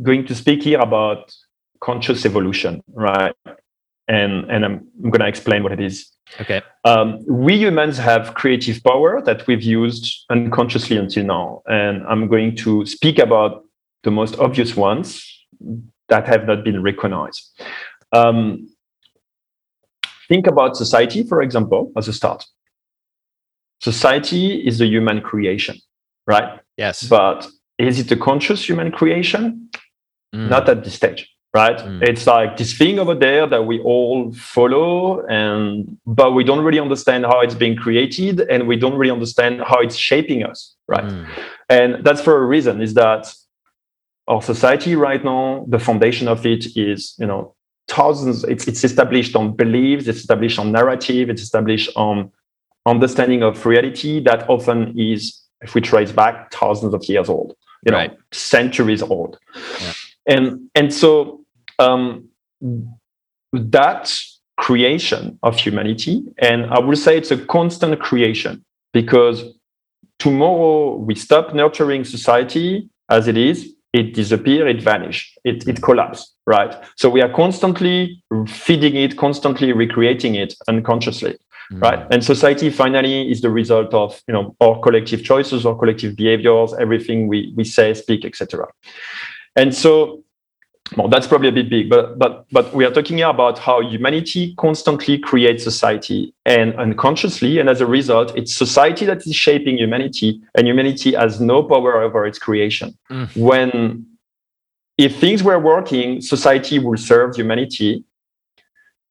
going 0.00 0.24
to 0.26 0.36
speak 0.36 0.62
here 0.62 0.78
about 0.78 1.34
conscious 1.80 2.24
evolution, 2.24 2.84
right? 2.94 3.34
And 4.06 4.48
and 4.48 4.64
I'm, 4.64 4.86
I'm 5.02 5.10
going 5.10 5.20
to 5.20 5.26
explain 5.26 5.64
what 5.64 5.72
it 5.72 5.80
is. 5.80 6.12
Okay. 6.40 6.62
Um, 6.84 7.24
we 7.26 7.56
humans 7.56 7.98
have 7.98 8.34
creative 8.34 8.82
power 8.82 9.20
that 9.22 9.46
we've 9.46 9.62
used 9.62 10.24
unconsciously 10.30 10.96
until 10.96 11.24
now. 11.24 11.62
And 11.66 12.02
I'm 12.06 12.28
going 12.28 12.56
to 12.56 12.86
speak 12.86 13.18
about 13.18 13.64
the 14.02 14.10
most 14.10 14.38
obvious 14.38 14.76
ones 14.76 15.26
that 16.08 16.26
have 16.26 16.46
not 16.46 16.64
been 16.64 16.82
recognized. 16.82 17.60
Um, 18.12 18.68
think 20.28 20.46
about 20.46 20.76
society, 20.76 21.22
for 21.22 21.42
example, 21.42 21.92
as 21.96 22.08
a 22.08 22.12
start. 22.12 22.44
Society 23.80 24.66
is 24.66 24.80
a 24.80 24.86
human 24.86 25.20
creation, 25.20 25.76
right? 26.26 26.60
Yes. 26.76 27.08
But 27.08 27.48
is 27.78 27.98
it 27.98 28.12
a 28.12 28.16
conscious 28.16 28.68
human 28.68 28.92
creation? 28.92 29.70
Mm. 30.34 30.48
Not 30.48 30.68
at 30.68 30.84
this 30.84 30.94
stage 30.94 31.28
right 31.52 31.78
mm. 31.78 32.02
it's 32.02 32.26
like 32.26 32.56
this 32.56 32.76
thing 32.76 32.98
over 32.98 33.14
there 33.14 33.46
that 33.46 33.62
we 33.62 33.80
all 33.80 34.32
follow 34.32 35.24
and 35.26 35.98
but 36.06 36.32
we 36.32 36.44
don't 36.44 36.64
really 36.64 36.78
understand 36.78 37.24
how 37.26 37.40
it's 37.40 37.54
being 37.54 37.76
created 37.76 38.40
and 38.40 38.68
we 38.68 38.76
don't 38.76 38.94
really 38.94 39.10
understand 39.10 39.60
how 39.62 39.78
it's 39.80 39.96
shaping 39.96 40.44
us 40.44 40.76
right 40.86 41.04
mm. 41.04 41.26
and 41.68 42.04
that's 42.04 42.20
for 42.20 42.36
a 42.36 42.46
reason 42.46 42.80
is 42.80 42.94
that 42.94 43.32
our 44.28 44.40
society 44.40 44.94
right 44.94 45.24
now 45.24 45.64
the 45.68 45.78
foundation 45.78 46.28
of 46.28 46.46
it 46.46 46.76
is 46.76 47.14
you 47.18 47.26
know 47.26 47.54
thousands 47.88 48.44
it's, 48.44 48.68
it's 48.68 48.84
established 48.84 49.34
on 49.34 49.52
beliefs 49.52 50.06
it's 50.06 50.20
established 50.20 50.58
on 50.58 50.70
narrative 50.70 51.28
it's 51.28 51.42
established 51.42 51.90
on 51.96 52.30
understanding 52.86 53.42
of 53.42 53.66
reality 53.66 54.20
that 54.20 54.48
often 54.48 54.96
is 54.96 55.42
if 55.62 55.74
we 55.74 55.80
trace 55.80 56.12
back 56.12 56.52
thousands 56.52 56.94
of 56.94 57.04
years 57.06 57.28
old 57.28 57.56
you 57.84 57.90
know 57.90 57.98
right. 57.98 58.16
centuries 58.30 59.02
old 59.02 59.38
yeah. 59.80 59.92
and 60.28 60.70
and 60.76 60.94
so 60.94 61.39
um, 61.80 62.28
that 63.52 64.04
creation 64.56 65.38
of 65.42 65.58
humanity 65.58 66.22
and 66.38 66.66
i 66.66 66.78
would 66.78 66.98
say 66.98 67.16
it's 67.16 67.30
a 67.30 67.38
constant 67.46 67.98
creation 67.98 68.62
because 68.92 69.44
tomorrow 70.18 70.96
we 70.96 71.14
stop 71.14 71.54
nurturing 71.54 72.04
society 72.04 72.88
as 73.08 73.26
it 73.26 73.36
is 73.36 73.74
it 73.92 74.14
disappear 74.14 74.68
it 74.68 74.82
vanish 74.82 75.34
it, 75.44 75.66
it 75.66 75.82
collapse 75.82 76.34
right? 76.50 76.74
So 76.96 77.08
we 77.08 77.22
are 77.22 77.32
constantly 77.32 78.22
feeding 78.48 78.96
it 78.96 79.16
constantly 79.16 79.72
recreating 79.72 80.34
it 80.34 80.54
unconsciously 80.68 81.38
mm. 81.72 81.82
right? 81.82 82.06
And 82.10 82.24
society 82.24 82.70
finally 82.70 83.30
is 83.30 83.40
the 83.40 83.50
result 83.50 83.94
of 83.94 84.20
you 84.26 84.34
know 84.34 84.56
our 84.60 84.78
collective 84.80 85.22
choices 85.24 85.64
our 85.64 85.76
collective 85.76 86.16
behaviors 86.16 86.74
everything 86.78 87.28
we 87.28 87.52
we 87.56 87.64
say 87.64 87.94
speak 87.94 88.24
etc 88.24 88.66
and 89.56 89.74
so 89.74 90.22
well, 90.96 91.08
that's 91.08 91.26
probably 91.26 91.48
a 91.48 91.52
bit 91.52 91.70
big, 91.70 91.88
but 91.88 92.18
but 92.18 92.46
but 92.50 92.74
we 92.74 92.84
are 92.84 92.90
talking 92.90 93.18
here 93.18 93.28
about 93.28 93.58
how 93.58 93.80
humanity 93.80 94.54
constantly 94.56 95.18
creates 95.18 95.62
society 95.62 96.34
and 96.44 96.74
unconsciously, 96.74 97.58
and 97.58 97.68
as 97.68 97.80
a 97.80 97.86
result, 97.86 98.36
it's 98.36 98.54
society 98.54 99.06
that 99.06 99.18
is 99.26 99.34
shaping 99.34 99.78
humanity, 99.78 100.40
and 100.56 100.66
humanity 100.66 101.14
has 101.14 101.40
no 101.40 101.62
power 101.62 102.02
over 102.02 102.26
its 102.26 102.38
creation. 102.38 102.96
Mm. 103.10 103.36
When 103.36 104.06
if 104.98 105.18
things 105.18 105.42
were 105.42 105.58
working, 105.58 106.20
society 106.20 106.78
will 106.78 106.98
serve 106.98 107.36
humanity 107.36 108.04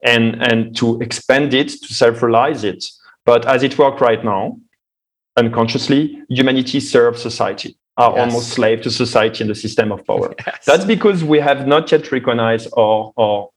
and 0.04 0.42
and 0.42 0.76
to 0.78 1.00
expand 1.02 1.54
it, 1.54 1.70
to 1.70 1.94
self-realize 1.94 2.64
it. 2.64 2.86
But 3.26 3.46
as 3.46 3.64
it 3.64 3.78
works 3.78 4.02
right 4.02 4.24
now, 4.24 4.60
unconsciously, 5.38 6.22
humanity 6.30 6.80
serves 6.80 7.22
society 7.22 7.78
are 8.00 8.16
yes. 8.16 8.20
almost 8.20 8.50
slave 8.50 8.82
to 8.82 8.90
society 8.90 9.44
and 9.44 9.50
the 9.50 9.56
system 9.56 9.92
of 9.92 10.06
power. 10.06 10.34
Yes. 10.48 10.66
That's 10.66 10.86
because 10.86 11.24
we 11.24 11.40
have 11.40 11.68
not 11.68 11.92
yet 11.92 12.12
recognized 12.12 12.70
our, 12.78 13.12
our 13.18 13.50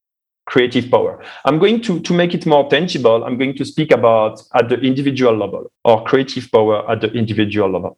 creative 0.47 0.90
power. 0.90 1.22
I'm 1.45 1.59
going 1.59 1.80
to, 1.82 2.01
to 2.01 2.12
make 2.12 2.34
it 2.34 2.45
more 2.45 2.68
tangible. 2.68 3.24
I'm 3.24 3.38
going 3.38 3.57
to 3.57 3.64
speak 3.64 3.93
about 3.93 4.43
at 4.55 4.68
the 4.68 4.78
individual 4.80 5.36
level 5.36 5.70
or 5.84 6.03
creative 6.05 6.51
power 6.51 6.90
at 6.90 7.01
the 7.01 7.11
individual 7.12 7.70
level. 7.70 7.97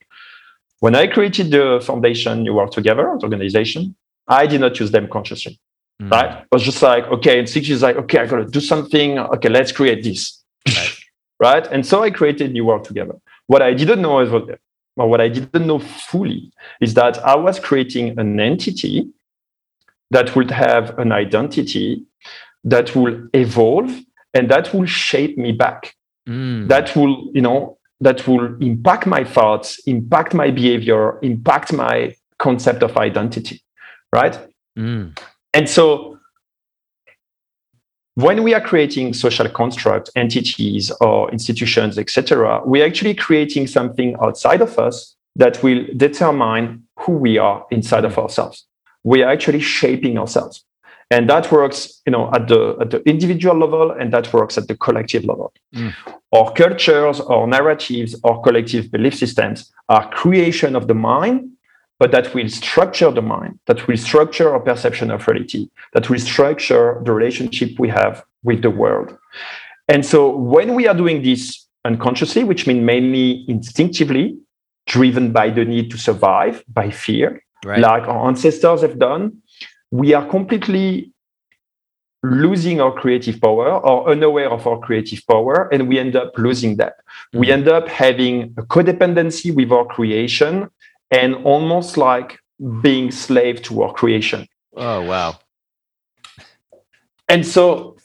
When 0.80 0.95
I 0.95 1.07
created 1.07 1.51
the 1.51 1.82
foundation 1.82 2.45
You 2.45 2.53
Work 2.53 2.72
Together, 2.72 3.09
organization, 3.09 3.97
I 4.28 4.47
did 4.47 4.61
not 4.61 4.78
use 4.78 4.90
them 4.90 5.09
consciously. 5.09 5.59
Mm. 6.03 6.11
Right? 6.11 6.30
I 6.30 6.47
was 6.53 6.62
just 6.62 6.82
like, 6.82 7.05
okay, 7.07 7.38
in 7.38 7.47
six 7.47 7.68
years, 7.68 7.80
like, 7.82 7.97
okay, 7.97 8.18
I 8.18 8.26
gotta 8.26 8.45
do 8.45 8.61
something. 8.61 9.18
Okay, 9.18 9.49
let's 9.49 9.72
create 9.72 10.05
this. 10.05 10.42
Right. 10.68 10.99
right? 11.40 11.66
And 11.68 11.86
so 11.86 12.03
I 12.03 12.11
created 12.11 12.53
New 12.53 12.66
Work 12.66 12.84
Together. 12.84 13.14
What 13.47 13.62
I 13.62 13.72
didn't 13.72 14.03
know 14.03 14.20
is 14.20 14.30
what 14.95 15.05
but 15.05 15.09
what 15.09 15.20
I 15.20 15.28
didn't 15.28 15.66
know 15.66 15.78
fully 15.78 16.53
is 16.80 16.95
that 16.95 17.18
I 17.24 17.34
was 17.36 17.59
creating 17.59 18.18
an 18.18 18.38
entity 18.38 19.11
that 20.11 20.36
would 20.36 20.51
have 20.51 20.99
an 20.99 21.12
identity 21.12 22.05
that 22.62 22.95
will 22.95 23.28
evolve 23.34 23.90
and 24.32 24.51
that 24.51 24.72
will 24.72 24.86
shape 24.86 25.36
me 25.36 25.53
back. 25.53 25.95
Mm. 26.28 26.68
That 26.68 26.95
will, 26.97 27.30
you 27.34 27.42
know, 27.42 27.78
that 28.01 28.26
will 28.26 28.57
impact 28.62 29.07
my 29.07 29.24
thoughts, 29.24 29.80
impact 29.86 30.34
my 30.34 30.51
behavior, 30.51 31.18
impact 31.22 31.72
my 31.72 32.14
concept 32.38 32.82
of 32.82 32.97
identity. 32.97 33.62
Right. 34.12 34.38
Mm. 34.78 35.18
And 35.53 35.68
so 35.68 36.13
when 38.16 38.42
we 38.44 38.54
are 38.54 38.60
creating 38.60 39.12
social 39.12 39.48
construct 39.48 40.10
entities 40.14 40.92
or 41.00 41.30
institutions 41.32 41.98
etc 41.98 42.60
we're 42.64 42.86
actually 42.86 43.14
creating 43.14 43.66
something 43.66 44.14
outside 44.22 44.60
of 44.60 44.78
us 44.78 45.14
that 45.36 45.62
will 45.62 45.84
determine 45.96 46.84
who 47.00 47.12
we 47.12 47.38
are 47.38 47.66
inside 47.70 48.04
of 48.04 48.18
ourselves. 48.18 48.66
We 49.02 49.22
are 49.22 49.30
actually 49.30 49.60
shaping 49.60 50.18
ourselves. 50.18 50.64
And 51.10 51.28
that 51.28 51.52
works 51.52 52.00
you 52.06 52.12
know 52.12 52.30
at 52.32 52.48
the 52.48 52.76
at 52.80 52.90
the 52.90 53.02
individual 53.08 53.56
level 53.56 53.90
and 53.90 54.12
that 54.12 54.32
works 54.32 54.56
at 54.56 54.68
the 54.68 54.76
collective 54.76 55.24
level. 55.24 55.52
Mm. 55.74 55.92
our 56.32 56.52
cultures 56.52 57.20
our 57.20 57.46
narratives 57.46 58.16
our 58.24 58.40
collective 58.40 58.90
belief 58.90 59.14
systems 59.14 59.70
are 59.88 60.08
creation 60.10 60.74
of 60.74 60.88
the 60.88 60.94
mind 60.94 61.50
but 61.99 62.11
that 62.11 62.34
will 62.34 62.49
structure 62.49 63.11
the 63.11 63.22
mind, 63.22 63.59
that 63.66 63.86
will 63.86 63.97
structure 63.97 64.53
our 64.53 64.61
perception 64.61 65.11
of 65.11 65.26
reality, 65.28 65.68
that 65.92 66.11
will 66.11 66.18
structure 66.18 67.01
the 67.05 67.12
relationship 67.12 67.78
we 67.78 67.88
have 67.88 68.24
with 68.42 68.62
the 68.62 68.70
world. 68.70 69.16
And 69.88 70.05
so 70.05 70.34
when 70.36 70.74
we 70.74 70.88
are 70.88 70.95
doing 70.95 71.22
this 71.22 71.66
unconsciously, 71.84 72.45
which 72.45 72.66
means 72.66 72.82
mainly 72.82 73.45
instinctively, 73.49 74.38
driven 74.86 75.32
by 75.32 75.51
the 75.51 75.64
need 75.64 75.90
to 75.90 75.99
survive, 75.99 76.64
by 76.68 76.90
fear, 76.90 77.42
right. 77.64 77.80
like 77.80 78.03
our 78.05 78.28
ancestors 78.28 78.82
have 78.82 78.99
done, 78.99 79.42
we 79.90 80.14
are 80.14 80.26
completely 80.28 81.12
losing 82.24 82.80
our 82.80 82.92
creative 82.92 83.38
power 83.40 83.70
or 83.70 84.11
unaware 84.11 84.51
of 84.51 84.66
our 84.66 84.78
creative 84.80 85.22
power, 85.30 85.68
and 85.72 85.88
we 85.88 85.99
end 85.99 86.16
up 86.16 86.32
losing 86.38 86.76
that. 86.76 86.97
Mm-hmm. 86.97 87.38
We 87.38 87.53
end 87.53 87.68
up 87.68 87.86
having 87.86 88.55
a 88.57 88.62
codependency 88.62 89.55
with 89.55 89.70
our 89.70 89.84
creation 89.84 90.70
and 91.14 91.34
almost 91.44 91.96
like 91.96 92.38
being 92.82 93.10
slave 93.10 93.62
to 93.62 93.82
our 93.82 93.92
creation. 93.92 94.46
Oh 94.76 95.02
wow. 95.02 95.38
And 97.28 97.46
so 97.46 97.96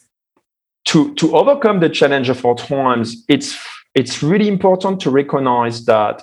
to 0.85 1.13
to 1.15 1.35
overcome 1.35 1.79
the 1.79 1.89
challenge 1.89 2.29
of 2.29 2.45
our 2.45 2.55
times, 2.55 3.25
it's 3.27 3.57
it's 3.95 4.21
really 4.21 4.47
important 4.47 4.99
to 5.01 5.09
recognize 5.09 5.85
that 5.85 6.21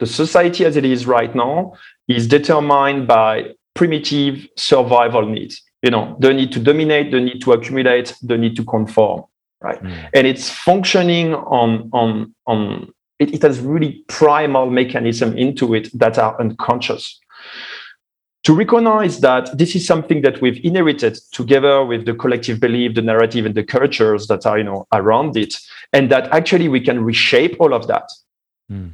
the 0.00 0.06
society 0.06 0.64
as 0.64 0.76
it 0.76 0.84
is 0.84 1.06
right 1.06 1.34
now 1.34 1.74
is 2.08 2.26
determined 2.26 3.06
by 3.06 3.54
primitive 3.74 4.46
survival 4.56 5.26
needs. 5.26 5.62
You 5.82 5.90
know, 5.90 6.16
the 6.18 6.32
need 6.32 6.50
to 6.52 6.60
dominate, 6.60 7.12
the 7.12 7.20
need 7.20 7.40
to 7.42 7.52
accumulate, 7.52 8.14
the 8.22 8.38
need 8.38 8.56
to 8.56 8.64
conform, 8.64 9.24
right? 9.60 9.80
Mm. 9.82 10.08
And 10.14 10.26
it's 10.26 10.50
functioning 10.50 11.34
on 11.34 11.90
on 11.92 12.34
on 12.46 12.92
it, 13.18 13.34
it 13.34 13.42
has 13.42 13.60
really 13.60 14.04
primal 14.08 14.70
mechanism 14.70 15.36
into 15.36 15.74
it 15.74 15.88
that 15.98 16.18
are 16.18 16.38
unconscious 16.40 17.20
to 18.44 18.54
recognize 18.54 19.20
that 19.20 19.56
this 19.56 19.74
is 19.74 19.86
something 19.86 20.20
that 20.20 20.40
we've 20.40 20.62
inherited 20.64 21.18
together 21.32 21.84
with 21.84 22.04
the 22.04 22.14
collective 22.14 22.60
belief, 22.60 22.94
the 22.94 23.02
narrative, 23.02 23.46
and 23.46 23.54
the 23.54 23.64
cultures 23.64 24.26
that 24.28 24.46
are 24.46 24.58
you 24.58 24.64
know 24.64 24.86
around 24.92 25.36
it, 25.36 25.54
and 25.92 26.10
that 26.10 26.30
actually 26.32 26.68
we 26.68 26.80
can 26.80 27.02
reshape 27.02 27.56
all 27.58 27.72
of 27.74 27.86
that 27.86 28.08
mm. 28.70 28.92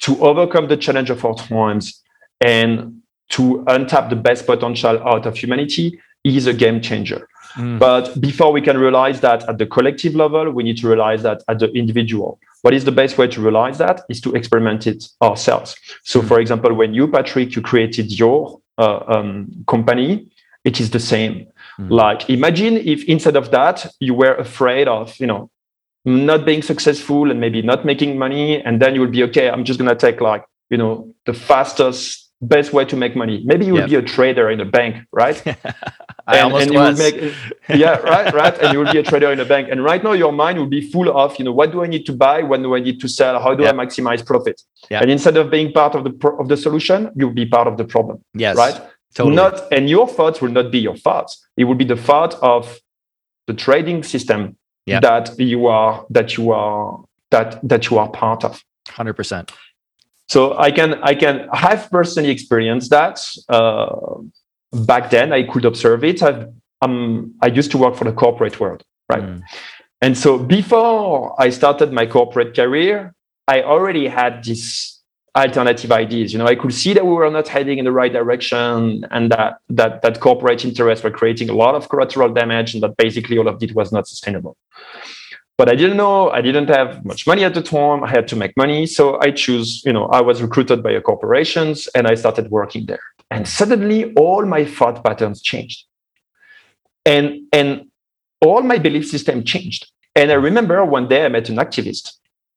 to 0.00 0.20
overcome 0.20 0.68
the 0.68 0.76
challenge 0.76 1.10
of 1.10 1.24
our 1.24 1.34
times 1.34 2.02
and 2.42 3.00
to 3.30 3.64
untap 3.68 4.10
the 4.10 4.16
best 4.16 4.44
potential 4.44 5.02
out 5.08 5.24
of 5.24 5.36
humanity 5.36 5.98
is 6.24 6.46
a 6.46 6.52
game 6.52 6.80
changer. 6.80 7.26
Mm. 7.54 7.78
But 7.78 8.20
before 8.20 8.52
we 8.52 8.60
can 8.60 8.76
realize 8.76 9.20
that 9.22 9.48
at 9.48 9.56
the 9.56 9.66
collective 9.66 10.14
level, 10.14 10.50
we 10.50 10.62
need 10.62 10.76
to 10.78 10.88
realize 10.88 11.22
that 11.22 11.42
at 11.48 11.58
the 11.58 11.70
individual. 11.72 12.38
What 12.62 12.74
is 12.74 12.84
the 12.84 12.92
best 12.92 13.16
way 13.18 13.26
to 13.28 13.40
realize 13.40 13.78
that 13.78 14.02
is 14.08 14.20
to 14.22 14.34
experiment 14.34 14.86
it 14.86 15.04
ourselves. 15.22 15.76
So, 16.04 16.20
mm. 16.20 16.28
for 16.28 16.40
example, 16.40 16.74
when 16.74 16.94
you, 16.94 17.08
Patrick, 17.08 17.56
you 17.56 17.62
created 17.62 18.18
your 18.18 18.60
uh, 18.78 19.00
um, 19.08 19.64
company, 19.66 20.30
it 20.64 20.80
is 20.80 20.90
the 20.90 21.00
same. 21.00 21.46
Mm. 21.78 21.90
Like, 21.90 22.28
imagine 22.28 22.76
if 22.76 23.04
instead 23.04 23.36
of 23.36 23.50
that, 23.50 23.86
you 23.98 24.14
were 24.14 24.34
afraid 24.34 24.88
of, 24.88 25.18
you 25.18 25.26
know, 25.26 25.50
not 26.04 26.44
being 26.44 26.62
successful 26.62 27.30
and 27.30 27.40
maybe 27.40 27.62
not 27.62 27.84
making 27.84 28.18
money, 28.18 28.62
and 28.62 28.80
then 28.80 28.94
you 28.94 29.00
will 29.02 29.10
be 29.10 29.22
okay. 29.24 29.50
I'm 29.50 29.64
just 29.64 29.78
gonna 29.78 29.94
take 29.94 30.20
like, 30.20 30.44
you 30.70 30.78
know, 30.78 31.14
the 31.26 31.34
fastest 31.34 32.29
best 32.42 32.72
way 32.72 32.84
to 32.84 32.96
make 32.96 33.14
money. 33.14 33.42
Maybe 33.44 33.66
you 33.66 33.74
would 33.74 33.90
yep. 33.90 33.90
be 33.90 33.96
a 33.96 34.02
trader 34.02 34.50
in 34.50 34.60
a 34.60 34.64
bank, 34.64 35.06
right? 35.12 35.40
I 36.26 36.38
and, 36.38 36.44
almost 36.44 36.66
and 36.66 36.74
was. 36.74 36.98
Make, 36.98 37.34
yeah, 37.68 37.96
right, 37.98 38.32
right. 38.32 38.58
And 38.58 38.72
you 38.72 38.78
will 38.78 38.92
be 38.92 38.98
a 38.98 39.02
trader 39.02 39.30
in 39.30 39.40
a 39.40 39.44
bank. 39.44 39.68
And 39.70 39.84
right 39.84 40.02
now, 40.02 40.12
your 40.12 40.32
mind 40.32 40.58
will 40.58 40.66
be 40.66 40.80
full 40.90 41.16
of, 41.16 41.38
you 41.38 41.44
know, 41.44 41.52
what 41.52 41.72
do 41.72 41.82
I 41.82 41.86
need 41.86 42.06
to 42.06 42.12
buy? 42.12 42.42
When 42.42 42.62
do 42.62 42.74
I 42.74 42.80
need 42.80 43.00
to 43.00 43.08
sell? 43.08 43.40
How 43.40 43.54
do 43.54 43.64
yep. 43.64 43.74
I 43.74 43.84
maximize 43.84 44.24
profit? 44.24 44.62
Yep. 44.90 45.02
And 45.02 45.10
instead 45.10 45.36
of 45.36 45.50
being 45.50 45.72
part 45.72 45.94
of 45.94 46.04
the 46.04 46.10
pro- 46.10 46.36
of 46.38 46.48
the 46.48 46.56
solution, 46.56 47.10
you'll 47.14 47.30
be 47.30 47.46
part 47.46 47.66
of 47.66 47.76
the 47.76 47.84
problem. 47.84 48.24
Yes, 48.34 48.56
right. 48.56 48.80
Totally. 49.14 49.36
Not 49.36 49.72
and 49.72 49.90
your 49.90 50.06
thoughts 50.06 50.40
will 50.40 50.52
not 50.52 50.70
be 50.70 50.78
your 50.78 50.96
thoughts. 50.96 51.44
It 51.56 51.64
will 51.64 51.74
be 51.74 51.84
the 51.84 51.96
thought 51.96 52.34
of 52.42 52.78
the 53.46 53.54
trading 53.54 54.02
system 54.04 54.56
that 54.86 55.38
you 55.38 55.66
are 55.66 56.06
that 56.10 56.36
you 56.36 56.52
are 56.52 57.04
that 57.30 57.60
that 57.68 57.90
you 57.90 57.98
are 57.98 58.08
part 58.08 58.44
of. 58.44 58.62
Hundred 58.88 59.14
percent. 59.14 59.52
So 60.30 60.56
I 60.56 60.70
can 60.70 60.94
I 61.02 61.16
can 61.16 61.48
have 61.52 61.90
personally 61.90 62.30
experienced 62.30 62.90
that. 62.90 63.20
Uh, 63.48 64.22
back 64.86 65.10
then, 65.10 65.32
I 65.32 65.42
could 65.42 65.64
observe 65.64 66.04
it. 66.04 66.22
I've, 66.22 66.46
um, 66.82 67.34
I 67.42 67.48
used 67.48 67.72
to 67.72 67.78
work 67.78 67.96
for 67.96 68.04
the 68.04 68.12
corporate 68.12 68.60
world, 68.60 68.84
right? 69.08 69.24
Mm. 69.24 69.42
And 70.00 70.16
so 70.16 70.38
before 70.38 71.34
I 71.42 71.50
started 71.50 71.92
my 71.92 72.06
corporate 72.06 72.54
career, 72.54 73.12
I 73.48 73.62
already 73.62 74.06
had 74.06 74.44
this 74.44 75.00
alternative 75.34 75.90
ideas. 75.90 76.32
You 76.32 76.38
know, 76.38 76.46
I 76.46 76.54
could 76.54 76.74
see 76.74 76.92
that 76.92 77.04
we 77.04 77.12
were 77.12 77.28
not 77.28 77.48
heading 77.48 77.78
in 77.78 77.84
the 77.84 77.92
right 77.92 78.12
direction 78.12 79.04
and 79.10 79.32
that 79.32 79.58
that 79.68 80.02
that 80.02 80.20
corporate 80.20 80.64
interests 80.64 81.02
were 81.02 81.10
creating 81.10 81.50
a 81.50 81.54
lot 81.54 81.74
of 81.74 81.88
collateral 81.88 82.32
damage 82.32 82.74
and 82.74 82.84
that 82.84 82.96
basically 82.96 83.36
all 83.36 83.48
of 83.48 83.60
it 83.60 83.74
was 83.74 83.90
not 83.90 84.06
sustainable. 84.06 84.56
But 85.60 85.68
I 85.68 85.74
didn't 85.74 85.98
know, 85.98 86.30
I 86.30 86.40
didn't 86.40 86.70
have 86.70 87.04
much 87.04 87.26
money 87.26 87.44
at 87.44 87.52
the 87.52 87.60
time. 87.60 88.02
I 88.02 88.08
had 88.08 88.26
to 88.28 88.34
make 88.34 88.56
money. 88.56 88.86
So 88.86 89.20
I 89.20 89.30
choose, 89.30 89.82
you 89.84 89.92
know, 89.92 90.06
I 90.06 90.22
was 90.22 90.40
recruited 90.40 90.82
by 90.82 90.92
a 90.92 91.02
corporations 91.02 91.86
and 91.94 92.06
I 92.06 92.14
started 92.14 92.50
working 92.50 92.86
there. 92.86 93.02
And 93.30 93.46
suddenly 93.46 94.14
all 94.14 94.46
my 94.46 94.64
thought 94.64 95.04
patterns 95.04 95.42
changed. 95.42 95.84
And 97.04 97.42
and 97.52 97.90
all 98.40 98.62
my 98.62 98.78
belief 98.78 99.06
system 99.06 99.44
changed. 99.44 99.82
And 100.16 100.32
I 100.32 100.36
remember 100.48 100.82
one 100.82 101.08
day 101.08 101.26
I 101.26 101.28
met 101.28 101.50
an 101.50 101.56
activist 101.56 102.12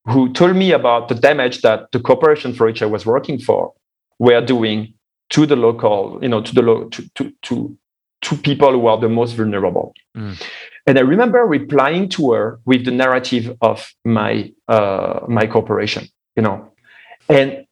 who 0.05 0.31
told 0.31 0.55
me 0.55 0.71
about 0.71 1.09
the 1.09 1.15
damage 1.15 1.61
that 1.61 1.91
the 1.91 1.99
corporation 1.99 2.53
for 2.53 2.67
which 2.67 2.81
I 2.81 2.85
was 2.85 3.05
working 3.05 3.37
for 3.37 3.73
were 4.17 4.39
doing 4.39 4.93
to 5.31 5.45
the 5.45 5.57
local, 5.57 6.19
you 6.21 6.29
know, 6.29 6.41
to 6.41 6.53
the 6.55 6.61
lo- 6.61 6.87
to, 6.87 7.09
to 7.15 7.33
to 7.47 7.77
to 8.21 8.37
people 8.37 8.71
who 8.71 8.87
are 8.87 8.97
the 8.97 9.09
most 9.09 9.33
vulnerable. 9.33 9.93
Mm. 10.15 10.41
And 10.85 10.97
I 10.97 11.01
remember 11.01 11.39
replying 11.45 12.09
to 12.09 12.33
her 12.33 12.59
with 12.65 12.85
the 12.85 12.91
narrative 12.91 13.55
of 13.61 13.93
my 14.03 14.51
uh, 14.67 15.21
my 15.27 15.47
corporation, 15.47 16.07
you 16.35 16.43
know, 16.43 16.71
and 17.29 17.65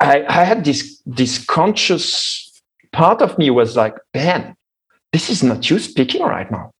I, 0.00 0.24
I 0.28 0.44
had 0.44 0.64
this 0.64 1.00
this 1.06 1.44
conscious 1.44 2.62
part 2.92 3.22
of 3.22 3.38
me 3.38 3.48
was 3.50 3.74
like, 3.76 3.94
Ben, 4.12 4.54
this 5.12 5.30
is 5.30 5.42
not 5.42 5.70
you 5.70 5.78
speaking 5.78 6.22
right 6.22 6.50
now, 6.50 6.72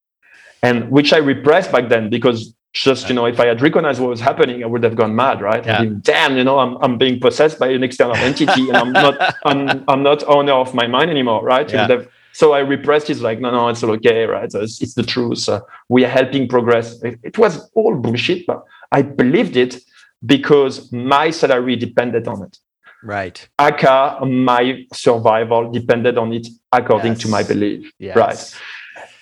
and 0.62 0.90
which 0.90 1.12
I 1.12 1.18
repressed 1.18 1.72
back 1.72 1.88
then 1.88 2.10
because 2.10 2.54
just 2.72 3.08
you 3.08 3.14
know 3.14 3.26
if 3.26 3.38
i 3.38 3.46
had 3.46 3.60
recognized 3.60 4.00
what 4.00 4.08
was 4.08 4.20
happening 4.20 4.64
i 4.64 4.66
would 4.66 4.82
have 4.82 4.96
gone 4.96 5.14
mad 5.14 5.42
right 5.42 5.66
yeah. 5.66 5.82
been, 5.82 6.00
damn 6.00 6.36
you 6.38 6.44
know 6.44 6.58
I'm, 6.58 6.76
I'm 6.78 6.96
being 6.96 7.20
possessed 7.20 7.58
by 7.58 7.68
an 7.68 7.82
external 7.82 8.16
entity 8.16 8.68
and 8.68 8.76
i'm 8.76 8.92
not 8.92 9.36
I'm, 9.44 9.84
I'm 9.88 10.02
not 10.02 10.24
owner 10.24 10.52
of 10.52 10.74
my 10.74 10.86
mind 10.86 11.10
anymore 11.10 11.44
right 11.44 11.70
yeah. 11.70 11.86
have, 11.86 12.08
so 12.32 12.52
i 12.52 12.58
repressed 12.58 13.10
it 13.10 13.18
like 13.18 13.40
no 13.40 13.50
no 13.50 13.68
it's 13.68 13.82
all 13.82 13.90
okay 13.90 14.24
right 14.24 14.52
so 14.52 14.60
it's, 14.60 14.80
it's 14.82 14.94
the 14.94 15.02
truth 15.02 15.48
uh, 15.48 15.60
we 15.88 16.04
are 16.04 16.08
helping 16.08 16.48
progress 16.48 17.02
it, 17.02 17.18
it, 17.22 17.38
was 17.38 17.70
all 17.74 17.94
bullshit 17.94 18.46
but 18.46 18.62
i 18.92 19.02
believed 19.02 19.56
it 19.56 19.80
because 20.26 20.92
my 20.92 21.30
salary 21.30 21.76
depended 21.76 22.28
on 22.28 22.42
it 22.42 22.58
right 23.02 23.48
aka 23.58 24.24
my 24.24 24.84
survival 24.92 25.70
depended 25.70 26.16
on 26.18 26.32
it 26.32 26.46
according 26.72 27.12
yes. 27.12 27.22
to 27.22 27.28
my 27.28 27.42
belief 27.42 27.90
yes. 27.98 28.16
right 28.16 28.60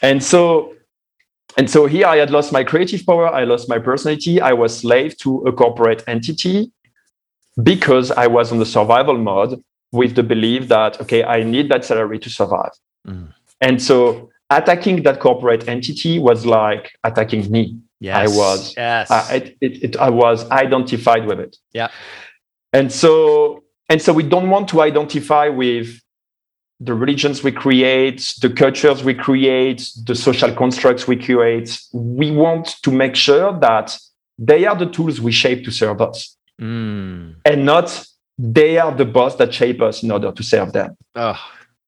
and 0.02 0.22
so 0.22 0.74
and 1.56 1.68
so 1.68 1.86
here 1.86 2.06
I 2.06 2.16
had 2.16 2.30
lost 2.30 2.52
my 2.52 2.62
creative 2.62 3.04
power, 3.04 3.28
I 3.28 3.44
lost 3.44 3.68
my 3.68 3.78
personality, 3.78 4.40
I 4.40 4.52
was 4.52 4.78
slave 4.78 5.16
to 5.18 5.38
a 5.46 5.52
corporate 5.52 6.04
entity 6.06 6.72
because 7.62 8.11
I 8.11 8.26
was 8.28 8.52
on 8.52 8.58
the 8.58 8.66
survival 8.66 9.18
mode 9.18 9.62
with 9.92 10.14
the 10.14 10.22
belief 10.22 10.68
that 10.68 11.00
okay, 11.00 11.24
I 11.24 11.42
need 11.42 11.68
that 11.70 11.84
salary 11.84 12.18
to 12.20 12.30
survive. 12.30 12.70
Mm. 13.07 13.32
And 13.61 13.82
so 13.82 14.30
attacking 14.51 15.03
that 15.05 15.20
corporate 15.20 15.68
entity 15.68 16.18
was 16.18 16.44
like 16.46 16.92
attacking 17.05 17.51
me. 17.51 17.78
Yes. 18.01 18.16
I 18.16 18.36
was 18.36 18.74
yes. 18.76 19.11
I, 19.11 19.34
it, 19.34 19.57
it, 19.61 19.84
it, 19.84 19.96
I 19.98 20.11
was 20.11 20.48
identified 20.51 21.26
with 21.26 21.38
it. 21.38 21.57
Yeah. 21.72 21.90
And 22.72 22.90
so 22.90 23.64
and 23.88 24.01
so 24.01 24.12
we 24.12 24.22
don't 24.22 24.48
want 24.48 24.68
to 24.68 24.80
identify 24.80 25.48
with 25.48 26.01
the 26.82 26.94
religions 26.94 27.42
we 27.42 27.53
create, 27.53 28.32
the 28.40 28.48
cultures 28.48 29.05
we 29.05 29.12
create, 29.12 29.90
the 30.07 30.14
social 30.14 30.53
constructs 30.55 31.07
we 31.07 31.16
create, 31.16 31.78
we 31.92 32.30
want 32.30 32.76
to 32.82 32.90
make 32.90 33.14
sure 33.14 33.59
that 33.61 33.98
they 34.38 34.64
are 34.64 34.74
the 34.74 34.86
tools 34.86 35.20
we 35.20 35.30
shape 35.30 35.62
to 35.64 35.70
serve 35.70 36.01
us. 36.01 36.36
Mm. 36.59 37.36
And 37.44 37.66
not 37.66 38.07
they 38.38 38.78
are 38.78 38.94
the 38.94 39.05
boss 39.05 39.36
that 39.36 39.53
shape 39.53 39.82
us 39.82 40.03
in 40.03 40.11
order 40.11 40.32
to 40.32 40.42
serve 40.42 40.72
them. 40.72 40.96
Oh. 41.14 41.38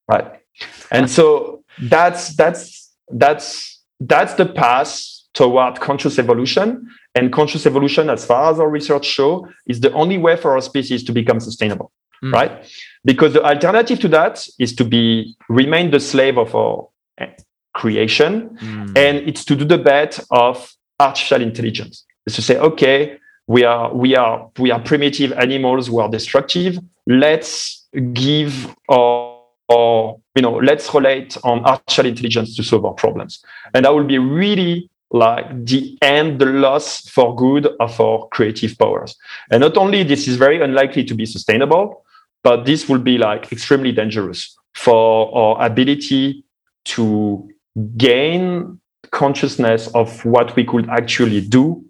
Right. 0.07 0.42
And 0.91 1.11
so 1.11 1.63
that's 1.81 2.35
that's 2.37 2.93
that's 3.11 3.81
that's 4.01 4.35
the 4.35 4.47
path 4.47 5.01
toward 5.35 5.81
conscious 5.81 6.19
evolution. 6.19 6.89
And 7.15 7.31
conscious 7.31 7.67
evolution, 7.67 8.09
as 8.09 8.25
far 8.25 8.51
as 8.51 8.59
our 8.59 8.69
research 8.69 9.05
show, 9.05 9.47
is 9.67 9.81
the 9.81 9.93
only 9.93 10.17
way 10.17 10.35
for 10.37 10.53
our 10.53 10.63
species 10.63 11.05
to 11.05 11.13
become 11.13 11.41
sustainable. 11.41 11.93
Mm. 12.23 12.33
Right 12.33 12.67
because 13.05 13.33
the 13.33 13.43
alternative 13.45 14.01
to 14.01 14.09
that 14.09 14.47
is 14.59 14.75
to 14.77 14.85
be 14.85 15.37
remain 15.49 15.91
the 15.91 16.01
slave 16.01 16.39
of 16.39 16.55
our 16.55 16.89
eh, 17.19 17.27
creation 17.75 18.57
mm. 18.61 18.87
and 18.97 19.29
it's 19.29 19.45
to 19.45 19.57
do 19.57 19.65
the 19.65 19.79
bet 19.79 20.21
of 20.31 20.75
artificial 21.01 21.43
intelligence 21.43 22.05
it's 22.27 22.37
to 22.37 22.43
say 22.43 22.57
okay 22.59 23.19
we 23.47 23.65
are 23.65 23.93
we 23.95 24.15
are 24.15 24.51
we 24.59 24.71
are 24.71 24.81
primitive 24.81 25.33
animals 25.33 25.89
who 25.89 25.99
are 25.99 26.09
destructive 26.09 26.79
let's 27.07 27.87
give 28.13 28.75
or 28.89 29.32
or 29.69 30.21
you 30.35 30.43
know 30.43 30.57
let's 30.57 30.93
relate 30.95 31.37
on 31.45 31.65
artificial 31.65 32.07
intelligence 32.07 32.57
to 32.57 32.63
solve 32.63 32.85
our 32.85 32.95
problems. 32.95 33.45
And 33.75 33.85
that 33.85 33.95
will 33.95 34.05
be 34.05 34.19
really 34.19 34.91
like 35.11 35.47
the 35.67 35.99
end 36.01 36.41
the 36.41 36.47
loss 36.47 37.07
for 37.09 37.37
good 37.37 37.69
of 37.81 38.01
our 38.01 38.27
creative 38.29 38.79
powers. 38.79 39.15
And 39.51 39.61
not 39.61 39.77
only 39.77 40.03
this 40.03 40.27
is 40.27 40.37
very 40.37 40.61
unlikely 40.63 41.05
to 41.05 41.15
be 41.15 41.27
sustainable 41.27 42.03
but 42.43 42.65
this 42.65 42.89
will 42.89 42.99
be 42.99 43.19
like 43.19 43.53
extremely 43.53 43.93
dangerous 43.93 44.57
for 44.75 45.35
our 45.37 45.65
ability 45.65 46.45
to 46.85 47.49
gain 47.97 48.81
consciousness 49.11 49.89
of 49.95 50.25
what 50.25 50.55
we 50.57 50.65
could 50.65 50.89
actually 50.89 51.41
do 51.41 51.85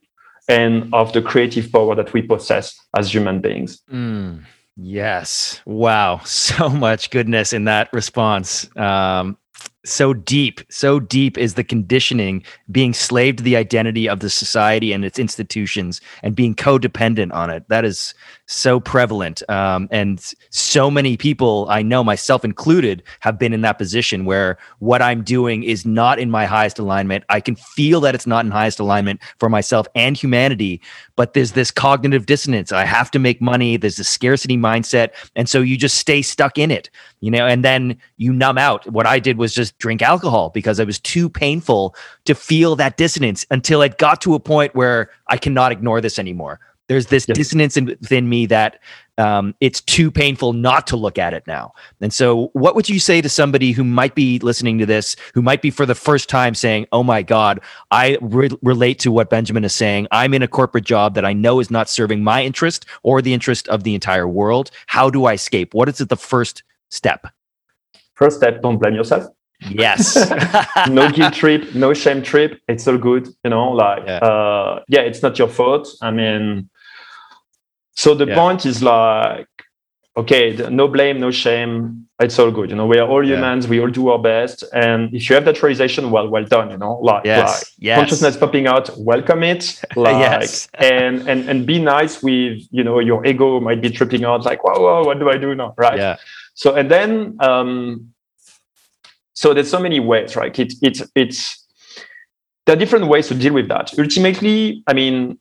and 0.48 0.92
of 0.92 1.12
the 1.12 1.22
creative 1.22 1.70
power 1.72 1.94
that 1.94 2.12
we 2.12 2.20
possess 2.20 2.74
as 2.96 3.12
human 3.12 3.40
beings. 3.40 3.80
Mm, 3.90 4.42
yes. 4.76 5.60
Wow. 5.66 6.20
So 6.52 6.68
much 6.68 7.10
goodness 7.10 7.52
in 7.52 7.64
that 7.64 7.88
response. 7.92 8.68
Um, 8.76 9.38
so 9.84 10.14
deep, 10.14 10.60
so 10.70 11.00
deep 11.00 11.36
is 11.36 11.54
the 11.54 11.64
conditioning, 11.64 12.44
being 12.70 12.94
slave 12.94 13.36
to 13.36 13.42
the 13.42 13.56
identity 13.56 14.08
of 14.08 14.20
the 14.20 14.30
society 14.30 14.92
and 14.92 15.04
its 15.04 15.18
institutions 15.18 16.00
and 16.22 16.36
being 16.36 16.54
codependent 16.54 17.32
on 17.32 17.50
it. 17.50 17.64
That 17.68 17.84
is 17.84 18.14
so 18.46 18.78
prevalent. 18.78 19.48
Um, 19.50 19.88
and 19.90 20.24
so 20.50 20.90
many 20.90 21.16
people 21.16 21.66
I 21.68 21.82
know, 21.82 22.04
myself 22.04 22.44
included, 22.44 23.02
have 23.20 23.38
been 23.38 23.52
in 23.52 23.62
that 23.62 23.78
position 23.78 24.24
where 24.24 24.56
what 24.78 25.02
I'm 25.02 25.24
doing 25.24 25.64
is 25.64 25.84
not 25.84 26.20
in 26.20 26.30
my 26.30 26.46
highest 26.46 26.78
alignment. 26.78 27.24
I 27.28 27.40
can 27.40 27.56
feel 27.56 28.00
that 28.02 28.14
it's 28.14 28.26
not 28.26 28.44
in 28.44 28.52
highest 28.52 28.78
alignment 28.78 29.20
for 29.38 29.48
myself 29.48 29.86
and 29.96 30.16
humanity, 30.16 30.80
but 31.16 31.34
there's 31.34 31.52
this 31.52 31.70
cognitive 31.70 32.26
dissonance. 32.26 32.72
I 32.72 32.84
have 32.84 33.10
to 33.12 33.18
make 33.18 33.40
money. 33.40 33.76
There's 33.76 33.98
a 33.98 34.04
scarcity 34.04 34.56
mindset. 34.56 35.10
And 35.36 35.48
so 35.48 35.60
you 35.60 35.76
just 35.76 35.96
stay 35.96 36.22
stuck 36.22 36.58
in 36.58 36.70
it, 36.70 36.90
you 37.20 37.30
know, 37.30 37.46
and 37.46 37.64
then 37.64 37.98
you 38.16 38.32
numb 38.32 38.58
out. 38.58 38.86
What 38.90 39.06
I 39.06 39.18
did 39.18 39.38
was 39.38 39.54
just 39.54 39.78
drink 39.78 40.02
alcohol 40.02 40.50
because 40.50 40.78
it 40.78 40.86
was 40.86 40.98
too 40.98 41.28
painful 41.28 41.94
to 42.24 42.34
feel 42.34 42.76
that 42.76 42.96
dissonance 42.96 43.46
until 43.50 43.82
it 43.82 43.98
got 43.98 44.20
to 44.22 44.34
a 44.34 44.40
point 44.40 44.74
where 44.74 45.10
I 45.28 45.36
cannot 45.36 45.72
ignore 45.72 46.00
this 46.00 46.18
anymore. 46.18 46.60
There's 46.93 47.07
this 47.07 47.26
yes. 47.26 47.38
dissonance 47.38 47.78
in, 47.78 47.86
within 47.86 48.28
me 48.28 48.45
that 48.45 48.78
um, 49.16 49.55
it's 49.61 49.80
too 49.80 50.11
painful 50.11 50.53
not 50.53 50.86
to 50.88 50.97
look 50.97 51.16
at 51.16 51.32
it 51.32 51.43
now. 51.47 51.72
And 52.03 52.12
so, 52.12 52.51
what 52.53 52.74
would 52.74 52.86
you 52.86 53.01
say 53.01 53.22
to 53.22 53.30
somebody 53.30 53.72
who 53.72 53.82
might 53.82 54.14
be 54.14 54.38
listening 54.40 54.76
to 54.76 54.84
this, 54.84 55.16
who 55.32 55.40
might 55.40 55.62
be 55.62 55.70
for 55.70 55.86
the 55.86 55.95
first 55.95 56.28
time 56.28 56.55
saying, 56.55 56.86
Oh 56.93 57.03
my 57.03 57.22
God, 57.22 57.62
I 57.90 58.18
re- 58.20 58.51
relate 58.61 58.99
to 58.99 59.11
what 59.11 59.30
Benjamin 59.30 59.64
is 59.64 59.72
saying. 59.72 60.07
I'm 60.11 60.34
in 60.34 60.43
a 60.43 60.49
corporate 60.49 60.84
job 60.84 61.14
that 61.14 61.24
I 61.24 61.32
know 61.32 61.61
is 61.61 61.70
not 61.70 61.88
serving 61.88 62.22
my 62.22 62.45
interest 62.45 62.84
or 63.03 63.22
the 63.22 63.32
interest 63.32 63.68
of 63.68 63.84
the 63.84 63.95
entire 63.95 64.28
world. 64.28 64.70
How 64.86 65.09
do 65.09 65.24
I 65.24 65.32
escape? 65.32 65.72
What 65.72 65.88
is 65.88 65.99
it 65.99 66.11
the 66.11 66.16
first 66.16 66.62
step? 66.90 67.26
First 68.12 68.36
step, 68.36 68.61
don't 68.61 68.76
blame 68.76 68.95
yourself. 68.97 69.32
Yes. 69.70 70.16
no 70.90 71.11
guilt 71.11 71.34
trip, 71.34 71.74
no 71.74 71.95
shame 71.95 72.22
trip. 72.22 72.61
It's 72.68 72.86
all 72.86 72.99
good. 72.99 73.28
You 73.45 73.51
know, 73.51 73.70
like, 73.70 74.03
yeah, 74.07 74.18
uh, 74.18 74.82
yeah 74.88 75.01
it's 75.01 75.22
not 75.22 75.38
your 75.38 75.49
fault. 75.49 75.88
I 76.03 76.11
mean, 76.11 76.68
so 77.95 78.14
the 78.14 78.26
yeah. 78.26 78.34
point 78.34 78.66
is 78.66 78.82
like, 78.82 79.47
okay, 80.16 80.55
no 80.70 80.88
blame, 80.88 81.20
no 81.20 81.30
shame. 81.30 82.07
It's 82.20 82.38
all 82.38 82.51
good. 82.51 82.70
You 82.70 82.76
know, 82.76 82.86
we 82.86 82.99
are 82.99 83.09
all 83.09 83.26
humans. 83.26 83.64
Yeah. 83.64 83.70
We 83.70 83.80
all 83.80 83.88
do 83.88 84.09
our 84.11 84.18
best. 84.18 84.62
And 84.72 85.12
if 85.12 85.28
you 85.28 85.34
have 85.34 85.45
that 85.47 85.61
realization, 85.62 86.11
well, 86.11 86.28
well 86.28 86.45
done. 86.45 86.70
You 86.70 86.78
know, 86.78 86.99
like, 86.99 87.24
yes. 87.24 87.49
like 87.49 87.62
yes. 87.78 87.99
consciousness 87.99 88.36
popping 88.36 88.66
out, 88.66 88.90
welcome 88.99 89.43
it. 89.43 89.82
Like, 89.97 90.16
yes. 90.16 90.68
and 90.74 91.28
and 91.28 91.49
and 91.51 91.66
be 91.66 91.78
nice 91.78 92.22
with 92.22 92.62
you 92.70 92.82
know 92.82 92.99
your 92.99 93.24
ego 93.26 93.61
might 93.61 93.82
be 93.82 93.90
tripping 93.90 94.24
out. 94.24 94.45
Like, 94.45 94.64
whoa, 94.64 94.80
whoa, 94.80 95.05
what 95.05 95.18
do 95.18 95.28
I 95.28 95.36
do 95.36 95.55
now? 95.55 95.74
Right. 95.76 95.99
Yeah. 95.99 96.16
So 96.55 96.74
and 96.74 96.90
then 96.90 97.36
um, 97.40 98.12
so 99.34 99.53
there's 99.53 99.70
so 99.70 99.80
many 99.80 100.01
ways, 100.01 100.36
right? 100.36 100.57
It's 100.59 100.76
it's 100.82 101.03
it's 101.14 101.66
there 102.66 102.76
are 102.76 102.78
different 102.78 103.09
ways 103.09 103.28
to 103.28 103.34
deal 103.34 103.53
with 103.53 103.68
that. 103.68 103.93
Ultimately, 103.99 104.82
I 104.86 104.93
mean, 104.93 105.38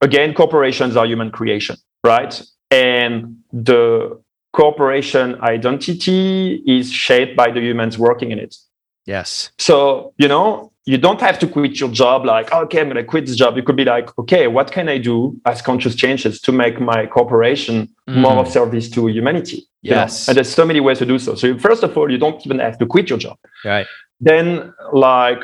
again, 0.00 0.34
corporations 0.34 0.96
are 0.96 1.06
human 1.06 1.30
creation, 1.30 1.76
right? 2.04 2.42
And 2.70 3.38
the 3.52 4.20
corporation 4.52 5.40
identity 5.42 6.62
is 6.66 6.90
shaped 6.90 7.36
by 7.36 7.50
the 7.50 7.60
humans 7.60 7.98
working 7.98 8.30
in 8.30 8.38
it. 8.38 8.56
Yes. 9.04 9.50
So, 9.58 10.14
you 10.18 10.26
know, 10.26 10.72
you 10.86 10.96
don't 10.96 11.20
have 11.20 11.38
to 11.40 11.48
quit 11.48 11.78
your 11.80 11.90
job 11.90 12.24
like 12.24 12.52
okay 12.52 12.80
i'm 12.80 12.86
going 12.86 12.96
to 12.96 13.04
quit 13.04 13.26
this 13.26 13.36
job 13.36 13.56
you 13.56 13.62
could 13.62 13.76
be 13.76 13.84
like 13.84 14.16
okay 14.18 14.46
what 14.46 14.70
can 14.70 14.88
i 14.88 14.96
do 14.96 15.38
as 15.44 15.60
conscious 15.60 15.94
changes 15.94 16.40
to 16.40 16.52
make 16.52 16.80
my 16.80 17.06
corporation 17.06 17.88
mm. 18.08 18.16
more 18.16 18.38
of 18.38 18.48
service 18.48 18.88
to 18.88 19.08
humanity 19.08 19.66
yes 19.82 19.82
you 19.82 19.94
know? 19.94 20.30
and 20.30 20.36
there's 20.36 20.54
so 20.54 20.64
many 20.64 20.80
ways 20.80 20.98
to 20.98 21.04
do 21.04 21.18
so 21.18 21.34
so 21.34 21.58
first 21.58 21.82
of 21.82 21.96
all 21.98 22.10
you 22.10 22.18
don't 22.18 22.44
even 22.46 22.58
have 22.58 22.78
to 22.78 22.86
quit 22.86 23.10
your 23.10 23.18
job 23.18 23.36
right 23.64 23.86
then 24.20 24.72
like 24.92 25.40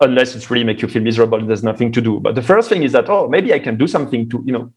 unless 0.00 0.34
it's 0.34 0.50
really 0.50 0.64
make 0.64 0.80
you 0.82 0.88
feel 0.88 1.02
miserable 1.02 1.44
there's 1.44 1.62
nothing 1.62 1.92
to 1.92 2.00
do. 2.00 2.20
But 2.20 2.34
the 2.34 2.42
first 2.42 2.68
thing 2.68 2.82
is 2.82 2.92
that 2.92 3.08
oh 3.08 3.28
maybe 3.28 3.52
i 3.52 3.58
can 3.58 3.76
do 3.76 3.86
something 3.86 4.28
to 4.30 4.42
you 4.46 4.52
know 4.52 4.72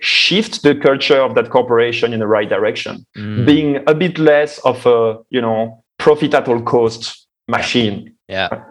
shift 0.00 0.62
the 0.62 0.74
culture 0.74 1.20
of 1.20 1.34
that 1.34 1.50
corporation 1.50 2.12
in 2.12 2.20
the 2.20 2.26
right 2.26 2.48
direction. 2.48 3.04
Mm. 3.16 3.46
being 3.46 3.76
a 3.86 3.94
bit 3.94 4.18
less 4.18 4.58
of 4.60 4.84
a 4.86 5.18
you 5.30 5.40
know 5.40 5.84
profit 5.98 6.34
at 6.34 6.48
all 6.48 6.62
cost 6.62 7.26
machine. 7.48 8.14
Yeah. 8.28 8.64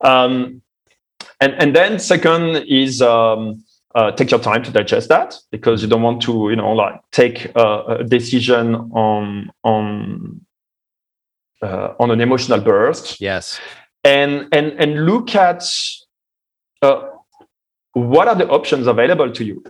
Um, 0.00 0.62
and 1.40 1.52
and 1.54 1.76
then 1.76 1.98
second 1.98 2.64
is 2.68 3.02
um, 3.02 3.64
uh, 3.94 4.12
take 4.12 4.30
your 4.30 4.40
time 4.40 4.62
to 4.62 4.70
digest 4.70 5.08
that 5.08 5.36
because 5.50 5.82
you 5.82 5.88
don't 5.88 6.02
want 6.02 6.22
to 6.22 6.48
you 6.50 6.56
know 6.56 6.72
like 6.72 7.00
take 7.12 7.50
a, 7.54 7.98
a 8.00 8.04
decision 8.04 8.74
on 8.92 9.50
on 9.62 10.40
uh, 11.60 11.94
on 12.00 12.10
an 12.10 12.20
emotional 12.20 12.60
burst. 12.60 13.20
Yes 13.20 13.60
and 14.04 14.48
and 14.52 14.72
and 14.78 15.06
look 15.06 15.34
at 15.34 15.64
uh, 16.82 17.08
what 17.94 18.28
are 18.28 18.34
the 18.34 18.48
options 18.48 18.86
available 18.86 19.32
to 19.32 19.44
you. 19.44 19.64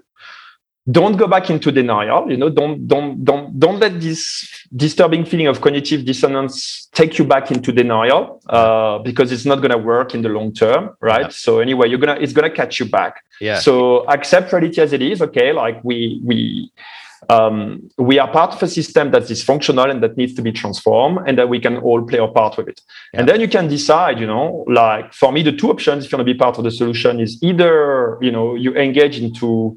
Don't 0.91 1.17
go 1.17 1.27
back 1.27 1.49
into 1.49 1.73
denial 1.73 2.31
you 2.31 2.37
know 2.37 2.51
don't 2.51 2.87
don't 2.87 3.25
don't 3.25 3.59
don't 3.59 3.81
let 3.81 4.03
this 4.03 4.47
disturbing 4.77 5.25
feeling 5.25 5.47
of 5.47 5.63
cognitive 5.63 6.05
dissonance 6.05 6.89
take 6.93 7.17
you 7.19 7.25
back 7.25 7.51
into 7.51 7.73
denial 7.73 8.43
uh, 8.51 8.99
because 8.99 9.33
it's 9.33 9.47
not 9.47 9.63
going 9.63 9.71
to 9.71 9.79
work 9.79 10.15
in 10.15 10.21
the 10.21 10.29
long 10.29 10.53
term 10.53 10.95
right? 11.01 11.23
Yeah. 11.23 11.29
so 11.31 11.61
anyway 11.61 11.89
you're 11.89 11.99
gonna 11.99 12.21
it's 12.21 12.35
gonna 12.35 12.51
catch 12.51 12.81
you 12.81 12.85
back. 12.85 13.25
Yeah. 13.41 13.61
So 13.61 14.05
accept 14.09 14.53
reality 14.53 14.83
as 14.83 14.93
it 14.93 15.01
is 15.01 15.23
okay? 15.23 15.55
Like 15.55 15.83
we 15.83 16.21
we 16.23 16.71
um, 17.29 17.89
we 17.99 18.19
are 18.19 18.31
part 18.31 18.55
of 18.55 18.63
a 18.63 18.69
system 18.69 19.11
that's 19.11 19.43
functional 19.43 19.91
and 19.91 20.03
that 20.03 20.17
needs 20.17 20.35
to 20.35 20.43
be 20.43 20.53
transformed 20.53 21.19
and 21.27 21.39
that 21.39 21.49
we 21.49 21.61
can 21.61 21.79
all 21.79 22.03
play 22.03 22.19
our 22.19 22.31
part 22.31 22.57
with 22.57 22.69
it 22.69 22.81
yeah. 23.13 23.21
and 23.21 23.29
then 23.29 23.41
you 23.41 23.49
can 23.49 23.69
decide 23.69 24.19
you 24.19 24.27
know 24.27 24.65
like 24.69 25.13
for 25.13 25.33
me 25.33 25.43
the 25.43 25.53
two 25.53 25.71
options 25.71 26.05
if 26.05 26.13
you 26.13 26.19
want 26.19 26.27
to 26.27 26.33
be 26.33 26.39
part 26.39 26.59
of 26.59 26.65
the 26.65 26.71
solution 26.71 27.21
is 27.21 27.43
either 27.43 28.19
you 28.21 28.31
know 28.31 28.55
you 28.55 28.75
engage 28.75 29.19
into 29.19 29.77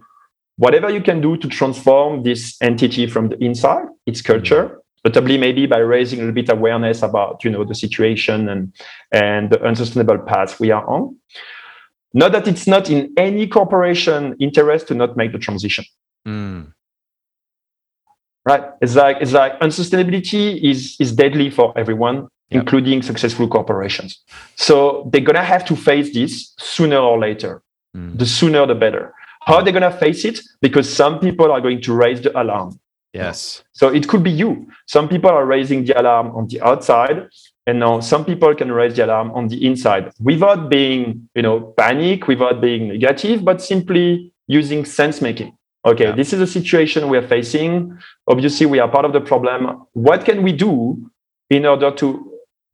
whatever 0.57 0.89
you 0.89 1.01
can 1.01 1.21
do 1.21 1.37
to 1.37 1.47
transform 1.47 2.23
this 2.23 2.57
entity 2.61 3.07
from 3.07 3.29
the 3.29 3.43
inside, 3.43 3.85
its 4.05 4.21
culture, 4.21 4.81
notably 5.05 5.37
maybe 5.37 5.65
by 5.65 5.77
raising 5.77 6.19
a 6.19 6.23
little 6.23 6.35
bit 6.35 6.49
awareness 6.49 7.01
about 7.01 7.43
you 7.43 7.49
know 7.49 7.63
the 7.63 7.75
situation 7.75 8.49
and 8.49 8.73
and 9.11 9.51
the 9.51 9.63
unsustainable 9.63 10.17
path 10.19 10.59
we 10.59 10.71
are 10.71 10.85
on. 10.87 11.15
Not 12.13 12.31
that 12.31 12.47
it's 12.47 12.67
not 12.67 12.89
in 12.89 13.13
any 13.17 13.47
corporation 13.47 14.35
interest 14.39 14.87
to 14.87 14.95
not 14.95 15.15
make 15.15 15.31
the 15.31 15.39
transition. 15.39 15.85
Mm. 16.27 16.73
Right? 18.47 18.63
It's 18.81 18.95
like 18.95 19.17
it's 19.19 19.33
like 19.33 19.59
unsustainability 19.59 20.45
is 20.63 20.95
is 20.99 21.11
deadly 21.11 21.49
for 21.49 21.77
everyone, 21.77 22.15
yep. 22.15 22.61
including 22.61 23.01
successful 23.01 23.47
corporations. 23.47 24.11
So 24.55 25.09
they're 25.11 25.27
gonna 25.29 25.43
have 25.43 25.65
to 25.65 25.75
face 25.75 26.13
this 26.13 26.53
sooner 26.57 26.97
or 26.97 27.19
later. 27.19 27.61
Mm. 27.95 28.17
The 28.17 28.25
sooner 28.25 28.65
the 28.65 28.75
better. 28.75 29.13
How 29.47 29.55
are 29.55 29.63
they 29.63 29.71
going 29.71 29.89
to 29.89 29.97
face 29.97 30.25
it? 30.25 30.41
Because 30.61 30.93
some 30.93 31.19
people 31.19 31.51
are 31.53 31.61
going 31.61 31.81
to 31.81 31.93
raise 31.93 32.19
the 32.19 32.37
alarm. 32.39 32.77
Yes. 33.13 33.63
So 33.71 33.87
it 33.87 34.07
could 34.09 34.21
be 34.21 34.29
you. 34.29 34.67
Some 34.87 35.07
people 35.07 35.29
are 35.29 35.45
raising 35.45 35.85
the 35.85 35.99
alarm 35.99 36.35
on 36.35 36.47
the 36.47 36.61
outside, 36.61 37.29
and 37.65 37.79
now 37.79 38.01
some 38.01 38.25
people 38.25 38.53
can 38.53 38.71
raise 38.73 38.95
the 38.95 39.05
alarm 39.05 39.31
on 39.31 39.47
the 39.47 39.65
inside 39.65 40.11
without 40.19 40.69
being, 40.69 41.29
you 41.33 41.41
know, 41.41 41.73
panic, 41.77 42.27
without 42.27 42.59
being 42.59 42.89
negative, 42.89 43.45
but 43.45 43.61
simply 43.61 44.33
using 44.47 44.83
sense 44.83 45.21
making. 45.21 45.56
Okay, 45.87 46.05
yeah. 46.05 46.15
this 46.15 46.33
is 46.33 46.41
a 46.41 46.47
situation 46.47 47.09
we 47.09 47.17
are 47.17 47.27
facing. 47.27 47.97
Obviously, 48.27 48.65
we 48.65 48.79
are 48.79 48.89
part 48.89 49.05
of 49.05 49.13
the 49.13 49.21
problem. 49.21 49.85
What 49.93 50.25
can 50.25 50.43
we 50.43 50.51
do 50.51 51.09
in 51.49 51.65
order 51.65 51.91
to 51.91 52.07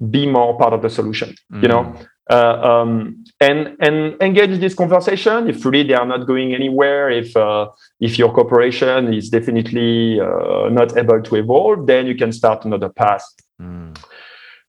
be 0.09 0.26
more 0.26 0.57
part 0.57 0.74
of 0.74 0.82
the 0.82 0.89
solution? 0.89 1.36
Mm. 1.51 1.61
You 1.61 1.68
know, 1.68 1.84
mm 1.84 2.07
uh, 2.30 2.59
um, 2.64 3.24
and 3.41 3.76
and 3.80 4.16
engage 4.22 4.59
this 4.59 4.74
conversation 4.74 5.49
if 5.49 5.66
really 5.66 5.84
they 5.84 5.93
are 5.93 6.05
not 6.05 6.26
going 6.26 6.53
anywhere 6.53 7.09
if 7.09 7.36
uh, 7.36 7.68
if 7.99 8.18
your 8.18 8.32
corporation 8.32 9.14
is 9.14 9.30
definitely 9.30 10.20
uh, 10.20 10.70
not 10.70 10.95
able 10.97 11.22
to 11.22 11.36
evolve 11.36 11.86
then 11.86 12.07
you 12.07 12.16
can 12.16 12.32
start 12.32 12.64
another 12.64 12.89
path 12.89 13.24
mm. 13.61 13.93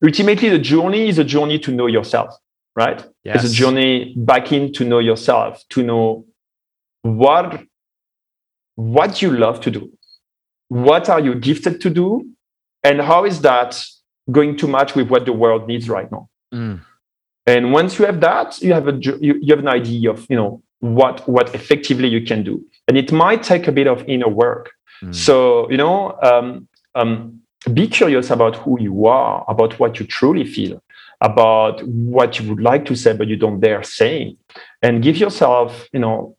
ultimately 0.05 0.49
the 0.49 0.59
journey 0.59 1.09
is 1.09 1.19
a 1.19 1.25
journey 1.25 1.59
to 1.59 1.71
know 1.71 1.87
yourself 1.87 2.35
right 2.75 3.07
yes. 3.23 3.45
it's 3.45 3.53
a 3.53 3.57
journey 3.57 4.15
back 4.17 4.51
in 4.51 4.73
to 4.73 4.85
know 4.85 4.99
yourself 4.99 5.63
to 5.69 5.83
know 5.83 6.25
what 7.03 7.63
what 8.77 9.23
you 9.23 9.31
love 9.31 9.61
to 9.61 9.71
do 9.71 9.91
what 10.69 11.09
are 11.09 11.21
you 11.21 11.35
gifted 11.35 11.81
to 11.81 11.91
do 11.91 12.27
and 12.83 13.01
how 13.01 13.25
is 13.25 13.41
that 13.41 13.83
going 14.31 14.57
to 14.57 14.67
match 14.67 14.95
with 14.95 15.09
what 15.09 15.25
the 15.25 15.33
world 15.33 15.67
needs 15.69 15.89
right 15.89 16.11
now 16.11 16.29
mm. 16.53 16.81
And 17.47 17.73
once 17.73 17.99
you 17.99 18.07
have 18.07 18.21
that, 18.21 18.61
you 18.63 18.73
have 18.73 18.89
a 18.89 18.97
you, 18.97 19.39
you 19.41 19.55
have 19.55 19.59
an 19.59 19.69
idea 19.69 20.11
of 20.11 20.27
you 20.31 20.37
know 20.37 20.63
what 20.81 21.27
what 21.29 21.55
effectively 21.55 22.09
you 22.09 22.23
can 22.25 22.43
do, 22.43 22.65
and 22.89 22.97
it 22.97 23.13
might 23.13 23.43
take 23.43 23.69
a 23.69 23.73
bit 23.73 23.87
of 23.87 24.03
inner 24.09 24.29
work. 24.29 24.71
Mm. 25.03 25.15
So 25.15 25.71
you 25.71 25.77
know, 25.77 26.19
um, 26.23 26.69
um, 26.95 27.41
be 27.73 27.87
curious 27.87 28.31
about 28.31 28.57
who 28.57 28.81
you 28.81 29.07
are, 29.07 29.45
about 29.47 29.79
what 29.79 30.01
you 30.01 30.07
truly 30.07 30.45
feel, 30.45 30.83
about 31.21 31.83
what 31.87 32.39
you 32.39 32.49
would 32.49 32.63
like 32.63 32.87
to 32.87 32.97
say 32.97 33.13
but 33.13 33.29
you 33.29 33.37
don't 33.37 33.61
dare 33.61 33.83
say, 33.83 34.37
and 34.83 35.03
give 35.03 35.19
yourself 35.19 35.87
you 35.93 36.01
know 36.01 36.37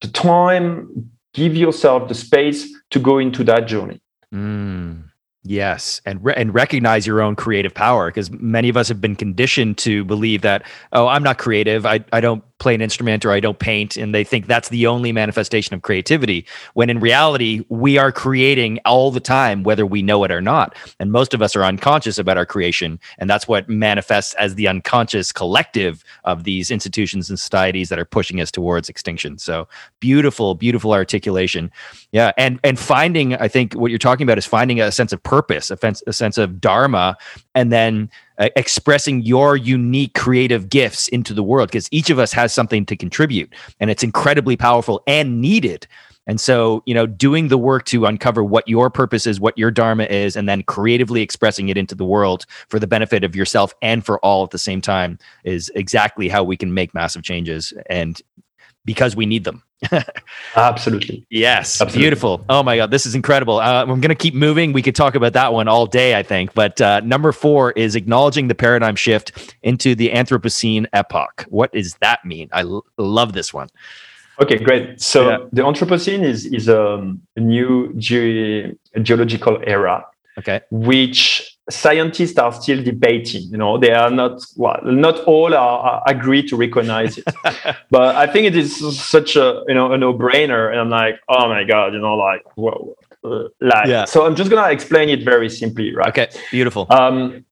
the 0.00 0.08
time, 0.08 1.10
give 1.34 1.54
yourself 1.54 2.08
the 2.08 2.14
space 2.14 2.72
to 2.90 2.98
go 2.98 3.18
into 3.18 3.44
that 3.44 3.66
journey. 3.66 4.00
Mm. 4.32 5.04
Yes, 5.46 6.00
and 6.06 6.24
re- 6.24 6.34
and 6.34 6.54
recognize 6.54 7.06
your 7.06 7.20
own 7.20 7.36
creative 7.36 7.74
power 7.74 8.08
because 8.08 8.30
many 8.30 8.70
of 8.70 8.78
us 8.78 8.88
have 8.88 9.00
been 9.02 9.14
conditioned 9.14 9.76
to 9.78 10.02
believe 10.04 10.40
that 10.40 10.62
oh 10.92 11.06
I'm 11.06 11.22
not 11.22 11.36
creative 11.36 11.84
I 11.84 12.02
I 12.14 12.22
don't 12.22 12.42
play 12.64 12.74
an 12.74 12.80
instrument 12.80 13.26
or 13.26 13.30
I 13.30 13.40
don't 13.40 13.58
paint, 13.58 13.98
and 13.98 14.14
they 14.14 14.24
think 14.24 14.46
that's 14.46 14.70
the 14.70 14.86
only 14.86 15.12
manifestation 15.12 15.74
of 15.74 15.82
creativity. 15.82 16.46
When 16.72 16.88
in 16.88 16.98
reality, 16.98 17.62
we 17.68 17.98
are 17.98 18.10
creating 18.10 18.80
all 18.86 19.10
the 19.10 19.20
time, 19.20 19.64
whether 19.64 19.84
we 19.84 20.00
know 20.00 20.24
it 20.24 20.30
or 20.30 20.40
not. 20.40 20.74
And 20.98 21.12
most 21.12 21.34
of 21.34 21.42
us 21.42 21.54
are 21.54 21.62
unconscious 21.62 22.18
about 22.18 22.38
our 22.38 22.46
creation, 22.46 22.98
and 23.18 23.28
that's 23.28 23.46
what 23.46 23.68
manifests 23.68 24.32
as 24.34 24.54
the 24.54 24.66
unconscious 24.66 25.30
collective 25.30 26.02
of 26.24 26.44
these 26.44 26.70
institutions 26.70 27.28
and 27.28 27.38
societies 27.38 27.90
that 27.90 27.98
are 27.98 28.06
pushing 28.06 28.40
us 28.40 28.50
towards 28.50 28.88
extinction. 28.88 29.36
So 29.36 29.68
beautiful, 30.00 30.54
beautiful 30.54 30.94
articulation. 30.94 31.70
Yeah, 32.12 32.32
and 32.38 32.58
and 32.64 32.78
finding, 32.78 33.34
I 33.34 33.48
think 33.48 33.74
what 33.74 33.90
you're 33.90 33.98
talking 33.98 34.26
about 34.26 34.38
is 34.38 34.46
finding 34.46 34.80
a 34.80 34.90
sense 34.90 35.12
of 35.12 35.22
purpose, 35.22 35.70
a, 35.70 35.78
a 36.06 36.12
sense 36.14 36.38
of 36.38 36.62
dharma, 36.62 37.18
and 37.54 37.70
then 37.70 38.10
expressing 38.38 39.22
your 39.22 39.56
unique 39.56 40.14
creative 40.14 40.68
gifts 40.68 41.08
into 41.08 41.34
the 41.34 41.42
world 41.42 41.68
because 41.68 41.88
each 41.90 42.10
of 42.10 42.18
us 42.18 42.32
has 42.32 42.52
something 42.52 42.84
to 42.86 42.96
contribute 42.96 43.52
and 43.80 43.90
it's 43.90 44.02
incredibly 44.02 44.56
powerful 44.56 45.02
and 45.06 45.40
needed. 45.40 45.86
And 46.26 46.40
so 46.40 46.82
you 46.86 46.94
know 46.94 47.06
doing 47.06 47.48
the 47.48 47.58
work 47.58 47.84
to 47.86 48.06
uncover 48.06 48.42
what 48.42 48.66
your 48.66 48.90
purpose 48.90 49.26
is 49.26 49.40
what 49.40 49.56
your 49.58 49.70
dharma 49.70 50.04
is 50.04 50.36
and 50.36 50.48
then 50.48 50.62
creatively 50.62 51.22
expressing 51.22 51.68
it 51.68 51.76
into 51.76 51.94
the 51.94 52.04
world 52.04 52.46
for 52.68 52.78
the 52.78 52.86
benefit 52.86 53.24
of 53.24 53.36
yourself 53.36 53.74
and 53.82 54.04
for 54.04 54.18
all 54.20 54.42
at 54.44 54.50
the 54.50 54.58
same 54.58 54.80
time 54.80 55.18
is 55.44 55.70
exactly 55.74 56.28
how 56.28 56.42
we 56.42 56.56
can 56.56 56.72
make 56.72 56.94
massive 56.94 57.22
changes 57.22 57.72
and 57.90 58.22
because 58.84 59.14
we 59.14 59.26
need 59.26 59.44
them 59.44 59.62
Absolutely. 60.56 61.26
Yes. 61.30 61.80
Absolutely. 61.80 62.00
Beautiful. 62.00 62.44
Oh 62.48 62.62
my 62.62 62.76
God. 62.76 62.90
This 62.90 63.06
is 63.06 63.14
incredible. 63.14 63.58
Uh, 63.58 63.82
I'm 63.82 64.00
going 64.00 64.08
to 64.08 64.14
keep 64.14 64.34
moving. 64.34 64.72
We 64.72 64.82
could 64.82 64.94
talk 64.94 65.14
about 65.14 65.32
that 65.34 65.52
one 65.52 65.68
all 65.68 65.86
day, 65.86 66.18
I 66.18 66.22
think. 66.22 66.54
But 66.54 66.80
uh, 66.80 67.00
number 67.00 67.32
four 67.32 67.72
is 67.72 67.96
acknowledging 67.96 68.48
the 68.48 68.54
paradigm 68.54 68.96
shift 68.96 69.54
into 69.62 69.94
the 69.94 70.10
Anthropocene 70.10 70.86
epoch. 70.92 71.46
What 71.48 71.72
does 71.72 71.94
that 71.96 72.24
mean? 72.24 72.48
I 72.52 72.62
l- 72.62 72.84
love 72.98 73.32
this 73.32 73.52
one. 73.52 73.68
Okay, 74.40 74.58
great. 74.58 75.00
So 75.00 75.28
yeah. 75.28 75.38
the 75.52 75.62
Anthropocene 75.62 76.24
is, 76.24 76.46
is 76.46 76.68
a 76.68 77.14
new 77.36 77.94
ge- 77.96 78.76
geological 79.02 79.60
era. 79.64 80.04
Okay. 80.38 80.60
Which 80.70 81.53
scientists 81.70 82.38
are 82.38 82.52
still 82.52 82.82
debating 82.82 83.42
you 83.50 83.56
know 83.56 83.78
they 83.78 83.92
are 83.92 84.10
not 84.10 84.44
well 84.56 84.78
not 84.84 85.18
all 85.20 85.54
are, 85.54 85.78
are 85.78 86.02
agree 86.06 86.42
to 86.46 86.56
recognize 86.56 87.16
it 87.16 87.24
but 87.90 88.14
i 88.16 88.26
think 88.26 88.46
it 88.46 88.54
is 88.54 88.98
such 88.98 89.34
a 89.34 89.62
you 89.66 89.74
know 89.74 89.90
a 89.92 89.96
no-brainer 89.96 90.70
and 90.70 90.78
i'm 90.78 90.90
like 90.90 91.18
oh 91.30 91.48
my 91.48 91.64
god 91.64 91.94
you 91.94 91.98
know 91.98 92.16
like 92.16 92.42
whoa 92.56 92.94
uh, 93.24 93.44
like 93.62 93.86
yeah. 93.86 94.04
so 94.04 94.26
i'm 94.26 94.36
just 94.36 94.50
gonna 94.50 94.70
explain 94.70 95.08
it 95.08 95.22
very 95.22 95.48
simply 95.48 95.94
right 95.94 96.08
okay 96.08 96.28
beautiful 96.50 96.86
um 96.90 97.42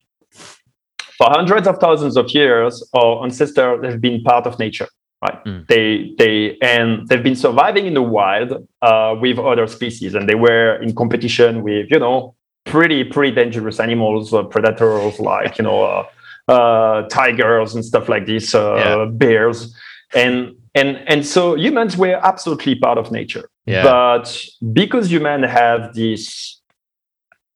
for 1.16 1.30
hundreds 1.30 1.66
of 1.66 1.78
thousands 1.78 2.16
of 2.18 2.30
years 2.32 2.86
our 2.94 3.24
ancestors 3.24 3.82
have 3.82 4.00
been 4.00 4.22
part 4.22 4.46
of 4.46 4.58
nature 4.58 4.88
right 5.22 5.42
mm. 5.46 5.66
they 5.68 6.12
they 6.18 6.58
and 6.60 7.08
they've 7.08 7.22
been 7.22 7.36
surviving 7.36 7.86
in 7.86 7.94
the 7.94 8.02
wild 8.02 8.68
uh, 8.82 9.16
with 9.18 9.38
other 9.38 9.66
species 9.66 10.14
and 10.14 10.28
they 10.28 10.34
were 10.34 10.74
in 10.82 10.94
competition 10.94 11.62
with 11.62 11.86
you 11.90 11.98
know 11.98 12.34
pretty 12.64 13.04
pretty 13.04 13.34
dangerous 13.34 13.80
animals, 13.80 14.32
uh, 14.32 14.42
predators 14.42 15.18
like 15.20 15.58
you 15.58 15.64
know 15.64 15.82
uh, 15.82 16.06
uh, 16.48 17.02
tigers 17.08 17.74
and 17.74 17.84
stuff 17.84 18.08
like 18.08 18.26
this, 18.26 18.54
uh, 18.54 18.74
yeah. 18.76 19.04
bears, 19.06 19.74
and 20.14 20.54
and 20.74 20.96
and 21.06 21.26
so 21.26 21.54
humans 21.54 21.96
were 21.96 22.18
absolutely 22.22 22.74
part 22.74 22.98
of 22.98 23.10
nature. 23.10 23.48
Yeah. 23.66 23.82
But 23.84 24.46
because 24.72 25.10
humans 25.10 25.46
have 25.50 25.94
this 25.94 26.60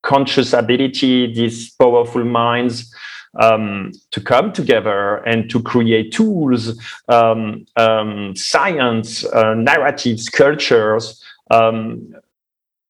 conscious 0.03 0.53
ability, 0.53 1.33
these 1.33 1.71
powerful 1.75 2.23
minds, 2.23 2.93
um, 3.39 3.91
to 4.11 4.21
come 4.21 4.51
together 4.51 5.17
and 5.17 5.49
to 5.49 5.61
create 5.61 6.11
tools, 6.11 6.79
um, 7.09 7.65
um, 7.75 8.35
science, 8.35 9.25
uh, 9.25 9.53
narratives, 9.53 10.29
cultures. 10.29 11.23
Um, 11.51 12.15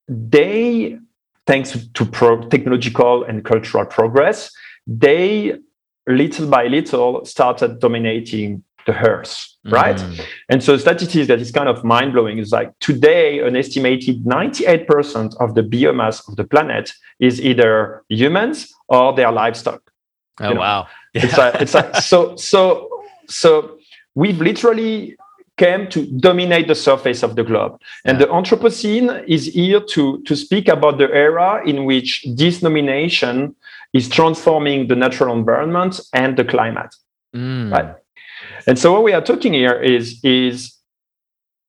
they, 0.08 0.98
thanks 1.48 1.76
to 1.94 2.06
pro- 2.06 2.48
technological 2.50 3.24
and 3.24 3.44
cultural 3.44 3.86
progress, 3.86 4.52
they 4.86 5.58
little 6.08 6.48
by 6.48 6.68
little 6.68 7.26
started 7.26 7.80
dominating 7.80 8.64
the 8.86 8.94
earth, 9.06 9.48
right? 9.66 9.98
Mm. 9.98 10.26
And 10.50 10.64
so 10.64 10.78
statistics 10.78 11.28
that 11.28 11.40
is 11.40 11.52
kind 11.52 11.68
of 11.68 11.84
mind 11.84 12.14
blowing 12.14 12.38
is 12.38 12.52
like 12.52 12.78
today, 12.80 13.40
an 13.40 13.56
estimated 13.56 14.24
98% 14.24 15.36
of 15.42 15.56
the 15.56 15.62
biomass 15.62 16.28
of 16.28 16.38
the 16.38 16.46
planet 16.46 16.94
is 17.20 17.42
either 17.42 18.04
humans 18.08 18.74
or 18.88 19.14
their 19.14 19.32
livestock. 19.32 19.82
Oh 20.40 20.54
know? 20.54 20.60
wow! 20.60 20.88
Yeah. 21.14 21.26
It's 21.26 21.38
like 21.38 21.56
it's 21.62 21.74
like 21.74 21.96
so 22.12 22.36
so 22.36 22.90
so 23.28 23.78
we've 24.16 24.40
literally 24.40 25.18
came 25.58 25.88
to 25.90 26.06
dominate 26.06 26.68
the 26.68 26.76
surface 26.76 27.24
of 27.24 27.36
the 27.36 27.44
globe. 27.44 27.80
And 28.06 28.20
the 28.20 28.26
Anthropocene 28.26 29.28
is 29.28 29.48
here 29.48 29.80
to, 29.80 30.22
to 30.24 30.36
speak 30.36 30.68
about 30.68 30.98
the 30.98 31.10
era 31.12 31.62
in 31.66 31.86
which 31.86 32.26
this 32.36 32.62
nomination 32.62 33.56
is 33.94 34.08
transforming 34.08 34.88
the 34.88 34.96
natural 34.96 35.36
environment 35.36 36.00
and 36.14 36.38
the 36.38 36.46
climate. 36.46 36.94
Mm. 37.36 37.72
Right. 37.72 37.96
And 38.68 38.78
so 38.78 38.94
what 38.94 39.04
we 39.04 39.14
are 39.14 39.22
talking 39.22 39.54
here 39.54 39.82
is, 39.82 40.20
is 40.24 40.78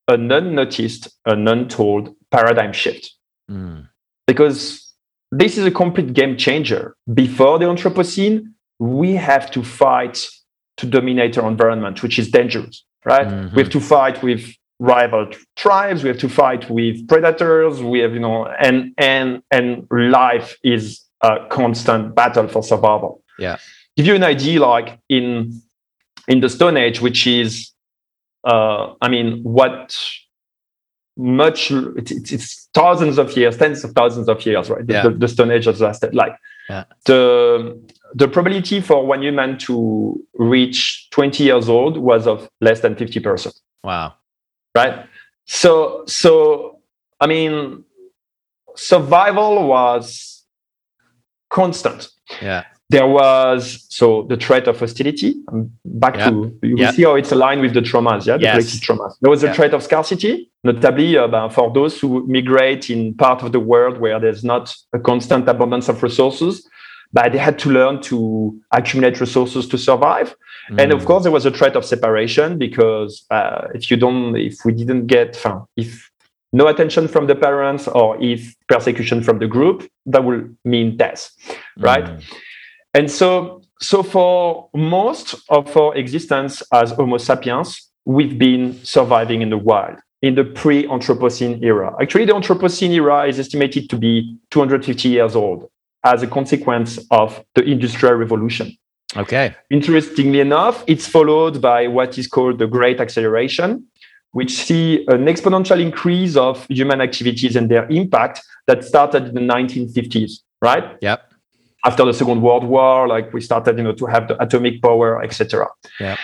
an 0.07 0.31
unnoticed, 0.31 1.09
an 1.25 1.49
untold 1.49 2.15
paradigm 2.31 2.73
shift. 2.73 3.15
Mm. 3.51 3.89
Because 4.27 4.93
this 5.33 5.59
is 5.59 5.65
a 5.65 5.71
complete 5.71 6.13
game 6.13 6.37
changer. 6.37 6.97
Before 7.13 7.59
the 7.59 7.67
Anthropocene, 7.67 8.53
we 8.79 9.15
have 9.15 9.51
to 9.53 9.63
fight 9.63 10.27
to 10.77 10.87
dominate 10.87 11.37
our 11.39 11.49
environment, 11.49 12.03
which 12.03 12.19
is 12.19 12.31
dangerous, 12.31 12.85
right? 13.09 13.27
Mm-hmm. 13.27 13.57
We 13.57 13.63
have 13.63 13.73
to 13.73 13.81
fight 13.81 14.23
with 14.23 14.55
rival 14.79 15.29
tribes. 15.57 16.03
We 16.03 16.09
have 16.09 16.19
to 16.19 16.29
fight 16.29 16.71
with 16.71 17.07
predators. 17.09 17.83
We 17.83 17.99
have, 18.01 18.13
you 18.13 18.21
know, 18.21 18.47
and 18.47 18.93
and 18.99 19.43
and 19.51 19.87
life 19.91 20.57
is 20.63 21.01
a 21.21 21.47
constant 21.49 22.15
battle 22.15 22.49
for 22.49 22.63
survival. 22.63 23.23
Yeah. 23.39 23.57
Give 23.97 24.07
you 24.07 24.15
an 24.15 24.25
idea, 24.25 24.61
like 24.61 24.99
in 25.09 25.61
in 26.29 26.41
the 26.41 26.49
Stone 26.49 26.77
Age, 26.77 27.01
which 27.01 27.27
is, 27.27 27.73
uh, 28.45 28.95
I 29.01 29.09
mean, 29.09 29.43
what 29.43 29.99
much 31.17 31.73
it's, 31.73 32.33
it's, 32.33 32.69
thousands 32.75 33.19
of 33.19 33.37
years, 33.37 33.57
tens 33.57 33.83
of 33.83 33.93
thousands 33.93 34.29
of 34.29 34.45
years, 34.47 34.71
right? 34.71 34.85
Yeah. 34.87 35.03
The, 35.03 35.11
the 35.11 35.29
Stone 35.29 35.51
Age 35.51 35.65
has 35.65 35.81
lasted. 35.81 36.15
Like 36.15 36.37
yeah. 36.69 36.85
the 37.05 37.81
the 38.15 38.29
probability 38.29 38.81
for 38.81 39.07
one 39.07 39.23
human 39.23 39.59
to 39.59 40.25
reach 40.35 41.09
20 41.11 41.45
years 41.45 41.69
old 41.69 41.99
was 41.99 42.27
of 42.27 42.49
less 42.61 42.81
than 42.81 42.95
50%. 42.95 43.61
Wow. 43.85 44.15
Right? 44.75 45.07
So 45.45 46.05
so 46.07 46.81
I 47.21 47.27
mean 47.27 47.85
survival 48.77 49.67
was 49.67 50.45
constant. 51.51 52.09
Yeah. 52.41 52.65
There 52.91 53.07
was 53.07 53.85
so 53.91 54.23
the 54.29 54.37
threat 54.37 54.67
of 54.67 54.81
hostility. 54.81 55.35
Um, 55.53 55.71
back 55.85 56.17
yeah. 56.17 56.31
to 56.31 56.59
you 56.63 56.77
yeah. 56.79 56.91
see 56.93 57.03
how 57.03 57.17
it's 57.17 57.33
aligned 57.33 57.61
with 57.61 57.75
the 57.75 57.81
traumas, 57.81 58.27
yeah, 58.27 58.37
the 58.37 58.45
yes. 58.45 58.55
collective 58.55 58.81
traumas. 58.81 59.15
There 59.21 59.31
was 59.31 59.43
a 59.43 59.49
yeah. 59.49 59.53
threat 59.53 59.75
of 59.75 59.83
scarcity, 59.83 60.51
notably 60.65 61.19
uh, 61.19 61.49
for 61.51 61.71
those 61.73 62.01
who 62.01 62.27
migrate 62.27 62.89
in 62.89 63.15
part 63.15 63.43
of 63.43 63.53
the 63.53 63.61
world 63.61 63.99
where 63.99 64.19
there's 64.19 64.43
not 64.43 64.75
a 64.95 64.99
constant 64.99 65.49
abundance 65.49 65.89
of 65.89 66.03
resources 66.03 66.67
but 67.13 67.33
they 67.33 67.39
had 67.39 67.59
to 67.61 67.71
learn 67.71 68.01
to 68.03 68.59
accumulate 68.73 69.21
resources 69.21 69.67
to 69.69 69.79
survive. 69.79 70.35
Mm. 70.71 70.83
And 70.83 70.93
of 70.93 71.03
mm. 71.03 71.07
course, 71.07 71.23
there 71.23 71.33
was 71.33 71.47
a 71.47 71.51
threat 71.51 71.77
of 71.77 71.85
separation 71.85 72.59
because 72.59 73.25
uh, 73.31 73.69
if 73.75 73.91
you 73.91 73.97
don't, 73.97 74.37
if 74.37 74.57
we 74.65 74.73
didn't 74.73 75.07
get, 75.07 75.43
if 75.77 76.11
no 76.53 76.67
attention 76.67 77.09
from 77.09 77.27
the 77.27 77.35
parents 77.35 77.89
or 77.89 78.21
if 78.23 78.55
persecution 78.69 79.23
from 79.23 79.39
the 79.39 79.47
group, 79.47 79.89
that 80.07 80.25
will 80.25 80.49
mean 80.65 80.97
death, 80.97 81.31
right? 81.79 82.05
Mm. 82.05 82.25
And 82.95 83.11
so, 83.11 83.63
so 83.81 84.03
for 84.03 84.69
most 84.75 85.35
of 85.51 85.77
our 85.77 85.95
existence 85.97 86.63
as 86.73 86.91
Homo 86.93 87.19
sapiens, 87.19 87.91
we've 88.05 88.39
been 88.39 88.79
surviving 88.85 89.43
in 89.43 89.51
the 89.51 89.59
wild 89.59 89.99
in 90.23 90.35
the 90.35 90.45
pre-Anthropocene 90.45 91.63
era. 91.63 91.95
Actually, 92.01 92.25
the 92.25 92.33
Anthropocene 92.33 92.91
era 92.91 93.29
is 93.29 93.39
estimated 93.39 93.89
to 93.91 93.97
be 93.97 94.37
250 94.51 95.09
years 95.09 95.37
old 95.37 95.71
as 96.05 96.23
a 96.23 96.27
consequence 96.27 96.99
of 97.11 97.45
the 97.55 97.63
Industrial 97.63 98.15
Revolution. 98.15 98.77
Okay. 99.17 99.55
Interestingly 99.71 100.41
enough, 100.41 100.85
it's 100.87 101.07
followed 101.07 101.61
by 101.61 101.87
what 101.87 102.19
is 102.19 102.27
called 102.27 102.59
the 102.59 102.67
Great 102.67 103.01
Acceleration, 103.01 103.87
which 104.33 104.53
see 104.53 105.07
an 105.09 105.27
exponential 105.27 105.81
increase 105.81 106.37
of 106.37 106.67
human 106.69 107.01
activities 107.01 107.57
and 107.57 107.71
their 107.71 107.89
impact 107.89 108.43
that 108.67 108.85
started 108.85 109.29
in 109.29 109.35
the 109.35 109.41
1950s, 109.41 110.41
right? 110.61 110.97
Yep. 111.01 111.28
After 111.85 112.05
the 112.05 112.13
Second 112.13 112.43
World 112.43 112.65
War, 112.65 113.07
like 113.07 113.33
we 113.33 113.41
started, 113.41 113.79
you 113.79 113.85
know, 113.85 113.93
to 113.93 114.07
have 114.07 114.29
the 114.29 114.43
atomic 114.43 114.83
power, 114.83 115.23
etc. 115.23 115.69
Yeah. 116.01 116.17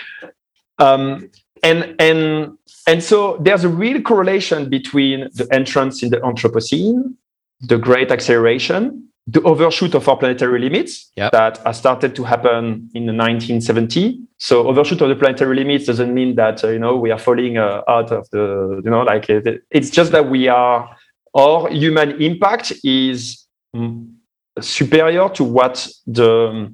Um, 0.79 1.31
and 1.63 1.95
and 1.99 2.59
and 2.87 3.03
so 3.03 3.39
there's 3.39 3.65
a 3.65 3.69
real 3.69 4.03
correlation 4.03 4.69
between 4.69 5.29
the 5.35 5.49
entrance 5.53 6.03
in 6.03 6.11
the 6.11 6.19
Anthropocene, 6.19 7.15
the 7.61 7.79
Great 7.79 8.11
Acceleration, 8.11 9.09
the 9.27 9.41
overshoot 9.43 9.95
of 9.95 10.09
our 10.09 10.17
planetary 10.19 10.61
limits 10.61 11.11
yep. 11.17 11.33
that 11.33 11.59
has 11.59 11.79
started 11.79 12.15
to 12.17 12.25
happen 12.25 12.91
in 12.95 13.07
the 13.07 13.13
1970. 13.13 14.21
So 14.39 14.69
overshoot 14.69 15.01
of 15.01 15.09
the 15.09 15.17
planetary 15.17 15.57
limits 15.57 15.87
doesn't 15.87 16.13
mean 16.13 16.35
that 16.35 16.63
uh, 16.63 16.69
you 16.69 16.79
know 16.79 16.97
we 16.97 17.11
are 17.11 17.19
falling 17.19 17.57
uh, 17.57 17.83
out 17.89 18.13
of 18.13 18.29
the 18.31 18.83
you 18.85 18.91
know 18.91 19.03
like 19.03 19.31
it, 19.31 19.63
it's 19.71 19.91
just 19.91 20.13
that 20.13 20.29
we 20.29 20.49
are 20.49 20.95
our 21.35 21.71
human 21.71 22.21
impact 22.21 22.73
is 22.85 23.47
mm, 23.75 24.14
superior 24.61 25.29
to 25.31 25.45
what 25.45 25.87
the 26.07 26.73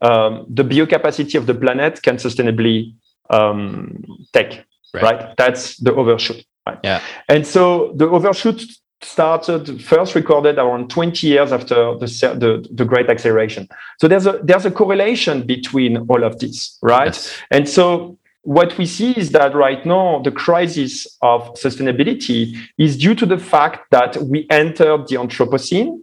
um, 0.00 0.46
the 0.48 0.62
biocapacity 0.62 1.34
of 1.36 1.46
the 1.46 1.54
planet 1.54 2.00
can 2.02 2.16
sustainably 2.16 2.94
um, 3.30 4.04
take. 4.32 4.64
Right. 4.94 5.02
right. 5.02 5.36
That's 5.36 5.76
the 5.76 5.94
overshoot. 5.94 6.44
Right? 6.66 6.78
Yeah. 6.84 7.02
And 7.28 7.46
so 7.46 7.92
the 7.96 8.08
overshoot 8.08 8.62
started 9.02 9.82
first 9.82 10.14
recorded 10.14 10.58
around 10.58 10.90
20 10.90 11.26
years 11.26 11.52
after 11.52 11.96
the, 11.98 12.06
the, 12.06 12.68
the, 12.72 12.84
great 12.84 13.08
acceleration 13.08 13.68
so 14.00 14.08
there's 14.08 14.26
a 14.26 14.40
there's 14.42 14.64
a 14.66 14.72
correlation 14.72 15.46
between 15.46 15.98
all 16.08 16.24
of 16.24 16.40
this 16.40 16.76
right 16.82 17.14
yes. 17.14 17.36
and 17.52 17.68
so 17.68 18.18
what 18.42 18.76
we 18.76 18.84
see 18.84 19.12
is 19.12 19.30
that 19.30 19.54
right 19.54 19.86
now 19.86 20.20
the 20.24 20.32
crisis 20.32 21.06
of 21.22 21.42
sustainability 21.54 22.56
is 22.76 22.96
due 22.96 23.14
to 23.14 23.24
the 23.24 23.38
fact 23.38 23.88
that 23.92 24.16
we 24.16 24.48
entered 24.50 25.06
the 25.06 25.14
anthropocene 25.14 26.00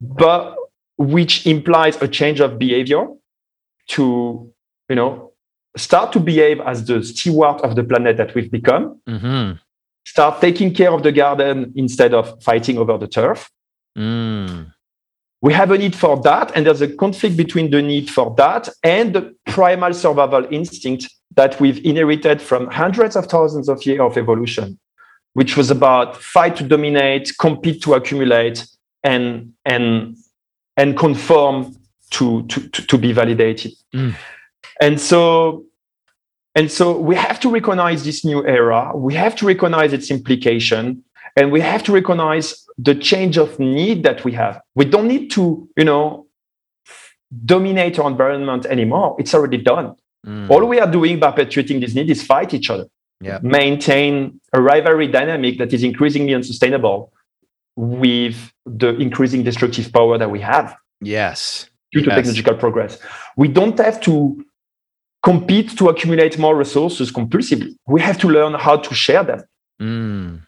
but 0.00 0.54
which 0.98 1.46
implies 1.46 2.00
a 2.02 2.08
change 2.08 2.40
of 2.40 2.58
behavior 2.58 3.06
to 3.88 4.52
you 4.90 4.96
know 4.96 5.32
start 5.76 6.12
to 6.12 6.20
behave 6.20 6.60
as 6.60 6.84
the 6.84 7.02
steward 7.02 7.60
of 7.62 7.76
the 7.76 7.84
planet 7.84 8.16
that 8.16 8.34
we've 8.34 8.50
become 8.50 9.00
mm-hmm 9.08 9.56
start 10.08 10.40
taking 10.40 10.72
care 10.72 10.90
of 10.92 11.02
the 11.02 11.12
garden 11.12 11.70
instead 11.76 12.14
of 12.14 12.42
fighting 12.42 12.78
over 12.78 12.96
the 12.96 13.06
turf. 13.06 13.50
Mm. 13.96 14.72
We 15.42 15.52
have 15.52 15.70
a 15.70 15.78
need 15.78 15.94
for 15.94 16.20
that, 16.22 16.50
and 16.54 16.66
there's 16.66 16.80
a 16.80 16.88
conflict 16.88 17.36
between 17.36 17.70
the 17.70 17.82
need 17.82 18.10
for 18.10 18.34
that 18.36 18.70
and 18.82 19.14
the 19.14 19.34
primal 19.46 19.92
survival 19.92 20.46
instinct 20.50 21.08
that 21.36 21.60
we've 21.60 21.84
inherited 21.84 22.40
from 22.40 22.68
hundreds 22.68 23.16
of 23.16 23.26
thousands 23.26 23.68
of 23.68 23.84
years 23.84 24.00
of 24.00 24.16
evolution, 24.16 24.78
which 25.34 25.56
was 25.58 25.70
about 25.70 26.16
fight 26.16 26.56
to 26.56 26.64
dominate, 26.64 27.36
compete 27.38 27.82
to 27.82 27.94
accumulate, 27.94 28.66
and 29.04 29.52
and 29.64 30.16
and 30.78 30.96
conform 30.96 31.76
to 32.10 32.46
to 32.46 32.68
to, 32.68 32.86
to 32.86 32.96
be 32.96 33.12
validated. 33.12 33.72
Mm. 33.94 34.14
And 34.80 34.98
so 34.98 35.64
and 36.54 36.70
so 36.72 36.98
we 36.98 37.14
have 37.14 37.38
to 37.40 37.50
recognize 37.50 38.04
this 38.04 38.24
new 38.24 38.46
era. 38.46 38.92
We 38.94 39.14
have 39.14 39.36
to 39.36 39.46
recognize 39.46 39.92
its 39.92 40.10
implication, 40.10 41.04
and 41.36 41.52
we 41.52 41.60
have 41.60 41.82
to 41.84 41.92
recognize 41.92 42.64
the 42.78 42.94
change 42.94 43.36
of 43.36 43.58
need 43.58 44.02
that 44.04 44.24
we 44.24 44.32
have. 44.32 44.60
We 44.74 44.84
don't 44.84 45.08
need 45.08 45.30
to, 45.32 45.68
you 45.76 45.84
know, 45.84 46.26
dominate 47.44 47.98
our 47.98 48.10
environment 48.10 48.66
anymore. 48.66 49.16
It's 49.18 49.34
already 49.34 49.58
done. 49.58 49.96
Mm. 50.26 50.48
All 50.50 50.64
we 50.64 50.80
are 50.80 50.90
doing 50.90 51.20
by 51.20 51.30
perpetuating 51.30 51.80
this 51.80 51.94
need 51.94 52.08
is 52.10 52.22
fight 52.22 52.54
each 52.54 52.70
other, 52.70 52.86
yeah. 53.20 53.38
maintain 53.42 54.40
a 54.52 54.60
rivalry 54.60 55.08
dynamic 55.08 55.58
that 55.58 55.72
is 55.72 55.82
increasingly 55.82 56.34
unsustainable 56.34 57.12
with 57.78 58.52
the 58.66 58.96
increasing 58.96 59.44
destructive 59.44 59.92
power 59.92 60.18
that 60.18 60.30
we 60.30 60.40
have. 60.40 60.76
Yes. 61.00 61.70
due 61.92 62.02
to 62.02 62.06
Yes. 62.08 62.16
technological 62.16 62.54
progress. 62.56 62.98
We 63.36 63.48
don't 63.48 63.78
have 63.78 63.98
to 64.02 64.44
compete 65.22 65.70
to 65.78 65.88
accumulate 65.88 66.38
more 66.38 66.54
resources 66.54 67.10
compulsively. 67.10 67.72
We 67.86 68.02
have 68.02 68.18
to 68.18 68.28
learn 68.28 68.52
how 68.66 68.76
to 68.76 68.94
share 68.94 69.24
them. 69.24 69.40
Mm. 69.80 70.40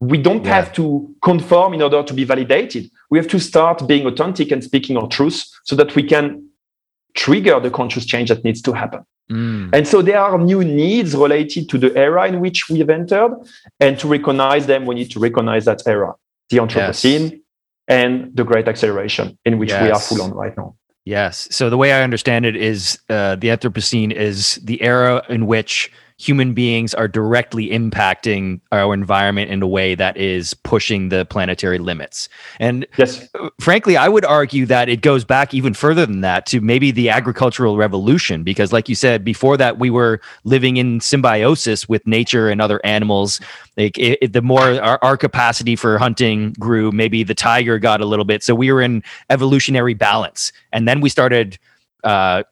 We 0.00 0.18
don't 0.18 0.44
Yeah. 0.44 0.54
have 0.56 0.72
to 0.72 1.14
conform 1.22 1.74
in 1.74 1.82
order 1.82 2.02
to 2.02 2.12
be 2.14 2.24
validated. 2.24 2.90
We 3.10 3.18
have 3.18 3.28
to 3.28 3.38
start 3.38 3.86
being 3.86 4.06
authentic 4.06 4.50
and 4.50 4.64
speaking 4.64 4.96
our 4.96 5.06
truth 5.06 5.44
so 5.68 5.76
that 5.76 5.94
we 5.94 6.02
can 6.02 6.24
trigger 7.14 7.60
the 7.60 7.70
conscious 7.70 8.04
change 8.04 8.28
that 8.30 8.42
needs 8.42 8.60
to 8.62 8.72
happen. 8.72 9.02
Mm. 9.30 9.70
And 9.72 9.88
so 9.88 10.02
there 10.02 10.20
are 10.20 10.38
new 10.38 10.62
needs 10.62 11.14
related 11.14 11.68
to 11.70 11.78
the 11.78 11.96
era 11.96 12.28
in 12.28 12.40
which 12.40 12.68
we 12.68 12.78
have 12.80 12.90
entered. 12.90 13.34
And 13.80 13.98
to 13.98 14.08
recognize 14.08 14.66
them, 14.66 14.86
we 14.86 14.94
need 14.94 15.10
to 15.12 15.20
recognize 15.20 15.64
that 15.64 15.82
era, 15.86 16.14
the 16.50 16.58
Anthropocene 16.58 17.40
and 17.88 18.34
the 18.34 18.44
great 18.44 18.68
acceleration 18.68 19.38
in 19.44 19.58
which 19.58 19.70
we 19.70 19.90
are 19.90 20.00
full 20.00 20.22
on 20.22 20.32
right 20.32 20.56
now. 20.56 20.76
Yes. 21.04 21.48
So 21.50 21.68
the 21.68 21.76
way 21.76 21.92
I 21.92 22.02
understand 22.02 22.46
it 22.46 22.56
is 22.56 22.98
uh, 23.10 23.36
the 23.36 23.48
Anthropocene 23.48 24.10
is 24.10 24.56
the 24.56 24.80
era 24.80 25.22
in 25.28 25.46
which 25.46 25.92
human 26.16 26.54
beings 26.54 26.94
are 26.94 27.08
directly 27.08 27.68
impacting 27.70 28.60
our 28.70 28.94
environment 28.94 29.50
in 29.50 29.60
a 29.62 29.66
way 29.66 29.96
that 29.96 30.16
is 30.16 30.54
pushing 30.54 31.08
the 31.08 31.24
planetary 31.24 31.78
limits. 31.78 32.28
And 32.60 32.86
Yes. 32.96 33.28
frankly, 33.60 33.96
I 33.96 34.08
would 34.08 34.24
argue 34.24 34.64
that 34.66 34.88
it 34.88 35.00
goes 35.02 35.24
back 35.24 35.52
even 35.52 35.74
further 35.74 36.06
than 36.06 36.20
that 36.20 36.46
to 36.46 36.60
maybe 36.60 36.92
the 36.92 37.10
agricultural 37.10 37.76
revolution, 37.76 38.44
because, 38.44 38.72
like 38.72 38.88
you 38.88 38.94
said, 38.94 39.24
before 39.24 39.56
that, 39.56 39.80
we 39.80 39.90
were 39.90 40.20
living 40.44 40.76
in 40.76 41.00
symbiosis 41.00 41.88
with 41.88 42.06
nature 42.06 42.48
and 42.48 42.60
other 42.60 42.80
animals. 42.84 43.40
Like, 43.76 43.98
it, 43.98 44.18
it- 44.22 44.32
the 44.32 44.42
more 44.42 44.80
our, 44.80 45.00
our 45.02 45.16
capacity 45.16 45.74
for 45.74 45.98
hunting 45.98 46.52
grew, 46.60 46.92
maybe 46.92 47.24
the 47.24 47.34
tiger 47.34 47.80
got 47.80 48.00
a 48.00 48.06
little 48.06 48.24
bit. 48.24 48.44
So 48.44 48.54
we 48.54 48.70
were 48.72 48.82
in 48.82 49.02
evolutionary 49.30 49.94
balance. 49.94 50.52
And 50.72 50.86
then 50.86 51.00
we 51.00 51.08
started. 51.08 51.58
Uh, 52.04 52.42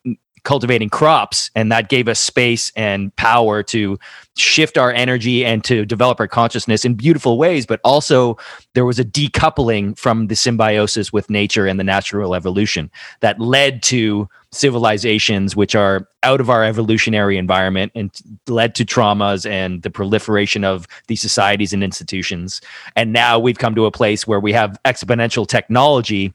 cultivating 0.45 0.90
crops 0.90 1.51
and 1.55 1.70
that 1.70 1.88
gave 1.88 2.09
us 2.09 2.18
space 2.18 2.72
and 2.74 3.14
power 3.16 3.62
to 3.62 3.99
shift 4.36 4.76
our 4.76 4.90
energy 4.93 5.45
and 5.45 5.62
to 5.64 5.84
develop 5.84 6.18
our 6.18 6.26
consciousness 6.26 6.84
in 6.84 6.95
beautiful 6.95 7.38
ways. 7.38 7.66
But 7.66 7.80
also 7.84 8.36
there 8.74 8.84
was 8.84 8.99
a 8.99 9.05
decoupling 9.05 9.97
from 9.97 10.26
the 10.26 10.36
symbiosis 10.36 11.12
with 11.12 11.30
nature 11.30 11.66
and 11.66 11.78
the 11.78 11.84
natural 11.84 12.34
evolution 12.34 12.90
that 13.20 13.38
led 13.40 13.82
to 13.84 14.28
civilizations 14.53 15.57
which 15.57 15.74
are 15.74 16.07
out 16.22 16.40
of 16.40 16.51
our 16.51 16.62
evolutionary 16.62 17.38
environment 17.38 17.90
and 17.95 18.11
led 18.49 18.74
to 18.74 18.84
traumas 18.84 19.49
and 19.49 19.82
the 19.82 19.90
proliferation 19.90 20.62
of 20.62 20.86
these 21.07 21.22
societies 21.22 21.72
and 21.72 21.82
institutions. 21.82 22.61
And 22.95 23.12
now 23.12 23.38
we've 23.38 23.59
come 23.59 23.74
to 23.74 23.86
a 23.86 23.90
place 23.90 24.26
where 24.26 24.40
we 24.40 24.53
have 24.53 24.78
exponential 24.84 25.47
technology 25.47 26.34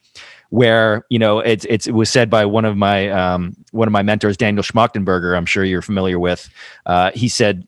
where 0.50 1.06
you 1.10 1.20
know 1.20 1.40
it's, 1.40 1.66
it's 1.70 1.88
it 1.88 1.94
was 1.94 2.10
said 2.10 2.30
by 2.30 2.46
one 2.46 2.66
of 2.66 2.78
my 2.78 3.10
um, 3.10 3.56
one 3.72 3.88
of 3.88 3.92
my 3.92 4.02
mentors 4.02 4.38
daniel 4.38 4.64
schmachtenberger 4.64 5.36
i'm 5.36 5.46
sure 5.46 5.64
you're 5.64 5.82
familiar 5.82 6.20
with 6.20 6.50
uh, 6.86 7.12
he 7.14 7.28
said 7.28 7.68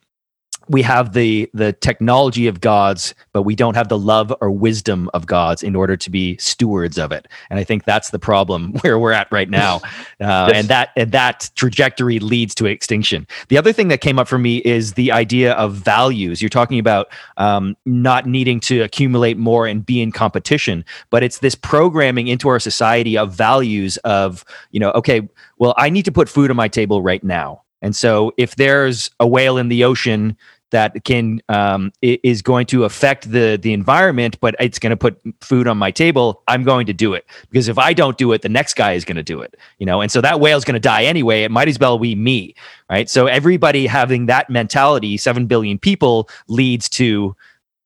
we 0.70 0.82
have 0.84 1.14
the 1.14 1.50
the 1.54 1.74
technology 1.74 2.48
of 2.48 2.62
gods 2.62 3.14
but 3.34 3.44
we 3.44 3.56
don't 3.56 3.76
have 3.76 3.90
the 3.90 3.98
love 3.98 4.34
or 4.40 4.50
wisdom 4.52 5.10
of 5.14 5.26
gods 5.26 5.64
in 5.64 5.76
order 5.76 5.98
to 5.98 6.10
be 6.10 6.38
stewards 6.38 6.98
of 6.98 7.12
it. 7.12 7.28
And 7.50 7.60
i 7.60 7.64
think 7.64 7.84
that's 7.86 8.12
the 8.12 8.20
problem 8.20 8.74
where 8.82 8.98
we're 8.98 9.12
at 9.12 9.32
right 9.32 9.50
now. 9.50 9.82
Uh, 10.22 10.48
Yes. 10.50 10.60
and 10.60 10.68
that 10.68 10.90
and 10.96 11.12
that 11.12 11.50
trajectory 11.56 12.20
leads 12.20 12.54
to 12.56 12.66
extinction. 12.66 13.26
The 13.48 13.58
other 13.58 13.72
thing 13.72 13.88
that 13.88 14.02
came 14.02 14.20
up 14.20 14.28
for 14.28 14.38
me 14.38 14.58
is 14.58 14.94
the 14.94 15.12
idea 15.12 15.54
of 15.54 15.74
values. 15.74 16.42
You're 16.42 16.50
talking 16.50 16.78
about 16.78 17.08
um, 17.38 17.76
not 17.86 18.26
needing 18.26 18.60
to 18.62 18.82
accumulate 18.82 19.38
more 19.38 19.66
and 19.66 19.86
be 19.86 20.02
in 20.02 20.12
competition 20.12 20.84
but 21.10 21.24
it's 21.24 21.40
this 21.40 21.56
programming 21.56 22.28
into 22.28 22.50
our 22.50 22.60
society 22.60 23.18
of 23.18 23.34
values 23.34 23.98
of 23.98 24.44
you 24.72 24.80
know 24.80 24.92
okay 24.92 25.28
well 25.58 25.74
i 25.78 25.90
need 25.90 26.06
to 26.06 26.12
put 26.12 26.28
food 26.30 26.50
on 26.50 26.58
my 26.58 26.68
table 26.68 27.02
right 27.02 27.24
now. 27.24 27.64
And 27.82 27.96
so 27.96 28.34
if 28.38 28.56
there's 28.58 29.10
a 29.22 29.28
whale 29.28 29.58
in 29.58 29.70
the 29.70 29.86
ocean 29.86 30.36
that 30.72 31.04
can 31.04 31.42
um, 31.50 31.92
is 32.02 32.42
going 32.42 32.66
to 32.68 32.84
affect 32.84 33.32
the 33.32 33.58
the 33.62 33.74
environment, 33.74 34.40
but 34.40 34.56
it's 34.60 34.80
going 34.80 34.92
to 34.92 34.98
put 34.98 35.20
food 35.42 35.68
on 35.68 35.78
my 35.78 35.92
table. 35.92 36.44
I'm 36.48 36.64
going 36.64 36.86
to 36.88 36.94
do 36.94 37.14
it 37.14 37.26
because 37.50 37.68
if 37.68 37.78
I 37.78 37.94
don't 37.94 38.18
do 38.18 38.32
it, 38.34 38.42
the 38.42 38.50
next 38.50 38.76
guy 38.76 38.94
is 38.94 39.06
going 39.06 39.18
to 39.18 39.24
do 39.24 39.42
it. 39.42 39.56
You 39.80 39.86
know, 39.86 40.02
and 40.02 40.12
so 40.12 40.22
that 40.22 40.40
whale's 40.40 40.64
going 40.66 40.74
to 40.76 40.80
die 40.80 41.04
anyway. 41.06 41.44
It 41.44 41.52
might 41.52 41.68
as 41.68 41.80
well 41.80 41.98
be 41.98 42.16
me, 42.16 42.56
right? 42.90 43.10
So 43.10 43.28
everybody 43.28 43.88
having 43.88 44.28
that 44.28 44.50
mentality, 44.50 45.18
seven 45.18 45.46
billion 45.48 45.80
people, 45.80 46.30
leads 46.48 46.90
to 46.90 47.36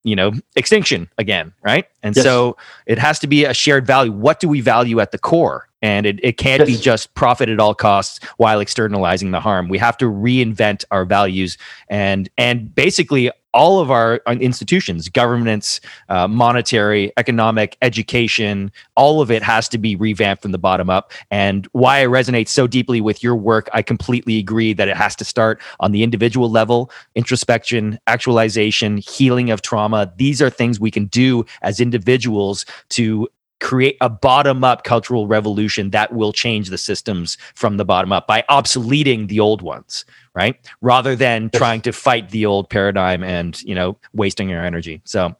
you 0.05 0.15
know 0.17 0.33
extinction 0.57 1.09
again 1.17 1.53
right 1.63 1.85
and 2.03 2.13
Yes. 2.13 2.25
so 2.25 2.57
it 2.87 2.99
has 2.99 3.19
to 3.19 3.27
be 3.27 3.45
a 3.45 3.53
shared 3.53 3.87
value 3.87 4.11
what 4.11 4.41
do 4.41 4.49
we 4.49 4.59
value 4.59 4.99
at 4.99 5.11
the 5.11 5.17
core 5.17 5.69
and 5.83 6.05
it, 6.05 6.19
it 6.23 6.37
can't 6.37 6.65
be 6.65 6.77
just 6.77 7.13
profit 7.13 7.49
at 7.49 7.59
all 7.59 7.75
costs 7.75 8.19
while 8.37 8.61
externalizing 8.61 9.31
the 9.31 9.41
harm. 9.41 9.67
We 9.67 9.77
have 9.77 9.97
to 9.97 10.05
reinvent 10.05 10.85
our 10.89 11.05
values 11.05 11.57
and 11.89 12.29
and 12.37 12.73
basically 12.73 13.29
all 13.53 13.79
of 13.79 13.91
our 13.91 14.19
uh, 14.25 14.31
institutions 14.31 15.09
governments 15.09 15.79
uh, 16.09 16.27
monetary 16.27 17.11
economic 17.17 17.77
education 17.83 18.71
all 18.95 19.21
of 19.21 19.29
it 19.29 19.43
has 19.43 19.69
to 19.69 19.77
be 19.77 19.95
revamped 19.95 20.41
from 20.41 20.51
the 20.53 20.57
bottom 20.57 20.89
up. 20.89 21.11
And 21.29 21.67
why 21.73 22.01
i 22.01 22.05
resonate 22.05 22.47
so 22.47 22.65
deeply 22.65 23.01
with 23.01 23.21
your 23.21 23.35
work 23.35 23.69
i 23.73 23.81
completely 23.81 24.39
agree 24.39 24.73
that 24.73 24.87
it 24.87 24.95
has 24.95 25.15
to 25.17 25.25
start 25.25 25.61
on 25.81 25.91
the 25.91 26.01
individual 26.01 26.49
level 26.49 26.89
introspection 27.13 27.99
actualization 28.07 28.97
healing 28.97 29.49
of 29.49 29.61
trauma. 29.61 30.13
These 30.15 30.41
are 30.41 30.49
things 30.49 30.79
we 30.79 30.91
can 30.91 31.07
do 31.07 31.45
as 31.61 31.81
individuals 31.81 32.65
to 32.91 33.27
create 33.63 33.97
a 34.01 34.09
bottom 34.09 34.63
up 34.63 34.83
cultural 34.83 35.25
revolution 35.25 35.89
that 35.89 36.13
will 36.13 36.33
change 36.33 36.69
the 36.69 36.77
systems 36.77 37.37
from 37.55 37.77
the 37.77 37.85
bottom 37.85 38.11
up 38.11 38.27
by 38.27 38.43
obsoleting 38.49 39.27
the 39.29 39.39
old 39.39 39.63
ones 39.63 40.05
right? 40.35 40.55
Rather 40.81 41.15
than 41.15 41.49
trying 41.51 41.81
to 41.81 41.91
fight 41.91 42.29
the 42.29 42.45
old 42.45 42.69
paradigm 42.69 43.23
and 43.23 43.61
you 43.63 43.75
know 43.75 43.97
wasting 44.13 44.49
your 44.49 44.63
energy. 44.63 45.01
So 45.05 45.35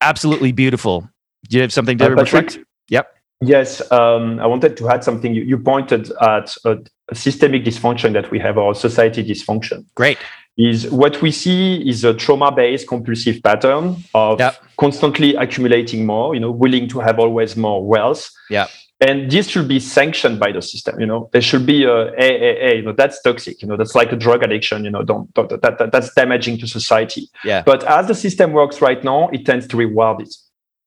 absolutely 0.00 0.52
beautiful. 0.52 1.08
Do 1.48 1.56
you 1.56 1.62
have 1.62 1.72
something 1.72 1.98
to 1.98 2.04
Uh, 2.04 2.08
Patrick? 2.16 2.44
reflect 2.46 2.58
yep. 2.88 3.12
Yes, 3.42 3.82
um, 3.92 4.40
I 4.40 4.46
wanted 4.46 4.76
to 4.78 4.88
add 4.88 5.04
something. 5.04 5.34
You, 5.34 5.42
you 5.42 5.58
pointed 5.58 6.10
at 6.22 6.56
a, 6.64 6.78
a 7.08 7.14
systemic 7.14 7.64
dysfunction 7.64 8.14
that 8.14 8.30
we 8.30 8.38
have, 8.38 8.56
or 8.56 8.74
society 8.74 9.22
dysfunction. 9.22 9.84
great 9.94 10.18
Is 10.58 10.90
what 10.90 11.20
we 11.20 11.30
see 11.32 11.86
is 11.86 12.02
a 12.02 12.14
trauma-based 12.14 12.88
compulsive 12.88 13.42
pattern 13.42 13.96
of 14.14 14.40
Yep. 14.40 14.54
constantly 14.78 15.34
accumulating 15.34 16.06
more. 16.06 16.34
You 16.34 16.40
know, 16.40 16.50
willing 16.50 16.88
to 16.88 17.00
have 17.00 17.18
always 17.18 17.56
more 17.56 17.84
wealth. 17.84 18.30
Yeah. 18.48 18.66
And 18.98 19.30
this 19.30 19.48
should 19.48 19.68
be 19.68 19.78
sanctioned 19.78 20.40
by 20.40 20.52
the 20.52 20.62
system. 20.62 20.98
You 20.98 21.04
know, 21.04 21.28
there 21.34 21.42
should 21.42 21.66
be 21.66 21.84
a, 21.84 22.10
hey, 22.16 22.38
hey, 22.38 22.58
hey, 22.62 22.76
you 22.76 22.82
know, 22.82 22.92
that's 22.92 23.20
toxic. 23.20 23.60
You 23.60 23.68
know, 23.68 23.76
that's 23.76 23.94
like 23.94 24.10
a 24.12 24.16
drug 24.16 24.42
addiction. 24.42 24.84
You 24.86 24.90
know, 24.90 25.02
don't, 25.02 25.32
don't 25.34 25.50
that, 25.50 25.76
that 25.78 25.92
that's 25.92 26.14
damaging 26.14 26.56
to 26.60 26.66
society. 26.66 27.28
Yeah. 27.44 27.62
But 27.62 27.84
as 27.84 28.06
the 28.06 28.14
system 28.14 28.52
works 28.52 28.80
right 28.80 29.04
now, 29.04 29.28
it 29.34 29.44
tends 29.44 29.66
to 29.68 29.76
reward 29.76 30.22
it. 30.22 30.34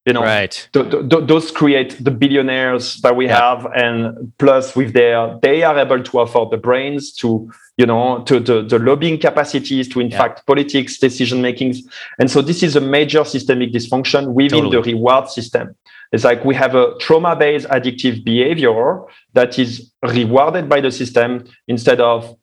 You 0.06 0.14
know, 0.14 0.24
right 0.24 0.68
th- 0.74 0.90
th- 0.90 1.10
th- 1.10 1.28
those 1.28 1.52
create 1.52 2.04
the 2.04 2.10
billionaires 2.10 2.96
that 3.02 3.16
we 3.16 3.28
Yeah. 3.28 3.38
have 3.38 3.68
and 3.76 4.32
plus 4.40 4.76
with 4.76 4.94
their 4.94 5.38
they 5.44 5.62
are 5.62 5.78
able 5.78 6.02
to 6.02 6.20
afford 6.22 6.50
the 6.50 6.58
brains 6.58 7.14
to 7.18 7.52
you 7.80 7.86
know 7.86 8.22
to 8.30 8.40
the, 8.40 8.62
the 8.62 8.78
lobbying 8.78 9.18
capacities 9.18 9.88
to 9.92 10.00
in 10.02 10.10
Yeah. 10.12 10.18
fact 10.22 10.46
politics 10.46 11.00
decision 11.00 11.42
makings. 11.42 11.78
And 12.20 12.30
so 12.30 12.42
this 12.42 12.62
is 12.62 12.76
a 12.76 12.82
major 12.82 13.24
systemic 13.24 13.72
dysfunction 13.72 14.34
within 14.34 14.66
Totally. 14.66 14.76
the 14.76 14.82
reward 14.96 15.30
system. 15.30 15.76
It's 16.12 16.26
like 16.30 16.44
we 16.44 16.56
have 16.56 16.76
a 16.76 16.86
trauma 17.00 17.36
based 17.36 17.68
addictive 17.70 18.24
behavior 18.26 19.00
that 19.34 19.58
is 19.58 19.72
rewarded 20.04 20.68
by 20.68 20.82
the 20.82 20.92
system 20.92 21.46
instead 21.68 22.00
of 22.02 22.36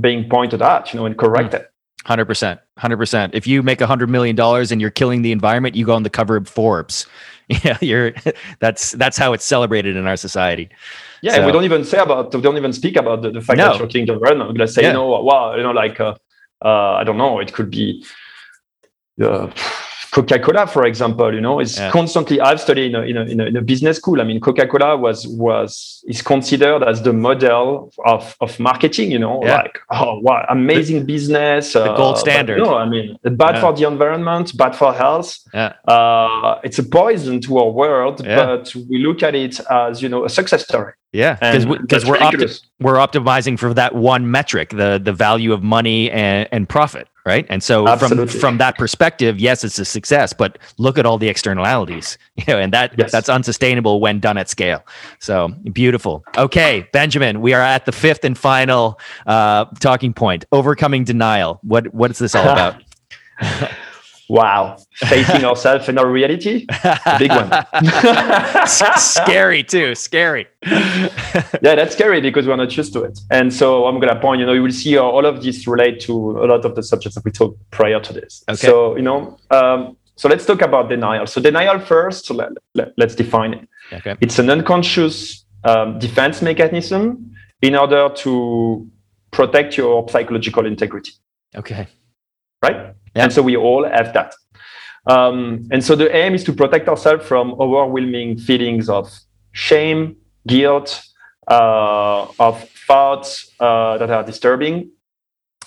being 0.00 0.28
pointed 0.28 0.60
at 0.62 0.92
you 0.92 0.98
know 1.00 1.06
and 1.06 1.16
corrected. 1.16 1.62
Hmm. 1.62 1.66
100% 2.12 2.58
100% 2.78 3.30
if 3.34 3.46
you 3.46 3.62
make 3.62 3.80
a 3.82 3.86
hundred 3.86 4.08
million 4.08 4.34
dollars 4.34 4.72
and 4.72 4.80
you're 4.80 4.96
killing 5.02 5.20
the 5.22 5.32
environment 5.32 5.76
you 5.76 5.84
go 5.84 5.94
on 5.94 6.02
the 6.02 6.10
cover 6.18 6.34
of 6.36 6.48
forbes 6.48 7.06
yeah 7.64 7.76
you're 7.80 8.12
that's 8.60 8.92
that's 8.92 9.18
how 9.18 9.32
it's 9.32 9.44
celebrated 9.44 9.96
in 9.96 10.06
our 10.06 10.16
society 10.16 10.68
Yeah, 11.22 11.36
and 11.36 11.46
we 11.46 11.52
don't 11.52 11.64
even 11.64 11.84
say 11.84 11.98
about, 11.98 12.32
we 12.34 12.40
don't 12.40 12.56
even 12.56 12.72
speak 12.72 12.96
about 12.96 13.20
the, 13.22 13.30
the 13.30 13.42
fact 13.42 13.58
No. 13.58 13.76
that 13.76 13.94
you're 13.94 14.02
environment. 14.08 14.56
Let's 14.56 14.72
say, 14.74 14.82
Yeah. 14.82 14.88
you 14.88 14.94
know, 14.94 15.08
wow, 15.20 15.54
you 15.54 15.62
know, 15.62 15.74
like, 15.84 16.00
uh, 16.00 16.14
uh, 16.64 16.92
I 17.00 17.04
don't 17.04 17.18
know, 17.18 17.40
it 17.40 17.52
could 17.52 17.70
be 17.70 18.02
uh, 19.20 19.50
Coca-Cola, 20.12 20.66
for 20.66 20.84
example. 20.86 21.32
You 21.34 21.40
know, 21.40 21.60
it's 21.60 21.78
Yeah. 21.78 21.90
constantly. 21.90 22.40
I've 22.40 22.60
studied 22.60 22.86
in 22.90 22.94
a, 22.96 23.02
in 23.02 23.16
a, 23.16 23.22
in, 23.32 23.40
a, 23.40 23.44
in 23.46 23.56
a 23.56 23.62
business 23.62 23.96
school. 23.98 24.20
I 24.20 24.24
mean, 24.24 24.40
Coca-Cola 24.40 24.96
was 24.96 25.26
was 25.28 26.02
is 26.08 26.22
considered 26.22 26.82
as 26.82 27.02
the 27.02 27.12
model 27.12 27.92
of 28.06 28.36
of 28.40 28.58
marketing. 28.58 29.10
You 29.12 29.18
know, 29.18 29.40
Yeah. 29.44 29.56
like 29.62 29.78
oh 29.90 30.18
wow, 30.20 30.44
amazing 30.48 31.06
business, 31.06 31.76
uh, 31.76 31.94
gold 31.96 32.18
standard. 32.18 32.58
No, 32.58 32.74
I 32.76 32.86
mean, 32.88 33.16
bad 33.22 33.54
Yeah. 33.56 33.60
for 33.60 33.72
the 33.72 33.84
environment, 33.86 34.56
bad 34.56 34.74
for 34.76 34.92
health. 34.92 35.38
Yeah. 35.54 35.72
Uh, 35.86 36.58
it's 36.64 36.78
a 36.78 36.84
poison 36.84 37.40
to 37.42 37.58
our 37.58 37.70
world, 37.70 38.24
Yeah. 38.24 38.36
but 38.44 38.74
we 38.88 38.98
look 38.98 39.22
at 39.22 39.34
it 39.34 39.60
as 39.70 40.02
you 40.02 40.08
know 40.08 40.24
a 40.24 40.28
success 40.28 40.62
story. 40.64 40.92
yeah 41.12 41.34
because 41.40 41.64
And 41.64 41.78
because 41.84 42.04
we're 42.08 42.22
opti- 42.28 42.60
we're 42.84 43.00
optimizing 43.06 43.58
for 43.58 43.74
that 43.80 43.92
one 44.14 44.30
metric 44.30 44.68
the 44.70 44.90
the 45.08 45.12
value 45.12 45.52
of 45.56 45.60
money 45.76 46.00
and, 46.24 46.46
and 46.54 46.62
profit 46.76 47.06
right? 47.26 47.46
And 47.48 47.62
so 47.62 47.86
Absolutely. 47.86 48.26
from 48.32 48.40
from 48.40 48.58
that 48.58 48.76
perspective 48.78 49.38
yes 49.38 49.62
it's 49.64 49.78
a 49.78 49.84
success 49.84 50.32
but 50.32 50.58
look 50.78 50.98
at 50.98 51.06
all 51.06 51.18
the 51.18 51.28
externalities 51.28 52.18
you 52.36 52.44
know 52.48 52.58
and 52.58 52.72
that 52.72 52.92
Yes. 52.98 53.12
that's 53.12 53.28
unsustainable 53.28 54.00
when 54.00 54.20
done 54.20 54.38
at 54.38 54.48
scale. 54.48 54.82
So 55.18 55.48
beautiful. 55.72 56.24
Okay 56.36 56.88
benjamin 56.92 57.40
we 57.40 57.52
are 57.54 57.62
at 57.62 57.84
the 57.86 57.92
fifth 57.92 58.24
and 58.24 58.36
final 58.36 58.98
uh, 59.26 59.64
talking 59.80 60.12
point 60.14 60.44
overcoming 60.52 61.04
denial. 61.04 61.58
What 61.62 61.92
what 61.94 62.10
is 62.10 62.18
this 62.18 62.34
all 62.34 62.48
about 62.56 62.82
Wow. 64.30 64.76
Facing 64.94 65.44
ourselves 65.44 65.88
in 65.88 65.98
our 65.98 66.08
reality, 66.08 66.64
big 67.18 67.32
one. 67.32 67.50
scary 68.96 69.64
too 69.64 69.96
scary 69.96 70.46
yeah, 70.66 71.74
that's 71.74 71.94
scary 71.94 72.20
because 72.20 72.46
we're 72.46 72.54
not 72.54 72.76
used 72.76 72.92
to 72.92 73.02
it. 73.02 73.18
And 73.32 73.52
so 73.52 73.86
I'm 73.86 73.96
going 73.96 74.14
to 74.14 74.20
point, 74.20 74.38
you 74.38 74.46
know, 74.46 74.52
you 74.52 74.62
will 74.62 74.70
see 74.70 74.96
all 74.96 75.26
of 75.26 75.42
this 75.42 75.66
relate 75.66 75.98
to 76.02 76.12
a 76.44 76.46
lot 76.46 76.64
of 76.64 76.76
the 76.76 76.82
subjects 76.84 77.16
that 77.16 77.24
we 77.24 77.32
talked 77.32 77.58
prior 77.72 77.98
to 77.98 78.12
this. 78.12 78.44
Okay. 78.48 78.68
So, 78.68 78.94
you 78.94 79.02
know, 79.02 79.36
um, 79.50 79.96
so 80.14 80.28
let's 80.28 80.46
talk 80.46 80.62
about 80.62 80.88
denial. 80.88 81.26
So 81.26 81.40
denial 81.40 81.80
first, 81.80 82.26
so 82.26 82.34
let, 82.34 82.52
let, 82.76 82.92
let's 82.96 83.16
define 83.16 83.54
it. 83.54 83.68
okay 83.92 84.14
It's 84.20 84.38
an 84.38 84.48
unconscious 84.48 85.44
um, 85.64 85.98
defense 85.98 86.40
mechanism 86.40 87.34
in 87.62 87.74
order 87.74 88.08
to 88.18 88.88
protect 89.32 89.76
your 89.76 90.08
psychological 90.08 90.66
integrity. 90.66 91.10
okay 91.56 91.88
right? 92.62 92.94
Yeah. 93.14 93.24
And 93.24 93.32
so 93.32 93.42
we 93.42 93.56
all 93.56 93.84
have 93.88 94.12
that. 94.14 94.34
Um, 95.06 95.68
and 95.72 95.84
so 95.84 95.96
the 95.96 96.14
aim 96.14 96.34
is 96.34 96.44
to 96.44 96.52
protect 96.52 96.88
ourselves 96.88 97.26
from 97.26 97.52
overwhelming 97.54 98.38
feelings 98.38 98.88
of 98.88 99.10
shame, 99.52 100.16
guilt, 100.46 101.02
uh, 101.48 102.26
of 102.38 102.68
thoughts 102.86 103.50
uh, 103.60 103.98
that 103.98 104.10
are 104.10 104.22
disturbing. 104.22 104.90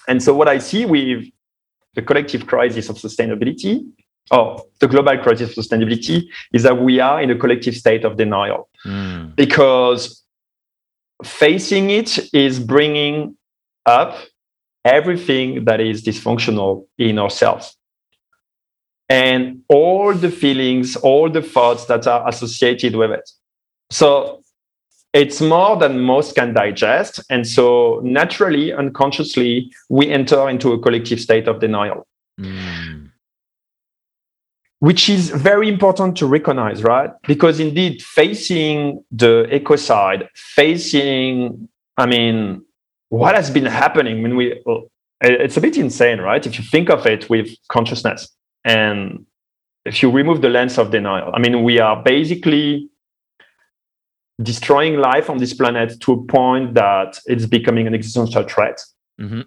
And 0.08 0.22
so 0.22 0.34
what 0.34 0.48
I 0.48 0.60
see 0.60 0.86
with 0.86 1.26
the 1.96 2.02
collective 2.02 2.48
crisis 2.48 2.90
of 2.90 2.98
sustainability, 2.98 3.86
or 4.32 4.64
the 4.80 4.88
global 4.88 5.18
crisis 5.18 5.58
of 5.58 5.66
sustainability, 5.66 6.26
is 6.54 6.64
that 6.64 6.82
we 6.82 7.00
are 7.00 7.22
in 7.22 7.30
a 7.30 7.36
collective 7.36 7.76
state 7.76 8.06
of 8.06 8.18
denial 8.18 8.70
Mm, 8.86 9.34
because 9.38 10.24
facing 11.24 11.90
it 11.90 12.20
is 12.34 12.60
bringing 12.60 13.38
up 13.86 14.18
everything 14.86 15.66
that 15.66 15.80
is 15.80 16.04
dysfunctional 16.04 16.86
in 16.98 17.20
ourselves. 17.20 17.78
And 19.10 19.62
all 19.70 20.14
the 20.14 20.32
feelings 20.32 20.96
all 20.96 21.30
the 21.30 21.42
thoughts 21.42 21.86
that 21.86 22.08
are 22.08 22.28
associated 22.28 22.96
with 22.96 23.12
it. 23.12 23.30
So 23.92 24.42
it's 25.14 25.40
more 25.42 25.78
than 25.78 26.00
most 26.00 26.36
can 26.36 26.54
digest. 26.54 27.24
And 27.30 27.48
so 27.48 28.02
naturally 28.04 28.74
unconsciously 28.74 29.72
we 29.90 30.10
enter 30.10 30.50
into 30.50 30.74
a 30.74 30.80
collective 30.80 31.20
state 31.20 31.48
of 31.48 31.60
denial. 31.60 32.08
Mm, 32.40 33.12
which 34.84 35.08
is 35.08 35.30
very 35.30 35.70
important 35.70 36.18
to 36.18 36.26
recognize, 36.26 36.84
right? 36.84 37.12
Because 37.26 37.62
indeed, 37.62 38.02
facing 38.02 39.02
the 39.12 39.48
ecocide, 39.50 40.28
facing, 40.36 41.70
I 41.96 42.06
mean, 42.06 42.66
what 43.14 43.36
has 43.36 43.52
been 43.52 43.68
happening? 43.68 44.24
When 44.24 44.36
we, 44.36 44.60
it's 45.22 45.56
a 45.56 45.62
bit 45.62 45.78
insane, 45.78 46.20
right? 46.20 46.44
If 46.44 46.58
you 46.58 46.66
think 46.66 46.90
of 46.90 47.06
it 47.06 47.30
with 47.30 47.48
consciousness 47.70 48.28
and 48.66 49.28
if 49.86 50.02
you 50.02 50.10
remove 50.10 50.42
the 50.42 50.50
lens 50.50 50.80
of 50.80 50.90
denial, 50.90 51.32
I 51.32 51.40
mean, 51.40 51.62
we 51.62 51.80
are 51.80 52.02
basically 52.02 52.90
destroying 54.42 54.96
life 54.98 55.30
on 55.30 55.38
this 55.38 55.54
planet 55.54 56.02
to 56.02 56.14
a 56.14 56.26
point 56.26 56.74
that 56.74 57.20
it's 57.28 57.46
becoming 57.46 57.86
an 57.86 57.94
existential 57.94 58.44
threat. 58.44 58.82
Mhm, 59.22 59.46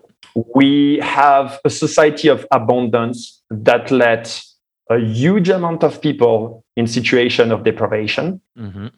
we 0.55 1.01
have 1.03 1.59
a 1.65 1.71
society 1.71 2.29
of 2.29 2.47
abundance 2.53 3.43
that 3.51 3.91
let 3.91 4.41
a 4.89 4.99
huge 4.99 5.49
amount 5.49 5.83
of 5.83 6.01
people 6.01 6.65
in 6.77 6.87
situation 6.87 7.51
of 7.51 7.65
deprivation 7.65 8.41
mhm, 8.57 8.93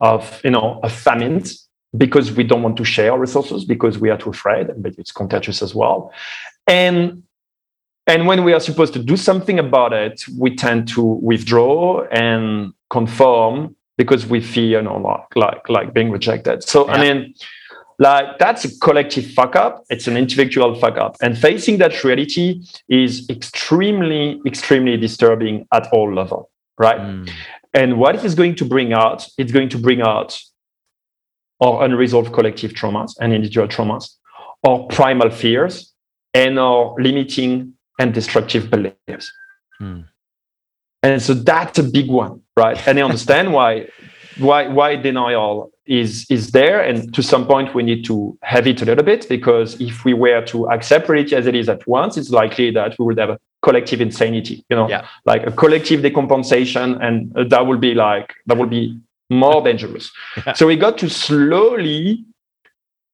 of 0.00 0.40
you 0.42 0.50
know 0.50 0.80
of 0.82 0.90
famine 0.90 1.40
because 1.96 2.32
we 2.32 2.44
don't 2.44 2.62
want 2.62 2.76
to 2.76 2.84
share 2.84 3.16
resources 3.18 3.64
because 3.64 3.98
we 3.98 4.10
are 4.10 4.18
too 4.18 4.30
afraid 4.30 4.68
but 4.78 4.94
it's 4.98 5.12
contagious 5.12 5.62
as 5.62 5.74
well. 5.74 6.12
And 6.66 7.22
and 8.06 8.26
when 8.26 8.44
we 8.44 8.52
are 8.52 8.60
supposed 8.60 8.92
to 8.94 9.02
do 9.02 9.16
something 9.16 9.58
about 9.58 9.92
it 9.92 10.24
we 10.38 10.54
tend 10.54 10.88
to 10.88 11.02
withdraw 11.02 12.04
and 12.10 12.72
conform 12.90 13.74
because 13.96 14.26
we 14.26 14.40
fear 14.40 14.78
you 14.78 14.82
know 14.82 14.98
like 14.98 15.36
like 15.36 15.68
like 15.68 15.94
being 15.94 16.10
rejected. 16.10 16.62
So 16.62 16.88
i 16.88 17.00
mean 17.00 17.34
like 18.00 18.38
that's 18.38 18.64
a 18.64 18.78
collective 18.80 19.30
fuck 19.32 19.54
up. 19.54 19.84
It's 19.88 20.08
an 20.08 20.16
individual 20.16 20.74
fuck 20.74 20.96
up. 20.98 21.16
And 21.22 21.38
facing 21.38 21.78
that 21.78 22.02
reality 22.02 22.64
is 22.88 23.28
extremely 23.30 24.40
extremely 24.44 24.96
disturbing 24.96 25.66
at 25.72 25.86
all 25.92 26.12
level 26.12 26.50
right? 26.78 26.98
Mm, 26.98 27.30
and 27.72 27.98
what 27.98 28.14
it 28.14 28.24
is 28.24 28.34
going 28.34 28.54
to 28.56 28.64
bring 28.64 28.92
out, 28.92 29.26
it's 29.38 29.52
going 29.52 29.68
to 29.70 29.78
bring 29.78 30.00
out 30.00 30.38
our 31.64 31.84
unresolved 31.86 32.30
collective 32.36 32.72
traumas 32.78 33.10
and 33.20 33.32
individual 33.32 33.68
traumas, 33.74 34.04
or 34.66 34.86
primal 34.88 35.30
fears, 35.30 35.74
and 36.42 36.58
our 36.58 36.94
limiting 36.98 37.72
and 38.00 38.08
destructive 38.18 38.64
beliefs. 38.74 39.26
mm. 39.80 40.04
And 41.02 41.20
so 41.26 41.32
that's 41.34 41.78
a 41.78 41.82
big 41.98 42.08
one, 42.10 42.34
right? 42.56 42.76
And 42.88 42.98
I 42.98 43.02
understand 43.02 43.46
why 43.58 43.70
why 44.38 44.60
why 44.78 44.96
denial 44.96 45.70
is 45.86 46.10
is 46.30 46.42
there. 46.58 46.78
And 46.88 46.96
to 47.16 47.22
some 47.22 47.44
point 47.46 47.74
we 47.74 47.82
need 47.90 48.02
to 48.06 48.16
have 48.42 48.66
it 48.72 48.80
a 48.82 48.86
little 48.90 49.04
bit 49.12 49.28
because 49.28 49.68
if 49.88 50.04
we 50.06 50.14
were 50.24 50.42
to 50.52 50.56
accept 50.74 51.08
reality 51.08 51.36
as 51.36 51.46
it 51.46 51.54
is 51.54 51.68
at 51.68 51.82
once, 51.86 52.16
it's 52.20 52.30
likely 52.30 52.70
that 52.78 52.90
we 52.98 53.04
would 53.06 53.18
have 53.18 53.30
a 53.36 53.38
collective 53.66 54.00
insanity, 54.00 54.56
you 54.70 54.76
know, 54.76 54.88
Yeah. 54.88 55.06
like 55.26 55.42
a 55.46 55.52
collective 55.62 56.00
decompensation, 56.00 56.86
and 57.04 57.14
that 57.52 57.66
will 57.66 57.78
be 57.88 57.92
like 57.94 58.28
that 58.46 58.56
will 58.60 58.72
be 58.80 58.98
more 59.30 59.62
dangerous. 59.62 60.10
Yeah. 60.36 60.52
So 60.52 60.66
we 60.66 60.76
got 60.76 60.98
to 60.98 61.08
slowly 61.08 62.24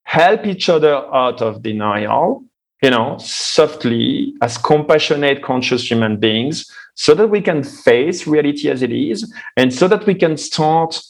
help 0.04 0.46
each 0.46 0.68
other 0.68 0.94
out 1.14 1.40
of 1.40 1.62
denial, 1.62 2.44
you 2.82 2.90
know, 2.90 3.16
softly 3.18 4.34
as 4.42 4.58
compassionate, 4.58 5.42
conscious 5.42 5.88
human 5.88 6.16
beings, 6.16 6.70
so 6.94 7.14
that 7.14 7.28
we 7.28 7.40
can 7.40 7.62
face 7.62 8.26
reality 8.26 8.68
as 8.68 8.82
it 8.82 8.92
is, 8.92 9.32
and 9.56 9.72
so 9.72 9.86
that 9.88 10.06
we 10.06 10.14
can 10.14 10.36
start 10.36 11.00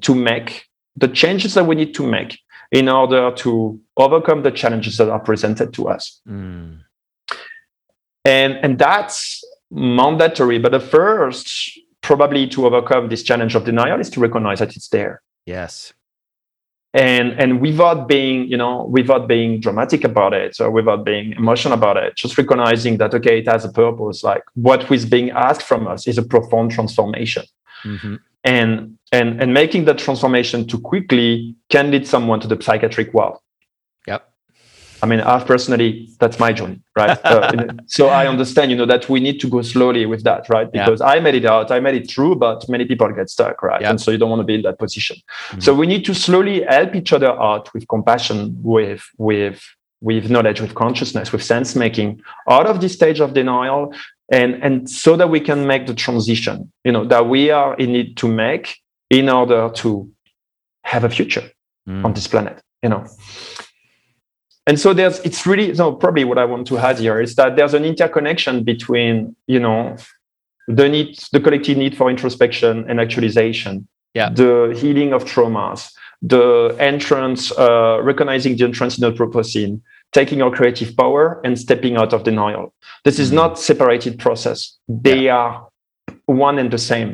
to 0.00 0.14
make 0.14 0.66
the 0.96 1.08
changes 1.08 1.54
that 1.54 1.66
we 1.66 1.74
need 1.74 1.94
to 1.94 2.06
make 2.06 2.38
in 2.72 2.88
order 2.88 3.32
to 3.32 3.80
overcome 3.96 4.42
the 4.42 4.50
challenges 4.50 4.96
that 4.96 5.08
are 5.08 5.20
presented 5.20 5.72
to 5.74 5.88
us. 5.88 6.20
Mm. 6.28 6.80
And, 8.24 8.54
and 8.62 8.78
that's 8.78 9.42
mandatory. 9.70 10.58
But 10.58 10.72
the 10.72 10.80
first, 10.80 11.78
probably 12.10 12.42
to 12.54 12.58
overcome 12.68 13.04
this 13.08 13.22
challenge 13.22 13.54
of 13.54 13.62
denial, 13.70 14.00
is 14.00 14.10
to 14.10 14.20
recognize 14.26 14.58
that 14.62 14.72
it's 14.76 14.90
there. 14.96 15.14
Yes. 15.56 15.92
and 16.92 17.28
and 17.42 17.50
without 17.66 18.00
being 18.14 18.38
you 18.52 18.58
know 18.62 18.74
without 18.98 19.24
being 19.34 19.50
dramatic 19.66 20.02
about 20.10 20.32
it 20.42 20.52
or 20.62 20.68
without 20.78 21.02
being 21.10 21.26
emotional 21.42 21.74
about 21.80 21.96
it 22.04 22.10
just 22.22 22.34
recognizing 22.42 22.94
that 23.00 23.10
okay 23.18 23.36
it 23.42 23.46
has 23.54 23.62
a 23.70 23.72
purpose 23.82 24.18
like 24.30 24.44
what 24.66 24.80
is 24.96 25.04
being 25.16 25.28
asked 25.48 25.66
from 25.70 25.82
us 25.92 26.00
is 26.10 26.18
a 26.18 26.26
profound 26.34 26.68
transformation 26.76 27.44
hmm 27.84 28.16
and 28.44 28.98
and 29.12 29.42
and 29.42 29.52
making 29.52 29.84
that 29.84 29.98
transformation 29.98 30.66
too 30.66 30.80
quickly 30.80 31.54
can 31.68 31.90
lead 31.90 32.06
someone 32.06 32.40
to 32.40 32.48
the 32.48 32.60
psychiatric 32.60 33.12
world. 33.12 33.38
I 35.02 35.06
mean 35.06 35.20
i've 35.20 35.46
personally 35.46 36.08
that's 36.18 36.38
my 36.38 36.52
journey 36.52 36.80
right 36.96 37.18
uh, 37.24 37.52
so 37.86 38.08
i 38.08 38.26
understand 38.26 38.70
you 38.70 38.76
know 38.76 38.86
that 38.86 39.08
we 39.08 39.18
need 39.20 39.38
to 39.40 39.48
go 39.48 39.62
slowly 39.62 40.04
with 40.06 40.22
that 40.24 40.48
right 40.48 40.68
Yeah. 40.72 40.84
because 40.84 41.00
i 41.00 41.20
made 41.20 41.34
it 41.34 41.44
out 41.44 41.70
i 41.70 41.80
made 41.80 41.94
it 41.94 42.10
through 42.10 42.34
but 42.36 42.68
many 42.68 42.84
people 42.84 43.08
get 43.12 43.28
stuck 43.30 43.62
right 43.62 43.80
Yeah. 43.80 43.90
and 43.90 44.00
so 44.00 44.10
you 44.10 44.18
don't 44.18 44.30
want 44.30 44.40
to 44.40 44.44
be 44.52 44.54
in 44.54 44.62
that 44.62 44.78
position 44.78 45.16
Mhm. 45.50 45.62
so 45.62 45.74
we 45.74 45.86
need 45.86 46.04
to 46.06 46.14
slowly 46.14 46.62
help 46.62 46.94
each 46.94 47.12
other 47.12 47.32
out 47.50 47.72
with 47.74 47.86
compassion 47.88 48.38
with 48.62 49.02
with 49.18 49.60
with 50.02 50.30
knowledge 50.30 50.60
with 50.60 50.74
consciousness 50.74 51.30
with 51.32 51.42
sense 51.42 51.76
making 51.76 52.20
out 52.48 52.66
of 52.66 52.80
this 52.80 52.92
stage 52.94 53.20
of 53.20 53.34
denial 53.34 53.92
and 54.32 54.50
and 54.66 54.88
so 54.88 55.16
that 55.16 55.28
we 55.28 55.40
can 55.40 55.66
make 55.66 55.86
the 55.86 55.94
transition 55.94 56.56
you 56.86 56.92
know 56.92 57.04
that 57.04 57.24
we 57.34 57.50
are 57.50 57.74
in 57.76 57.92
need 57.92 58.16
to 58.16 58.26
make 58.28 58.76
in 59.10 59.28
order 59.28 59.68
to 59.82 60.08
have 60.84 61.04
a 61.04 61.10
future 61.10 61.44
Mm. 61.88 62.04
on 62.04 62.12
this 62.12 62.28
planet 62.28 62.56
you 62.82 62.90
know 62.90 63.02
and 64.70 64.78
so 64.78 64.94
there's 64.94 65.18
it's 65.28 65.44
really 65.50 65.74
so 65.74 65.92
probably 66.02 66.22
what 66.30 66.38
i 66.38 66.44
want 66.44 66.64
to 66.64 66.78
add 66.78 66.96
here 67.04 67.20
is 67.20 67.34
that 67.34 67.56
there's 67.56 67.74
an 67.74 67.84
interconnection 67.84 68.62
between 68.62 69.34
you 69.54 69.58
know 69.58 69.96
the 70.68 70.88
need 70.88 71.18
the 71.32 71.40
collective 71.40 71.76
need 71.76 71.96
for 71.96 72.08
introspection 72.08 72.84
and 72.88 73.00
actualization. 73.00 73.74
Yeah. 74.14 74.28
the 74.42 74.76
healing 74.80 75.12
of 75.12 75.24
traumas 75.24 75.80
the 76.34 76.74
entrance 76.92 77.42
uh, 77.64 77.96
recognizing 78.10 78.56
the 78.56 78.64
entrance 78.64 78.94
in 78.98 79.02
anthropocene 79.10 79.80
taking 80.12 80.38
our 80.42 80.50
creative 80.58 80.96
power 80.96 81.40
and 81.44 81.52
stepping 81.58 81.94
out 81.96 82.12
of 82.12 82.24
denial. 82.24 82.64
This 83.06 83.18
is 83.24 83.28
Mhm. 83.30 83.38
not 83.40 83.50
separated 83.68 84.18
process. 84.24 84.58
They 85.08 85.22
are 85.28 85.52
one 86.26 86.56
and 86.62 86.70
the 86.76 86.82
same 86.92 87.10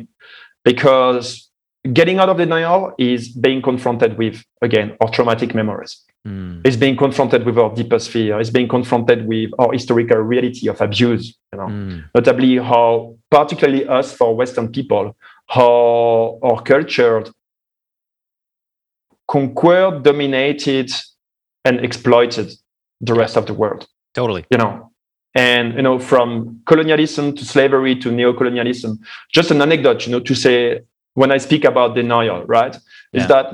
because 0.64 1.26
getting 1.98 2.18
out 2.22 2.30
of 2.32 2.36
denial 2.38 2.80
is 2.98 3.28
being 3.46 3.61
confronted 3.70 4.12
with 4.22 4.36
again 4.68 4.88
our 5.00 5.11
traumatic 5.16 5.50
memories 5.61 5.92
mm. 6.26 6.66
is 6.66 6.76
being 6.76 6.96
confronted 6.96 7.44
with 7.46 7.56
our 7.58 7.74
deepest 7.74 8.10
fear, 8.10 8.40
It's 8.40 8.50
being 8.50 8.68
confronted 8.68 9.26
with 9.26 9.50
our 9.58 9.72
historical 9.72 10.18
reality 10.18 10.68
of 10.68 10.80
abuse, 10.80 11.36
you 11.52 11.58
know, 11.58 11.66
mm. 11.66 12.04
notably 12.14 12.56
how, 12.56 13.16
particularly 13.30 13.86
us 13.86 14.12
for 14.12 14.34
Western 14.34 14.68
people, 14.68 15.16
how 15.46 16.38
our 16.42 16.62
culture 16.62 17.24
conquered, 19.28 20.02
dominated, 20.02 20.90
and 21.64 21.84
exploited 21.84 22.52
the 23.00 23.14
rest 23.14 23.36
of 23.36 23.46
the 23.46 23.54
world. 23.54 23.86
Totally. 24.14 24.44
You 24.50 24.58
know, 24.58 24.90
and 25.34 25.74
you 25.74 25.82
know, 25.82 25.98
from 25.98 26.60
colonialism 26.66 27.34
to 27.34 27.44
slavery 27.44 27.94
to 27.96 28.10
neo-colonialism. 28.10 28.98
Just 29.32 29.50
an 29.50 29.60
anecdote, 29.60 30.06
you 30.06 30.12
know, 30.12 30.20
to 30.20 30.34
say 30.34 30.80
when 31.14 31.30
I 31.30 31.38
speak 31.38 31.64
about 31.64 31.94
denial, 31.94 32.44
right? 32.44 32.76
Is 33.12 33.26
that 33.28 33.52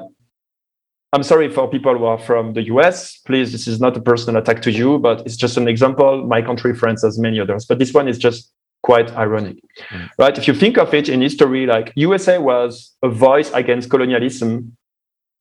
I'm 1.15 1.23
sorry 1.23 1.51
for 1.51 1.69
people 1.69 1.97
who 1.99 2.05
are 2.05 2.19
from 2.19 2.55
the 2.55 2.63
US. 2.65 3.19
Please, 3.19 3.53
this 3.53 3.69
is 3.69 3.81
not 3.81 3.97
a 3.97 4.01
personal 4.01 4.41
attack 4.41 4.63
to 4.63 4.73
you, 4.73 4.99
but 4.99 5.21
it's 5.27 5.37
just 5.37 5.59
an 5.59 5.69
example. 5.69 6.27
My 6.27 6.41
country, 6.41 6.75
France, 6.75 7.03
has 7.03 7.19
many 7.19 7.39
others, 7.39 7.67
but 7.67 7.79
this 7.79 7.93
one 7.93 8.09
is 8.09 8.17
just 8.17 8.51
quite 8.83 9.13
ironic, 9.13 9.57
mm. 9.91 10.09
right? 10.19 10.37
If 10.37 10.49
you 10.49 10.55
think 10.55 10.79
of 10.79 10.95
it 10.95 11.09
in 11.09 11.21
history, 11.21 11.67
like 11.67 11.93
USA 11.97 12.39
was 12.39 12.95
a 13.03 13.09
voice 13.11 13.51
against 13.53 13.91
colonialism 13.91 14.77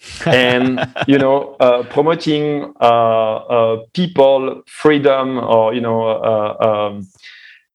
and 0.25 0.79
you 1.07 1.17
know 1.17 1.55
uh, 1.59 1.83
promoting 1.83 2.73
uh, 2.81 3.35
uh, 3.35 3.83
people 3.93 4.63
freedom 4.65 5.37
or 5.37 5.75
you 5.75 5.81
know 5.81 6.07
uh, 6.07 6.55
um, 6.59 7.07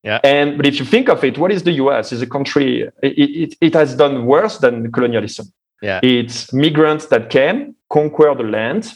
yeah 0.02 0.18
and 0.24 0.56
but 0.56 0.66
if 0.66 0.80
you 0.80 0.84
think 0.84 1.08
of 1.08 1.22
it 1.22 1.38
what 1.38 1.52
is 1.52 1.62
the 1.62 1.70
us 1.74 2.10
is 2.10 2.22
a 2.22 2.26
country 2.26 2.82
it, 3.02 3.14
it, 3.16 3.54
it 3.60 3.74
has 3.74 3.94
done 3.94 4.26
worse 4.26 4.58
than 4.58 4.90
colonialism 4.90 5.46
yeah 5.82 6.00
it's 6.02 6.52
migrants 6.52 7.06
that 7.06 7.30
came 7.30 7.75
conquer 7.90 8.34
the 8.34 8.42
land 8.42 8.92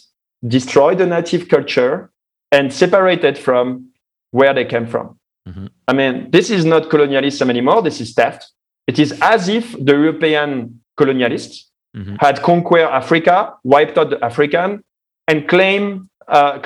destroy 0.47 0.95
the 0.95 1.07
native 1.07 1.49
culture 1.49 2.11
and 2.53 2.73
separate 2.73 3.25
it 3.25 3.39
from 3.39 3.89
where 4.31 4.55
they 4.55 4.65
came 4.65 4.87
from 4.87 5.19
mm-hmm. 5.49 5.67
i 5.89 5.93
mean 5.93 6.31
this 6.31 6.51
is 6.51 6.65
not 6.65 6.91
colonialism 6.91 7.51
anymore 7.51 7.83
this 7.83 8.01
is 8.01 8.15
theft 8.15 8.51
it 8.87 8.99
is 8.99 9.13
as 9.21 9.49
if 9.49 9.73
the 9.73 9.93
european 9.93 10.81
colonialists 10.99 11.71
mm-hmm. 11.97 12.17
had 12.21 12.43
conquered 12.43 12.89
Africa, 12.89 13.55
wiped 13.65 13.99
out 13.99 14.11
the 14.11 14.25
African, 14.25 14.85
and 15.27 15.49
claim 15.49 16.09
uh, 16.29 16.59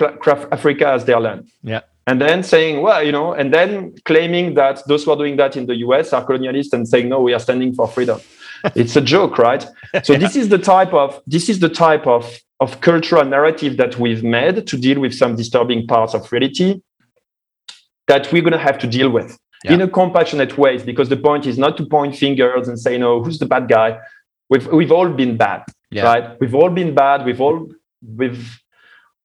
Africa 0.53 0.89
as 0.89 1.05
their 1.05 1.20
land. 1.20 1.49
Yeah. 1.62 1.81
And 2.07 2.20
then 2.20 2.43
saying, 2.43 2.83
well, 2.83 3.03
you 3.03 3.12
know, 3.12 3.33
and 3.33 3.53
then 3.53 3.95
claiming 4.05 4.55
that 4.55 4.87
those 4.87 5.05
who 5.05 5.12
are 5.12 5.16
doing 5.16 5.37
that 5.37 5.57
in 5.57 5.66
the 5.66 5.77
US 5.77 6.12
are 6.12 6.25
colonialists 6.25 6.72
and 6.72 6.87
saying, 6.87 7.09
no, 7.09 7.22
we 7.22 7.33
are 7.33 7.39
standing 7.39 7.72
for 7.75 7.89
freedom. 7.89 8.20
It's 8.75 8.97
a 8.97 9.01
joke, 9.01 9.39
right? 9.39 9.67
So 10.03 10.12
yeah. 10.12 10.19
this 10.19 10.37
is 10.37 10.49
the 10.49 10.59
type 10.59 10.93
of 10.93 11.21
this 11.27 11.49
is 11.49 11.61
the 11.61 11.69
type 11.69 12.07
of 12.07 12.39
of 12.61 12.81
cultural 12.81 13.25
narrative 13.25 13.77
that 13.77 13.99
we've 13.99 14.25
made 14.25 14.67
to 14.67 14.77
deal 14.77 15.01
with 15.01 15.15
some 15.15 15.37
disturbing 15.37 15.87
parts 15.87 16.15
of 16.15 16.31
reality 16.33 16.83
that 18.07 18.31
we're 18.33 18.43
going 18.43 18.53
to 18.53 18.59
have 18.59 18.79
to 18.79 18.87
deal 18.87 19.11
with 19.11 19.39
yeah. 19.65 19.73
in 19.73 19.81
a 19.81 19.89
compassionate 19.89 20.57
way 20.57 20.79
because 20.79 21.09
the 21.09 21.17
point 21.17 21.47
is 21.47 21.59
not 21.59 21.77
to 21.77 21.85
point 21.87 22.15
fingers 22.15 22.69
and 22.69 22.79
say 22.79 22.97
no 22.97 23.23
who's 23.23 23.39
the 23.39 23.47
bad 23.47 23.69
guy 23.69 23.99
we've 24.51 24.67
we've 24.69 24.93
all 24.93 25.09
been 25.09 25.37
bad, 25.37 25.65
yeah. 25.91 26.03
right? 26.05 26.41
We've 26.41 26.55
all 26.55 26.71
been 26.71 26.95
bad. 26.95 27.25
We've 27.25 27.41
all 27.41 27.69
we've 28.03 28.61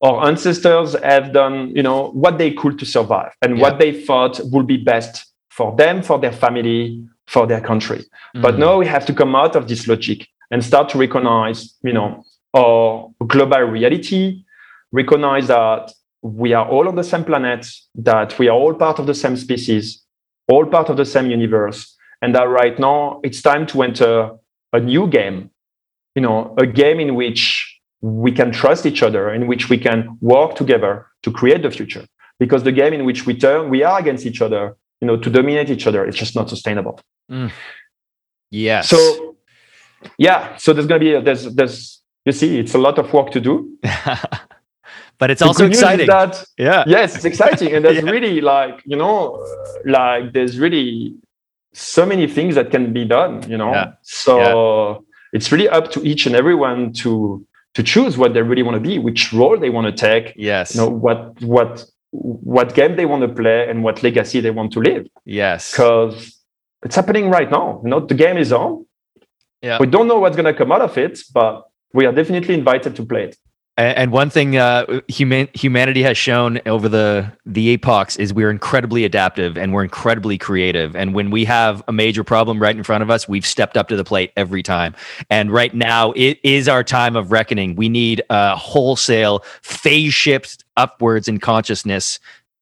our 0.01 0.27
ancestors 0.27 0.95
have 1.03 1.33
done, 1.33 1.75
you 1.75 1.83
know, 1.83 2.11
what 2.11 2.37
they 2.37 2.51
could 2.51 2.79
to 2.79 2.85
survive 2.85 3.33
and 3.41 3.57
yeah. 3.57 3.61
what 3.61 3.79
they 3.79 3.91
thought 4.01 4.39
would 4.45 4.65
be 4.65 4.77
best 4.77 5.25
for 5.49 5.75
them, 5.75 6.01
for 6.01 6.17
their 6.17 6.31
family, 6.31 7.05
for 7.29 7.45
their 7.45 7.61
country. 7.61 8.03
Mm. 8.35 8.41
But 8.41 8.57
now 8.57 8.77
we 8.77 8.87
have 8.87 9.05
to 9.05 9.13
come 9.13 9.35
out 9.35 9.55
of 9.55 9.67
this 9.67 9.87
logic 9.87 10.27
and 10.51 10.65
start 10.65 10.89
to 10.89 10.97
recognize, 10.97 11.75
you 11.83 11.93
know, 11.93 12.23
our 12.55 13.11
global 13.27 13.61
reality, 13.61 14.43
recognize 14.91 15.47
that 15.47 15.91
we 16.23 16.53
are 16.53 16.67
all 16.67 16.87
on 16.87 16.95
the 16.95 17.03
same 17.03 17.23
planet, 17.23 17.67
that 17.93 18.37
we 18.39 18.47
are 18.47 18.57
all 18.57 18.73
part 18.73 18.97
of 18.97 19.05
the 19.05 19.13
same 19.13 19.37
species, 19.37 20.03
all 20.47 20.65
part 20.65 20.89
of 20.89 20.97
the 20.97 21.05
same 21.05 21.29
universe, 21.29 21.95
and 22.23 22.33
that 22.33 22.49
right 22.49 22.79
now 22.79 23.19
it's 23.23 23.41
time 23.43 23.67
to 23.67 23.83
enter 23.83 24.31
a 24.73 24.79
new 24.79 25.07
game, 25.07 25.51
you 26.15 26.23
know, 26.23 26.55
a 26.57 26.65
game 26.65 26.99
in 26.99 27.13
which 27.13 27.79
we 28.01 28.31
can 28.31 28.51
trust 28.51 28.87
each 28.87 29.03
other, 29.03 29.31
in 29.31 29.45
which 29.45 29.69
we 29.69 29.77
can 29.77 30.17
work 30.19 30.55
together 30.55 31.05
to 31.21 31.31
create 31.31 31.61
the 31.61 31.69
future. 31.69 32.05
Because 32.39 32.63
the 32.63 32.71
game 32.71 32.93
in 32.93 33.05
which 33.05 33.27
we 33.27 33.37
turn, 33.37 33.69
we 33.69 33.83
are 33.83 33.99
against 33.99 34.25
each 34.25 34.41
other, 34.41 34.75
you 35.01 35.07
know, 35.07 35.17
to 35.17 35.29
dominate 35.29 35.69
each 35.69 35.87
other, 35.87 36.05
it's 36.05 36.17
just 36.17 36.35
not 36.35 36.49
sustainable. 36.49 36.99
Mm. 37.31 37.51
Yes. 38.51 38.89
So, 38.89 39.35
yeah. 40.17 40.55
So 40.57 40.73
there's 40.73 40.87
going 40.87 41.01
to 41.01 41.05
be 41.05 41.13
a, 41.13 41.21
there's 41.21 41.53
there's 41.53 42.01
you 42.25 42.31
see, 42.31 42.59
it's 42.59 42.73
a 42.73 42.77
lot 42.77 42.97
of 42.99 43.11
work 43.13 43.31
to 43.31 43.39
do. 43.39 43.77
but 45.17 45.31
it's 45.31 45.39
the 45.39 45.47
also 45.47 45.65
exciting. 45.65 46.07
That, 46.07 46.43
yeah. 46.57 46.83
Yes, 46.87 47.15
it's 47.15 47.25
exciting, 47.25 47.73
and 47.73 47.85
there's 47.85 48.03
yeah. 48.03 48.11
really 48.11 48.41
like 48.41 48.81
you 48.85 48.97
know, 48.97 49.45
like 49.85 50.33
there's 50.33 50.59
really 50.59 51.15
so 51.73 52.05
many 52.05 52.27
things 52.27 52.55
that 52.55 52.71
can 52.71 52.91
be 52.91 53.05
done 53.05 53.47
you 53.49 53.57
know 53.57 53.71
yeah. 53.71 53.91
so 54.01 54.39
yeah. 54.39 54.97
it's 55.33 55.51
really 55.51 55.69
up 55.69 55.91
to 55.91 56.01
each 56.05 56.25
and 56.25 56.35
everyone 56.35 56.91
to 56.91 57.45
to 57.73 57.83
choose 57.83 58.17
what 58.17 58.33
they 58.33 58.41
really 58.41 58.63
want 58.63 58.75
to 58.75 58.81
be 58.81 58.97
which 58.97 59.31
role 59.31 59.57
they 59.57 59.69
want 59.69 59.85
to 59.85 59.91
take 59.91 60.33
yes 60.35 60.73
you 60.73 60.81
know 60.81 60.89
what 60.89 61.39
what 61.41 61.85
what 62.11 62.73
game 62.73 62.95
they 62.95 63.05
want 63.05 63.21
to 63.21 63.29
play 63.29 63.69
and 63.69 63.83
what 63.83 64.01
legacy 64.03 64.39
they 64.39 64.51
want 64.51 64.73
to 64.73 64.79
live. 64.79 65.07
Yes. 65.25 65.71
Because 65.71 66.37
it's 66.83 66.95
happening 66.95 67.29
right 67.29 67.49
now. 67.49 67.81
You 67.83 67.89
know 67.89 67.99
the 67.99 68.15
game 68.15 68.37
is 68.37 68.51
on. 68.51 68.85
Yeah. 69.61 69.77
We 69.79 69.87
don't 69.87 70.07
know 70.07 70.19
what's 70.19 70.35
going 70.35 70.51
to 70.51 70.57
come 70.57 70.71
out 70.71 70.81
of 70.81 70.97
it 70.97 71.19
but 71.33 71.65
we 71.93 72.05
are 72.05 72.13
definitely 72.13 72.53
invited 72.53 72.95
to 72.95 73.05
play 73.05 73.25
it 73.25 73.37
and 73.79 74.11
one 74.11 74.29
thing 74.29 74.57
uh, 74.57 75.01
human, 75.07 75.47
humanity 75.53 76.03
has 76.03 76.17
shown 76.17 76.59
over 76.65 76.89
the 76.89 77.31
the 77.45 77.69
epochs 77.69 78.17
is 78.17 78.33
we're 78.33 78.49
incredibly 78.49 79.05
adaptive 79.05 79.57
and 79.57 79.73
we're 79.73 79.83
incredibly 79.83 80.37
creative. 80.37 80.95
And 80.95 81.13
when 81.13 81.31
we 81.31 81.45
have 81.45 81.81
a 81.87 81.93
major 81.93 82.23
problem 82.23 82.61
right 82.61 82.75
in 82.75 82.83
front 82.83 83.03
of 83.03 83.09
us, 83.09 83.27
we've 83.27 83.45
stepped 83.45 83.77
up 83.77 83.87
to 83.89 83.95
the 83.95 84.03
plate 84.03 84.31
every 84.35 84.63
time. 84.63 84.95
And 85.29 85.51
right 85.51 85.73
now, 85.73 86.11
it 86.11 86.39
is 86.43 86.67
our 86.67 86.83
time 86.83 87.15
of 87.15 87.31
reckoning. 87.31 87.75
We 87.75 87.89
need 87.89 88.21
a 88.29 88.55
wholesale 88.55 89.43
phase 89.61 90.13
shift 90.13 90.65
upwards 90.75 91.27
in 91.27 91.39
consciousness 91.39 92.19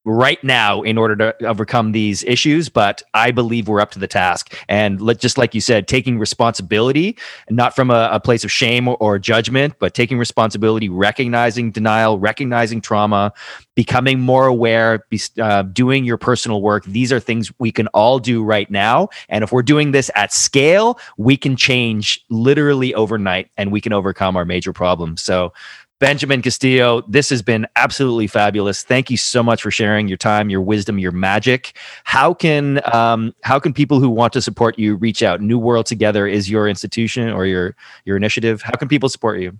right 0.07 0.41
now 0.41 0.81
in 0.83 0.97
order 0.97 1.15
to 1.17 1.45
overcome 1.45 1.91
these 1.91 2.23
issues 2.23 2.69
but 2.69 3.03
i 3.13 3.29
believe 3.29 3.67
we're 3.67 3.81
up 3.81 3.91
to 3.91 3.99
the 3.99 4.07
task. 4.07 4.55
And 4.69 5.01
let, 5.01 5.19
just 5.19 5.37
like 5.37 5.53
you 5.53 5.61
said 5.61 5.87
taking 5.87 6.17
responsibility 6.17 7.17
not 7.49 7.75
from 7.75 7.91
a, 7.91 8.09
a 8.11 8.19
place 8.19 8.43
of 8.43 8.51
shame 8.51 8.87
or, 8.87 8.95
or, 9.01 9.19
judgment 9.19 9.73
but 9.79 9.93
taking 9.93 10.17
responsibility 10.17 10.87
recognizing 10.87 11.71
denial 11.71 12.19
recognizing 12.19 12.79
trauma 12.79 13.33
becoming 13.75 14.19
more 14.19 14.47
aware 14.47 15.05
be, 15.09 15.19
uh, 15.39 15.63
doing 15.63 16.05
your 16.05 16.17
personal 16.17 16.61
work. 16.61 16.85
These 16.85 17.11
are 17.11 17.19
things 17.19 17.51
we 17.59 17.71
can 17.71 17.87
all 17.87 18.19
do 18.19 18.43
right 18.43 18.69
now. 18.71 19.09
And 19.27 19.43
if 19.43 19.51
we're 19.51 19.63
doing 19.63 19.91
this 19.91 20.09
at 20.15 20.31
scale 20.31 20.99
we 21.17 21.35
can 21.35 21.55
change 21.55 22.23
literally 22.29 22.93
overnight 22.93 23.49
and 23.57 23.71
we 23.71 23.81
can 23.81 23.91
overcome 23.91 24.37
our 24.37 24.45
major 24.45 24.71
problems. 24.71 25.21
So 25.21 25.51
Benjamin 25.99 26.43
Castillo, 26.43 27.01
this 27.07 27.29
has 27.31 27.41
been 27.41 27.65
absolutely 27.75 28.27
fabulous. 28.27 28.83
Thank 28.83 29.09
you 29.09 29.17
so 29.17 29.41
much 29.41 29.63
for 29.63 29.71
sharing 29.71 30.07
your 30.07 30.17
time, 30.17 30.49
your 30.51 30.61
wisdom, 30.61 30.99
your 30.99 31.11
magic. 31.11 31.75
How 32.03 32.35
can 32.35 32.81
um, 32.93 33.33
how 33.43 33.59
can 33.59 33.73
people 33.73 33.99
who 33.99 34.09
want 34.09 34.31
to 34.33 34.41
support 34.41 34.77
you 34.77 34.95
reach 34.95 35.23
out? 35.23 35.41
New 35.41 35.57
World 35.57 35.87
Together 35.87 36.27
is 36.27 36.49
your 36.49 36.67
institution 36.67 37.29
or 37.29 37.47
your 37.47 37.75
your 38.05 38.15
initiative. 38.15 38.61
How 38.61 38.73
can 38.73 38.87
people 38.87 39.09
support 39.09 39.39
you? 39.39 39.59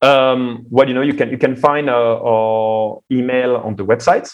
Um, 0.00 0.66
well, 0.70 0.86
you 0.86 0.94
know, 0.94 1.02
you 1.02 1.14
can 1.14 1.30
you 1.30 1.38
can 1.38 1.56
find 1.56 1.90
uh, 1.90 2.20
our 2.22 3.00
email 3.10 3.56
on 3.56 3.74
the 3.74 3.84
website. 3.84 4.32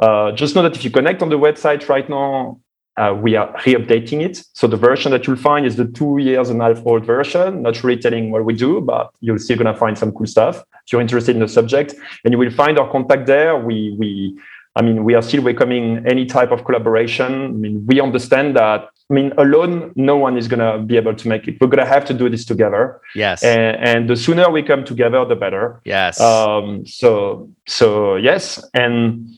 Uh, 0.00 0.32
just 0.32 0.56
know 0.56 0.62
that 0.62 0.74
if 0.74 0.82
you 0.82 0.90
connect 0.90 1.22
on 1.22 1.28
the 1.28 1.38
website 1.38 1.88
right 1.88 2.08
now, 2.08 2.58
uh, 3.00 3.14
we 3.14 3.34
are 3.34 3.48
re-updating 3.64 4.20
it. 4.20 4.44
So 4.52 4.66
the 4.66 4.76
version 4.76 5.10
that 5.12 5.26
you'll 5.26 5.36
find 5.36 5.64
is 5.64 5.76
the 5.76 5.86
two 5.86 6.18
years 6.18 6.50
and 6.50 6.60
a 6.60 6.64
half 6.66 6.86
old 6.86 7.04
version, 7.06 7.62
not 7.62 7.82
really 7.82 8.00
telling 8.00 8.30
what 8.30 8.44
we 8.44 8.54
do, 8.54 8.80
but 8.80 9.10
you're 9.20 9.38
still 9.38 9.56
gonna 9.56 9.76
find 9.76 9.96
some 9.96 10.12
cool 10.12 10.26
stuff 10.26 10.58
if 10.84 10.92
you're 10.92 11.00
interested 11.00 11.34
in 11.34 11.40
the 11.40 11.48
subject. 11.48 11.94
And 12.24 12.32
you 12.32 12.38
will 12.38 12.50
find 12.50 12.78
our 12.78 12.90
contact 12.90 13.26
there. 13.26 13.56
We 13.56 13.96
we 13.98 14.38
I 14.76 14.82
mean, 14.82 15.02
we 15.04 15.14
are 15.14 15.22
still 15.22 15.42
welcoming 15.42 16.04
any 16.06 16.26
type 16.26 16.52
of 16.52 16.64
collaboration. 16.64 17.32
I 17.32 17.48
mean, 17.48 17.84
we 17.86 18.00
understand 18.00 18.56
that. 18.56 18.88
I 19.10 19.12
mean, 19.12 19.32
alone, 19.36 19.92
no 19.96 20.16
one 20.16 20.38
is 20.38 20.46
going 20.46 20.60
to 20.60 20.78
be 20.78 20.96
able 20.96 21.14
to 21.16 21.28
make 21.28 21.48
it. 21.48 21.60
We're 21.60 21.66
going 21.66 21.84
to 21.84 21.92
have 21.92 22.04
to 22.04 22.14
do 22.14 22.28
this 22.28 22.44
together. 22.44 23.00
Yes. 23.16 23.42
And, 23.42 23.76
and 23.76 24.08
the 24.08 24.16
sooner 24.16 24.48
we 24.48 24.62
come 24.62 24.84
together, 24.84 25.24
the 25.24 25.34
better. 25.34 25.80
Yes. 25.84 26.20
Um, 26.20 26.86
so, 26.86 27.50
so 27.66 28.14
yes. 28.14 28.64
And 28.72 29.28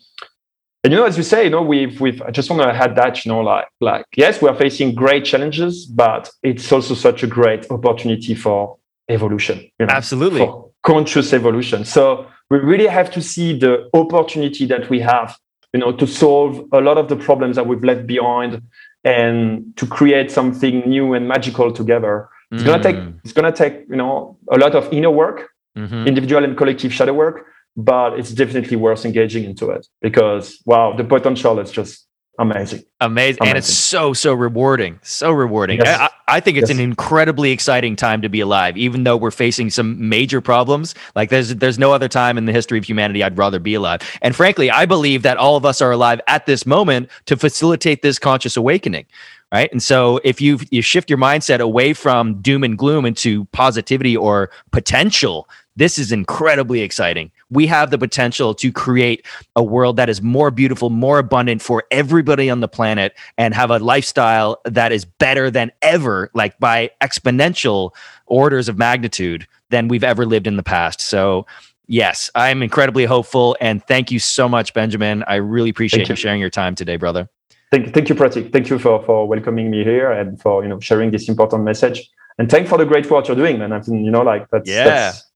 and 0.84 0.92
you 0.92 0.98
know, 0.98 1.04
as 1.04 1.16
you 1.16 1.22
say, 1.22 1.44
you 1.44 1.50
know, 1.50 1.62
we've 1.62 2.00
we've 2.00 2.20
I 2.22 2.30
just 2.30 2.50
want 2.50 2.62
to 2.62 2.68
add 2.68 2.96
that, 2.96 3.24
you 3.24 3.30
know, 3.30 3.40
like 3.40 3.66
like 3.80 4.04
yes, 4.16 4.42
we 4.42 4.48
are 4.48 4.54
facing 4.54 4.94
great 4.94 5.24
challenges, 5.24 5.86
but 5.86 6.30
it's 6.42 6.70
also 6.72 6.94
such 6.94 7.22
a 7.22 7.26
great 7.28 7.70
opportunity 7.70 8.34
for 8.34 8.76
evolution. 9.08 9.60
You 9.78 9.86
know, 9.86 9.92
Absolutely. 9.92 10.40
For 10.40 10.70
conscious 10.82 11.32
evolution. 11.32 11.84
So 11.84 12.26
we 12.50 12.58
really 12.58 12.88
have 12.88 13.10
to 13.12 13.22
see 13.22 13.56
the 13.56 13.88
opportunity 13.94 14.66
that 14.66 14.90
we 14.90 14.98
have, 15.00 15.38
you 15.72 15.78
know, 15.78 15.92
to 15.92 16.06
solve 16.06 16.66
a 16.72 16.80
lot 16.80 16.98
of 16.98 17.08
the 17.08 17.16
problems 17.16 17.54
that 17.56 17.66
we've 17.66 17.84
left 17.84 18.06
behind 18.06 18.60
and 19.04 19.76
to 19.76 19.86
create 19.86 20.32
something 20.32 20.80
new 20.80 21.14
and 21.14 21.28
magical 21.28 21.72
together. 21.72 22.28
It's 22.50 22.64
mm. 22.64 22.66
gonna 22.66 22.82
take 22.82 22.96
mm. 22.96 23.20
it's 23.22 23.32
gonna 23.32 23.52
take, 23.52 23.84
you 23.88 23.96
know, 23.96 24.36
a 24.50 24.58
lot 24.58 24.74
of 24.74 24.92
inner 24.92 25.10
work, 25.10 25.50
mm-hmm. 25.78 26.08
individual 26.08 26.42
and 26.42 26.56
collective 26.56 26.92
shadow 26.92 27.14
work, 27.14 27.46
but 27.76 28.18
it's 28.18 28.30
definitely 28.30 28.76
worth 28.76 29.04
engaging 29.04 29.44
into 29.44 29.70
it 29.70 29.86
because 30.00 30.62
wow, 30.66 30.94
the 30.94 31.04
potential 31.04 31.58
is 31.58 31.70
just 31.70 32.06
amazing. 32.38 32.82
amazing. 33.00 33.38
amazing 33.42 33.48
and 33.48 33.58
it's 33.58 33.72
so 33.72 34.14
so 34.14 34.32
rewarding 34.32 34.98
so 35.02 35.30
rewarding 35.30 35.78
yes. 35.78 36.00
I, 36.00 36.36
I, 36.36 36.40
think 36.40 36.56
it's 36.56 36.70
yes. 36.70 36.78
an 36.78 36.82
incredibly 36.82 37.50
exciting 37.50 37.94
time 37.94 38.22
to 38.22 38.30
be 38.30 38.40
alive 38.40 38.76
even 38.78 39.04
though 39.04 39.18
we're 39.18 39.30
facing 39.30 39.68
some 39.68 40.08
major 40.08 40.40
problems 40.40 40.94
like 41.14 41.28
there's 41.28 41.54
there's 41.56 41.78
no 41.78 41.92
other 41.92 42.08
time 42.08 42.38
in 42.38 42.46
the 42.46 42.52
history 42.52 42.78
of 42.78 42.84
humanity 42.84 43.22
i'd 43.22 43.36
rather 43.36 43.58
be 43.58 43.74
alive 43.74 44.00
and 44.22 44.34
frankly 44.34 44.70
i 44.70 44.86
believe 44.86 45.22
that 45.22 45.36
all 45.36 45.56
of 45.56 45.66
us 45.66 45.82
are 45.82 45.90
alive 45.90 46.22
at 46.26 46.46
this 46.46 46.64
moment 46.64 47.10
to 47.26 47.36
facilitate 47.36 48.00
this 48.00 48.18
conscious 48.18 48.56
awakening 48.56 49.04
right 49.52 49.70
and 49.70 49.82
so 49.82 50.18
if 50.24 50.40
you 50.40 50.58
you 50.70 50.80
shift 50.80 51.10
your 51.10 51.18
mindset 51.18 51.60
away 51.60 51.92
from 51.92 52.40
doom 52.40 52.64
and 52.64 52.78
gloom 52.78 53.04
into 53.04 53.44
positivity 53.46 54.16
or 54.16 54.48
potential 54.70 55.46
this 55.76 55.98
is 55.98 56.12
incredibly 56.12 56.82
exciting. 56.82 57.30
We 57.52 57.66
have 57.66 57.90
the 57.90 57.98
potential 57.98 58.54
to 58.54 58.72
create 58.72 59.26
a 59.54 59.62
world 59.62 59.96
that 59.96 60.08
is 60.08 60.22
more 60.22 60.50
beautiful, 60.50 60.90
more 60.90 61.18
abundant 61.18 61.62
for 61.62 61.84
everybody 61.90 62.48
on 62.48 62.60
the 62.60 62.68
planet 62.68 63.14
and 63.36 63.54
have 63.54 63.70
a 63.70 63.78
lifestyle 63.78 64.60
that 64.64 64.90
is 64.90 65.04
better 65.04 65.50
than 65.50 65.70
ever, 65.82 66.30
like 66.34 66.58
by 66.58 66.90
exponential 67.00 67.94
orders 68.26 68.68
of 68.68 68.78
magnitude 68.78 69.46
than 69.68 69.88
we've 69.88 70.04
ever 70.04 70.24
lived 70.24 70.46
in 70.46 70.56
the 70.56 70.62
past. 70.62 71.00
So, 71.00 71.46
yes, 71.86 72.30
I'm 72.34 72.62
incredibly 72.62 73.04
hopeful. 73.04 73.56
And 73.60 73.84
thank 73.84 74.10
you 74.10 74.18
so 74.18 74.48
much, 74.48 74.72
Benjamin. 74.72 75.22
I 75.26 75.36
really 75.36 75.70
appreciate 75.70 76.08
you. 76.08 76.12
you 76.12 76.16
sharing 76.16 76.40
your 76.40 76.50
time 76.50 76.74
today, 76.74 76.96
brother. 76.96 77.28
Thank, 77.70 77.94
thank 77.94 78.08
you, 78.08 78.14
Pratik. 78.14 78.52
Thank 78.52 78.70
you 78.70 78.78
for, 78.78 79.02
for 79.02 79.26
welcoming 79.26 79.70
me 79.70 79.82
here 79.82 80.12
and 80.12 80.40
for 80.40 80.62
you 80.62 80.68
know 80.68 80.78
sharing 80.80 81.10
this 81.10 81.28
important 81.28 81.64
message. 81.64 82.08
And 82.38 82.50
thanks 82.50 82.68
for 82.68 82.78
the 82.78 82.84
great 82.84 83.10
work 83.10 83.28
you're 83.28 83.36
doing, 83.36 83.58
man. 83.58 83.72
I 83.72 83.80
mean, 83.86 84.04
you 84.04 84.10
know, 84.10 84.22
like 84.22 84.48
that's 84.50 84.68
yeah. 84.68 84.84
That's, 84.84 85.31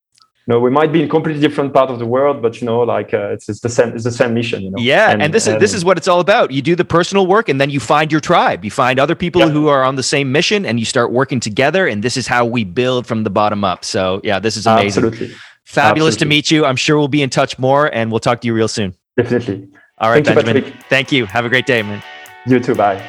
you 0.47 0.55
know, 0.55 0.60
we 0.60 0.70
might 0.70 0.93
be 0.93 1.02
in 1.02 1.09
completely 1.09 1.40
different 1.40 1.74
part 1.74 1.90
of 1.90 1.98
the 1.98 2.06
world, 2.06 2.40
but 2.40 2.60
you 2.60 2.66
know, 2.66 2.78
like 2.81 3.12
uh, 3.12 3.31
it's, 3.31 3.48
it's 3.48 3.59
the 3.60 3.68
same, 3.68 3.89
it's 3.97 4.05
the 4.05 4.12
same 4.12 4.32
mission. 4.32 4.62
You 4.62 4.70
know. 4.70 4.78
Yeah, 4.78 5.10
and, 5.10 5.20
and 5.20 5.35
this 5.35 5.48
and, 5.48 5.56
is 5.56 5.60
this 5.60 5.74
is 5.74 5.85
what 5.85 5.98
it's 5.98 6.06
all 6.06 6.20
about. 6.20 6.52
You 6.52 6.62
do 6.62 6.77
the 6.77 6.85
personal 6.85 7.27
work, 7.27 7.48
and 7.48 7.60
then 7.60 7.68
you 7.68 7.81
find 7.81 8.12
your 8.12 8.20
tribe. 8.20 8.64
You 8.64 8.70
find 8.70 9.01
other 9.01 9.16
people 9.16 9.40
yeah. 9.40 9.48
who 9.48 9.66
are 9.66 9.82
on 9.82 9.97
the 9.97 10.05
same 10.05 10.31
mission, 10.31 10.64
and 10.64 10.78
you 10.78 10.85
start 10.85 11.10
working 11.10 11.40
together. 11.40 11.89
And 11.89 12.05
this 12.05 12.16
is 12.16 12.28
how 12.28 12.47
we 12.47 12.62
build 12.62 13.09
from 13.09 13.24
the 13.24 13.31
bottom 13.31 13.64
up. 13.64 13.85
So 13.85 14.20
yeah, 14.23 14.39
this 14.39 14.56
is 14.56 14.68
amazing. 14.68 15.05
Absolutely. 15.05 15.36
Fabulous 15.64 16.14
Absolutely. 16.14 16.18
to 16.18 16.27
meet 16.27 16.51
you. 16.52 16.64
I'm 16.64 16.77
sure 16.77 16.97
we'll 16.97 17.09
be 17.09 17.23
in 17.23 17.31
touch 17.31 17.59
more, 17.59 17.93
and 17.93 18.12
we'll 18.12 18.20
talk 18.20 18.40
to 18.43 18.47
you 18.47 18.55
real 18.55 18.68
soon. 18.68 18.94
Definitely. 19.16 19.68
All 19.98 20.10
right, 20.10 20.24
Thank 20.24 20.44
Benjamin. 20.44 20.64
You, 20.64 20.73
Thank 20.89 21.10
you. 21.10 21.27
Have 21.27 21.44
a 21.44 21.48
great 21.48 21.66
day, 21.66 21.82
man. 21.82 22.01
You 22.47 22.60
too. 22.60 22.77
Bye. 22.77 23.05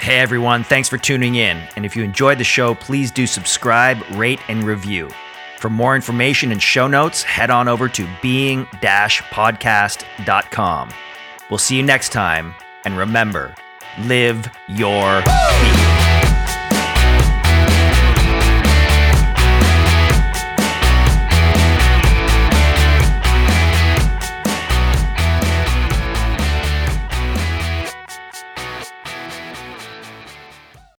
Hey 0.00 0.18
everyone, 0.18 0.64
thanks 0.64 0.86
for 0.86 0.98
tuning 0.98 1.36
in. 1.36 1.56
And 1.76 1.86
if 1.86 1.96
you 1.96 2.02
enjoyed 2.04 2.36
the 2.36 2.44
show, 2.44 2.74
please 2.74 3.10
do 3.10 3.26
subscribe, 3.26 3.96
rate, 4.16 4.40
and 4.48 4.62
review. 4.64 5.08
For 5.64 5.70
more 5.70 5.96
information 5.96 6.52
and 6.52 6.62
show 6.62 6.86
notes, 6.86 7.22
head 7.22 7.48
on 7.48 7.68
over 7.68 7.88
to 7.88 8.06
being 8.20 8.66
podcast.com. 9.30 10.90
We'll 11.48 11.56
see 11.56 11.78
you 11.78 11.82
next 11.82 12.12
time, 12.12 12.54
and 12.84 12.98
remember 12.98 13.54
live 14.00 14.46
your. 14.68 15.22